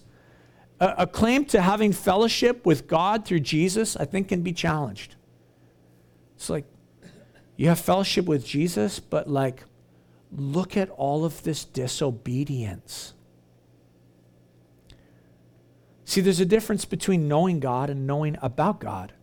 a, 0.80 0.96
a 1.00 1.08
claim 1.08 1.46
to 1.46 1.62
having 1.62 1.94
fellowship 1.94 2.66
with 2.66 2.88
God 2.88 3.26
through 3.26 3.42
Jesus, 3.42 3.96
I 3.96 4.06
think 4.06 4.30
can 4.30 4.42
be 4.42 4.54
challenged. 4.54 5.18
It's 6.36 6.50
like 6.50 6.66
you 7.56 7.68
have 7.68 7.80
fellowship 7.80 8.26
with 8.26 8.44
Jesus, 8.44 9.00
but 9.00 9.30
like, 9.30 9.66
look 10.32 10.78
at 10.78 10.90
all 10.92 11.26
of 11.26 11.44
this 11.44 11.64
disobedience. 11.64 13.14
See, 16.10 16.22
there's 16.22 16.40
a 16.40 16.46
difference 16.46 16.86
between 16.86 17.28
knowing 17.28 17.60
God 17.60 17.92
and 17.92 18.08
knowing 18.08 18.36
about 18.42 18.80
God. 18.80 19.14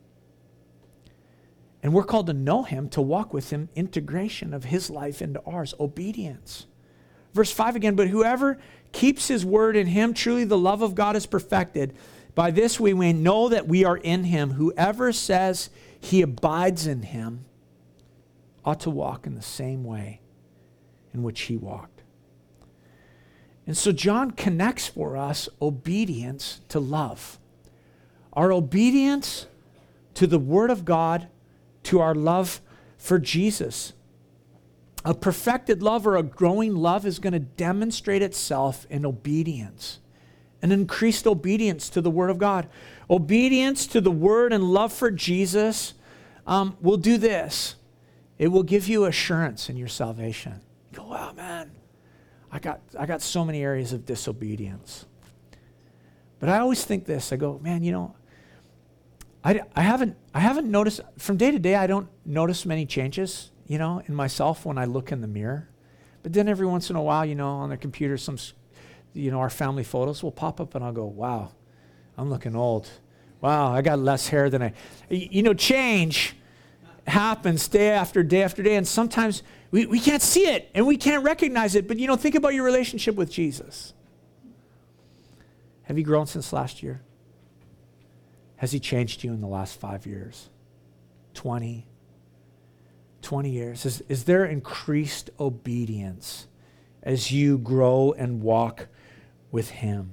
And 1.83 1.93
we're 1.93 2.05
called 2.05 2.29
to 2.29 2.33
know 2.33 2.63
him, 2.63 2.89
to 2.91 3.03
walk 3.03 3.35
with 3.35 3.51
him, 3.51 3.69
integration 3.75 4.55
of 4.55 4.67
his 4.67 4.89
life 4.89 5.21
into 5.21 5.43
ours, 5.45 5.75
obedience. 5.81 6.67
Verse 7.35 7.51
5 7.51 7.75
again, 7.75 7.97
but 7.97 8.07
whoever 8.07 8.61
keeps 8.93 9.27
his 9.27 9.45
word 9.45 9.75
in 9.75 9.89
him, 9.89 10.15
truly 10.15 10.45
the 10.45 10.57
love 10.57 10.81
of 10.81 10.95
God 10.95 11.17
is 11.17 11.27
perfected. 11.27 11.93
By 12.37 12.53
this 12.53 12.79
we 12.79 12.95
may 12.95 13.13
know 13.13 13.49
that 13.49 13.67
we 13.67 13.85
are 13.85 13.97
in 13.97 14.23
him. 14.23 14.51
Whoever 14.51 15.11
says 15.11 15.71
he 15.99 16.23
abides 16.23 16.87
in 16.87 17.03
him 17.03 17.47
ought 18.65 18.79
to 18.83 18.91
walk 18.91 19.27
in 19.27 19.35
the 19.35 19.43
same 19.43 19.83
way 19.83 20.21
in 21.13 21.25
which 21.25 21.41
he 21.41 21.57
walked. 21.57 21.96
And 23.67 23.77
so 23.77 23.93
John 23.93 24.31
connects 24.31 24.87
for 24.87 25.17
us 25.17 25.49
obedience 25.61 26.61
to 26.69 26.79
love. 26.79 27.39
Our 28.33 28.53
obedience 28.53 29.47
to 30.15 30.27
the 30.27 30.39
word 30.39 30.71
of 30.71 30.85
God 30.85 31.29
to 31.85 32.01
our 32.01 32.15
love 32.15 32.61
for 32.99 33.19
Jesus. 33.19 33.93
A 35.05 35.15
perfected 35.15 35.83
love 35.83 36.07
or 36.07 36.17
a 36.17 36.23
growing 36.23 36.75
love 36.75 37.07
is 37.07 37.19
going 37.19 37.33
to 37.33 37.39
demonstrate 37.39 38.23
itself 38.23 38.87
in 38.91 39.07
obedience, 39.07 40.01
an 40.63 40.73
increased 40.73 41.27
obedience 41.27 41.89
to 41.91 42.01
the 42.01 42.11
Word 42.11 42.29
of 42.29 42.39
God. 42.39 42.69
Obedience 43.09 43.87
to 43.87 44.01
the 44.01 44.11
Word 44.11 44.53
and 44.53 44.65
love 44.65 44.93
for 44.93 45.13
Jesus 45.13 45.95
um, 46.45 46.77
will 46.81 46.97
do 46.97 47.19
this 47.19 47.77
it 48.39 48.49
will 48.49 48.63
give 48.63 48.87
you 48.87 49.07
assurance 49.07 49.71
in 49.71 49.77
your 49.77 49.89
salvation. 49.89 50.61
You 50.93 50.99
go, 50.99 51.05
wow, 51.07 51.33
man, 51.33 51.71
I 52.51 52.59
got, 52.59 52.81
I 52.99 53.07
got 53.07 53.23
so 53.23 53.45
many 53.45 53.63
areas 53.63 53.93
of 53.93 54.07
disobedience. 54.07 55.07
But 56.39 56.49
I 56.49 56.59
always 56.59 56.85
think 56.85 57.05
this 57.05 57.33
I 57.33 57.37
go, 57.37 57.59
man, 57.63 57.83
you 57.83 57.93
know, 57.93 58.15
I, 59.43 59.61
I, 59.75 59.83
haven't, 59.83 60.17
I 60.35 60.41
haven't 60.41 60.71
noticed, 60.71 61.01
from 61.19 61.37
day 61.37 61.51
to 61.51 61.59
day, 61.59 61.75
I 61.77 61.87
don't 61.87 62.09
notice 62.25 62.67
many 62.67 62.85
changes, 62.85 63.51
you 63.67 63.79
know, 63.79 64.03
in 64.07 64.15
myself 64.15 64.67
when 64.67 64.77
I 64.77 64.85
look 64.85 65.13
in 65.13 65.21
the 65.21 65.29
mirror. 65.29 65.69
But 66.23 66.33
then 66.33 66.49
every 66.49 66.67
once 66.67 66.91
in 66.91 66.97
a 66.97 67.03
while, 67.03 67.25
you 67.25 67.37
know, 67.37 67.49
on 67.49 67.71
the 67.71 67.77
computer, 67.77 68.17
some, 68.17 68.39
you 69.13 69.31
know, 69.31 69.39
our 69.39 69.51
family 69.51 69.85
photos 69.85 70.23
will 70.23 70.33
pop 70.33 70.61
up 70.61 70.75
and 70.75 70.85
I'll 70.85 70.93
go, 70.93 71.05
wow, 71.05 71.53
I'm 72.19 72.29
looking 72.29 72.57
old. 72.57 72.91
Wow, 73.41 73.73
I 73.73 73.83
got 73.83 73.99
less 73.99 74.29
hair 74.29 74.51
than 74.51 74.63
I, 74.63 74.73
you 75.09 75.43
know, 75.43 75.55
change 75.55 76.35
happens 77.07 77.69
day 77.69 77.91
after 77.91 78.23
day 78.23 78.43
after 78.43 78.63
day. 78.63 78.77
And 78.77 78.87
sometimes 78.87 79.43
we, 79.71 79.87
we 79.87 80.01
can't 80.01 80.23
see 80.23 80.47
it 80.47 80.71
and 80.75 80.87
we 80.87 80.97
can't 80.97 81.25
recognize 81.25 81.75
it. 81.75 81.89
But, 81.89 81.99
you 81.99 82.07
know, 82.07 82.17
think 82.17 82.35
about 82.35 82.55
your 82.55 82.65
relationship 82.65 83.15
with 83.15 83.31
Jesus. 83.31 83.93
Have 85.85 85.99
you 85.99 86.05
grown 86.05 86.27
since 86.27 86.53
last 86.53 86.83
year? 86.83 87.03
Has 88.57 88.73
He 88.73 88.81
changed 88.81 89.23
you 89.23 89.33
in 89.33 89.41
the 89.41 89.47
last 89.47 89.79
five 89.79 90.07
years? 90.07 90.49
20? 91.35 91.87
20 93.23 93.51
years? 93.51 93.87
Is, 93.87 94.03
is 94.09 94.25
there 94.25 94.45
increased 94.45 95.31
obedience 95.39 96.47
as 97.03 97.31
you 97.31 97.59
grow 97.59 98.15
and 98.17 98.41
walk 98.41 98.89
with 99.51 99.71
Him? 99.71 100.13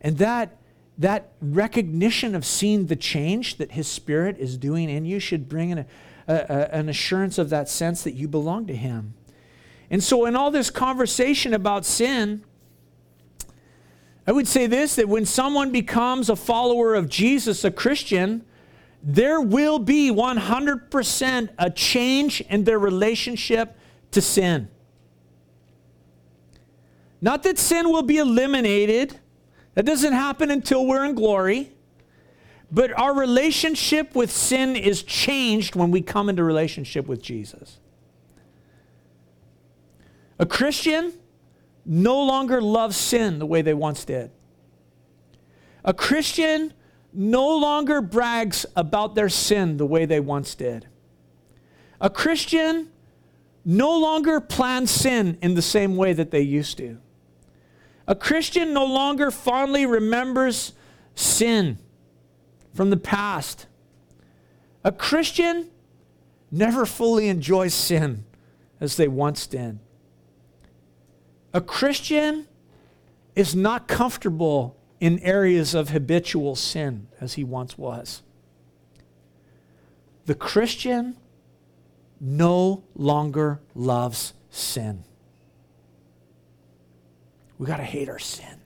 And 0.00 0.18
that, 0.18 0.56
that 0.98 1.32
recognition 1.40 2.34
of 2.34 2.44
seeing 2.44 2.86
the 2.86 2.96
change 2.96 3.56
that 3.56 3.72
His 3.72 3.88
Spirit 3.88 4.36
is 4.38 4.56
doing 4.56 4.88
in 4.88 5.04
you 5.04 5.18
should 5.18 5.48
bring 5.48 5.72
an, 5.72 5.86
a, 6.28 6.34
a, 6.34 6.74
an 6.74 6.88
assurance 6.88 7.38
of 7.38 7.50
that 7.50 7.68
sense 7.68 8.04
that 8.04 8.12
you 8.12 8.28
belong 8.28 8.66
to 8.66 8.76
Him. 8.76 9.14
And 9.90 10.04
so, 10.04 10.26
in 10.26 10.36
all 10.36 10.50
this 10.50 10.70
conversation 10.70 11.54
about 11.54 11.84
sin, 11.86 12.44
I 14.26 14.32
would 14.32 14.46
say 14.46 14.66
this 14.66 14.96
that 14.96 15.08
when 15.08 15.24
someone 15.24 15.72
becomes 15.72 16.28
a 16.28 16.36
follower 16.36 16.94
of 16.94 17.08
Jesus, 17.08 17.64
a 17.64 17.70
Christian, 17.70 18.44
there 19.02 19.40
will 19.40 19.78
be 19.78 20.10
100% 20.10 21.48
a 21.58 21.70
change 21.70 22.40
in 22.42 22.64
their 22.64 22.78
relationship 22.78 23.78
to 24.10 24.20
sin. 24.20 24.68
Not 27.20 27.42
that 27.44 27.58
sin 27.58 27.90
will 27.90 28.02
be 28.02 28.18
eliminated, 28.18 29.18
that 29.74 29.86
doesn't 29.86 30.12
happen 30.12 30.50
until 30.50 30.86
we're 30.86 31.04
in 31.04 31.14
glory. 31.14 31.72
But 32.70 32.96
our 32.98 33.14
relationship 33.14 34.14
with 34.14 34.30
sin 34.30 34.76
is 34.76 35.02
changed 35.02 35.74
when 35.74 35.90
we 35.90 36.02
come 36.02 36.28
into 36.28 36.44
relationship 36.44 37.06
with 37.06 37.22
Jesus. 37.22 37.78
A 40.38 40.46
Christian 40.46 41.14
no 41.86 42.22
longer 42.22 42.60
loves 42.60 42.96
sin 42.96 43.38
the 43.38 43.46
way 43.46 43.62
they 43.62 43.74
once 43.74 44.04
did. 44.04 44.30
A 45.84 45.94
Christian 45.94 46.74
no 47.12 47.56
longer 47.56 48.02
brags 48.02 48.66
about 48.76 49.14
their 49.14 49.30
sin 49.30 49.78
the 49.78 49.86
way 49.86 50.04
they 50.04 50.20
once 50.20 50.54
did. 50.54 50.86
A 52.00 52.10
Christian 52.10 52.90
no 53.64 53.98
longer 53.98 54.40
plans 54.40 54.90
sin 54.90 55.38
in 55.40 55.54
the 55.54 55.62
same 55.62 55.96
way 55.96 56.12
that 56.12 56.30
they 56.30 56.42
used 56.42 56.76
to. 56.76 56.98
A 58.06 58.14
Christian 58.14 58.72
no 58.72 58.84
longer 58.84 59.30
fondly 59.30 59.86
remembers 59.86 60.74
sin 61.14 61.78
from 62.78 62.90
the 62.90 62.96
past. 62.96 63.66
A 64.84 64.92
Christian 64.92 65.68
never 66.52 66.86
fully 66.86 67.26
enjoys 67.26 67.74
sin 67.74 68.24
as 68.80 68.96
they 68.96 69.08
once 69.08 69.48
did. 69.48 69.80
A 71.52 71.60
Christian 71.60 72.46
is 73.34 73.56
not 73.56 73.88
comfortable 73.88 74.76
in 75.00 75.18
areas 75.24 75.74
of 75.74 75.88
habitual 75.88 76.54
sin 76.54 77.08
as 77.20 77.34
he 77.34 77.42
once 77.42 77.76
was. 77.76 78.22
The 80.26 80.36
Christian 80.36 81.16
no 82.20 82.84
longer 82.94 83.60
loves 83.74 84.34
sin. 84.50 85.02
We 87.58 87.66
got 87.66 87.78
to 87.78 87.82
hate 87.82 88.08
our 88.08 88.20
sin. 88.20 88.57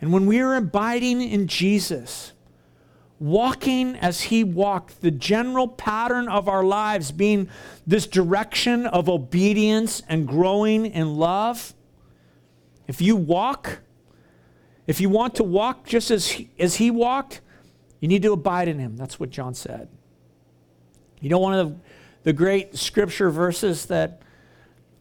And 0.00 0.12
when 0.12 0.26
we 0.26 0.40
are 0.40 0.54
abiding 0.54 1.20
in 1.20 1.46
Jesus, 1.46 2.32
walking 3.18 3.96
as 3.96 4.22
he 4.22 4.44
walked, 4.44 5.00
the 5.00 5.10
general 5.10 5.66
pattern 5.66 6.28
of 6.28 6.48
our 6.48 6.62
lives 6.62 7.10
being 7.10 7.48
this 7.86 8.06
direction 8.06 8.86
of 8.86 9.08
obedience 9.08 10.02
and 10.08 10.26
growing 10.26 10.86
in 10.86 11.16
love, 11.16 11.74
if 12.86 13.00
you 13.00 13.16
walk, 13.16 13.80
if 14.86 15.00
you 15.00 15.08
want 15.08 15.34
to 15.36 15.42
walk 15.42 15.86
just 15.86 16.10
as 16.10 16.28
he, 16.28 16.50
as 16.58 16.76
he 16.76 16.90
walked, 16.90 17.40
you 18.00 18.08
need 18.08 18.22
to 18.22 18.32
abide 18.32 18.68
in 18.68 18.78
him. 18.78 18.96
That's 18.96 19.18
what 19.18 19.30
John 19.30 19.54
said. 19.54 19.88
You 21.20 21.28
know, 21.28 21.38
one 21.38 21.54
of 21.54 21.68
the, 21.68 21.80
the 22.22 22.32
great 22.32 22.76
scripture 22.76 23.30
verses 23.30 23.86
that 23.86 24.22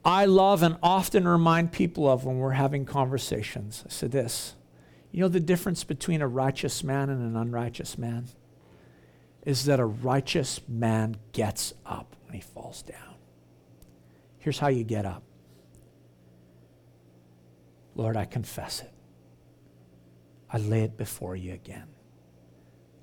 I 0.04 0.26
love 0.26 0.64
and 0.64 0.78
often 0.82 1.28
remind 1.28 1.72
people 1.72 2.10
of 2.10 2.26
when 2.26 2.38
we're 2.38 2.52
having 2.52 2.86
conversations. 2.86 3.84
I 3.86 3.90
said 3.90 4.12
this 4.12 4.56
You 5.18 5.24
know, 5.24 5.30
the 5.30 5.40
difference 5.40 5.84
between 5.84 6.22
a 6.22 6.28
righteous 6.28 6.84
man 6.84 7.10
and 7.10 7.24
an 7.24 7.36
unrighteous 7.36 7.98
man 7.98 8.28
is 9.48 9.66
that 9.66 9.80
a 9.80 9.86
righteous 9.86 10.62
man 10.68 11.18
gets 11.32 11.74
up 11.88 12.16
when 12.26 12.36
he 12.36 12.42
falls 12.42 12.84
down. 12.84 13.16
Here's 14.38 14.60
how 14.60 14.68
you 14.68 14.84
get 14.84 15.08
up 15.08 15.24
Lord, 17.96 18.16
I 18.16 18.26
confess 18.26 18.82
it. 18.82 18.94
I 20.52 20.60
lay 20.60 20.84
it 20.84 20.98
before 20.98 21.36
you 21.36 21.52
again. 21.52 21.88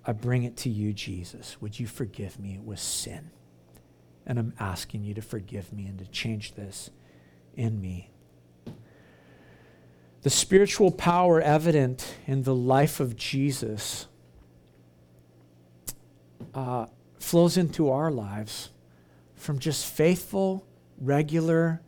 I 0.06 0.12
bring 0.12 0.44
it 0.44 0.56
to 0.58 0.70
you, 0.70 0.92
Jesus. 0.92 1.60
Would 1.60 1.80
you 1.80 1.88
forgive 1.88 2.38
me? 2.38 2.54
It 2.54 2.64
was 2.64 2.80
sin. 2.80 3.32
And 4.24 4.38
I'm 4.38 4.54
asking 4.60 5.02
you 5.02 5.14
to 5.14 5.20
forgive 5.20 5.72
me 5.72 5.86
and 5.86 5.98
to 5.98 6.06
change 6.06 6.54
this 6.54 6.90
in 7.56 7.80
me. 7.80 8.13
The 10.24 10.30
spiritual 10.30 10.90
power 10.90 11.38
evident 11.38 12.16
in 12.26 12.44
the 12.44 12.54
life 12.54 12.98
of 12.98 13.14
Jesus 13.14 14.06
uh, 16.54 16.86
flows 17.20 17.58
into 17.58 17.90
our 17.90 18.10
lives 18.10 18.70
from 19.36 19.58
just 19.58 19.86
faithful, 19.86 20.66
regular, 20.98 21.82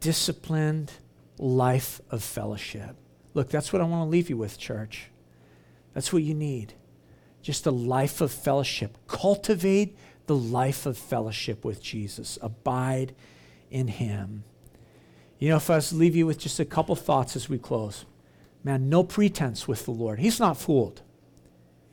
disciplined 0.00 0.92
life 1.38 2.02
of 2.10 2.22
fellowship. 2.22 2.94
Look, 3.32 3.48
that's 3.48 3.72
what 3.72 3.80
I 3.80 3.86
want 3.86 4.06
to 4.06 4.10
leave 4.10 4.28
you 4.28 4.36
with, 4.36 4.58
church. 4.58 5.06
That's 5.94 6.12
what 6.12 6.22
you 6.22 6.34
need 6.34 6.74
just 7.40 7.66
a 7.66 7.70
life 7.70 8.20
of 8.20 8.30
fellowship. 8.30 8.96
Cultivate 9.08 9.96
the 10.26 10.36
life 10.36 10.86
of 10.86 10.96
fellowship 10.96 11.64
with 11.64 11.82
Jesus. 11.82 12.38
Abide 12.40 13.14
in 13.70 13.88
Him. 13.88 14.44
You 15.42 15.48
know, 15.48 15.56
if 15.56 15.68
I 15.70 15.74
was 15.74 15.88
to 15.88 15.96
leave 15.96 16.14
you 16.14 16.24
with 16.24 16.38
just 16.38 16.60
a 16.60 16.64
couple 16.64 16.94
thoughts 16.94 17.34
as 17.34 17.48
we 17.48 17.58
close, 17.58 18.04
man, 18.62 18.88
no 18.88 19.02
pretense 19.02 19.66
with 19.66 19.84
the 19.84 19.90
Lord. 19.90 20.20
He's 20.20 20.38
not 20.38 20.56
fooled. 20.56 21.02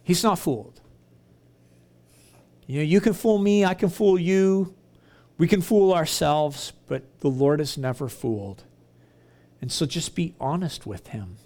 He's 0.04 0.24
not 0.24 0.38
fooled. 0.38 0.80
You 2.68 2.78
know, 2.78 2.84
you 2.84 3.02
can 3.02 3.14
fool 3.14 3.40
me, 3.40 3.66
I 3.66 3.74
can 3.74 3.90
fool 3.90 4.20
you, 4.20 4.76
we 5.40 5.48
can 5.48 5.62
fool 5.62 5.96
ourselves, 5.96 6.74
but 6.86 7.02
the 7.22 7.28
Lord 7.28 7.60
is 7.60 7.76
never 7.76 8.08
fooled. 8.08 8.66
And 9.62 9.72
so 9.72 9.88
just 9.88 10.14
be 10.14 10.36
honest 10.40 10.86
with 10.86 11.08
Him. 11.08 11.38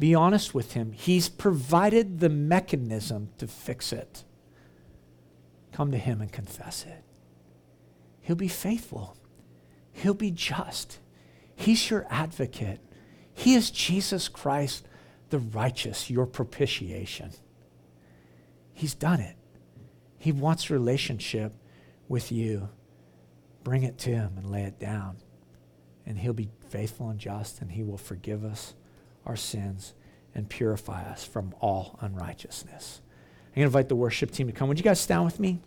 Be 0.00 0.16
honest 0.16 0.52
with 0.52 0.72
Him. 0.72 0.90
He's 0.90 1.28
provided 1.28 2.18
the 2.18 2.28
mechanism 2.28 3.28
to 3.38 3.46
fix 3.46 3.92
it. 3.92 4.24
Come 5.70 5.92
to 5.92 5.98
Him 5.98 6.20
and 6.20 6.32
confess 6.32 6.84
it. 6.84 7.04
He'll 8.20 8.34
be 8.34 8.48
faithful, 8.48 9.16
He'll 9.98 10.14
be 10.14 10.30
just. 10.30 10.98
He's 11.56 11.90
your 11.90 12.06
advocate. 12.08 12.80
He 13.34 13.54
is 13.54 13.70
Jesus 13.70 14.28
Christ, 14.28 14.86
the 15.30 15.38
righteous, 15.38 16.08
your 16.08 16.26
propitiation. 16.26 17.32
He's 18.72 18.94
done 18.94 19.20
it. 19.20 19.36
He 20.16 20.30
wants 20.30 20.70
relationship 20.70 21.52
with 22.08 22.30
you. 22.30 22.68
Bring 23.64 23.82
it 23.82 23.98
to 23.98 24.10
Him 24.10 24.34
and 24.36 24.50
lay 24.50 24.62
it 24.62 24.78
down. 24.78 25.16
And 26.06 26.18
He'll 26.18 26.32
be 26.32 26.48
faithful 26.68 27.08
and 27.08 27.18
just, 27.18 27.60
and 27.60 27.72
He 27.72 27.82
will 27.82 27.98
forgive 27.98 28.44
us 28.44 28.74
our 29.26 29.36
sins 29.36 29.94
and 30.32 30.48
purify 30.48 31.02
us 31.10 31.24
from 31.24 31.54
all 31.60 31.98
unrighteousness. 32.00 33.00
I'm 33.48 33.54
going 33.54 33.62
to 33.62 33.66
invite 33.66 33.88
the 33.88 33.96
worship 33.96 34.30
team 34.30 34.46
to 34.46 34.52
come. 34.52 34.68
Would 34.68 34.78
you 34.78 34.84
guys 34.84 35.00
stand 35.00 35.24
with 35.24 35.40
me? 35.40 35.60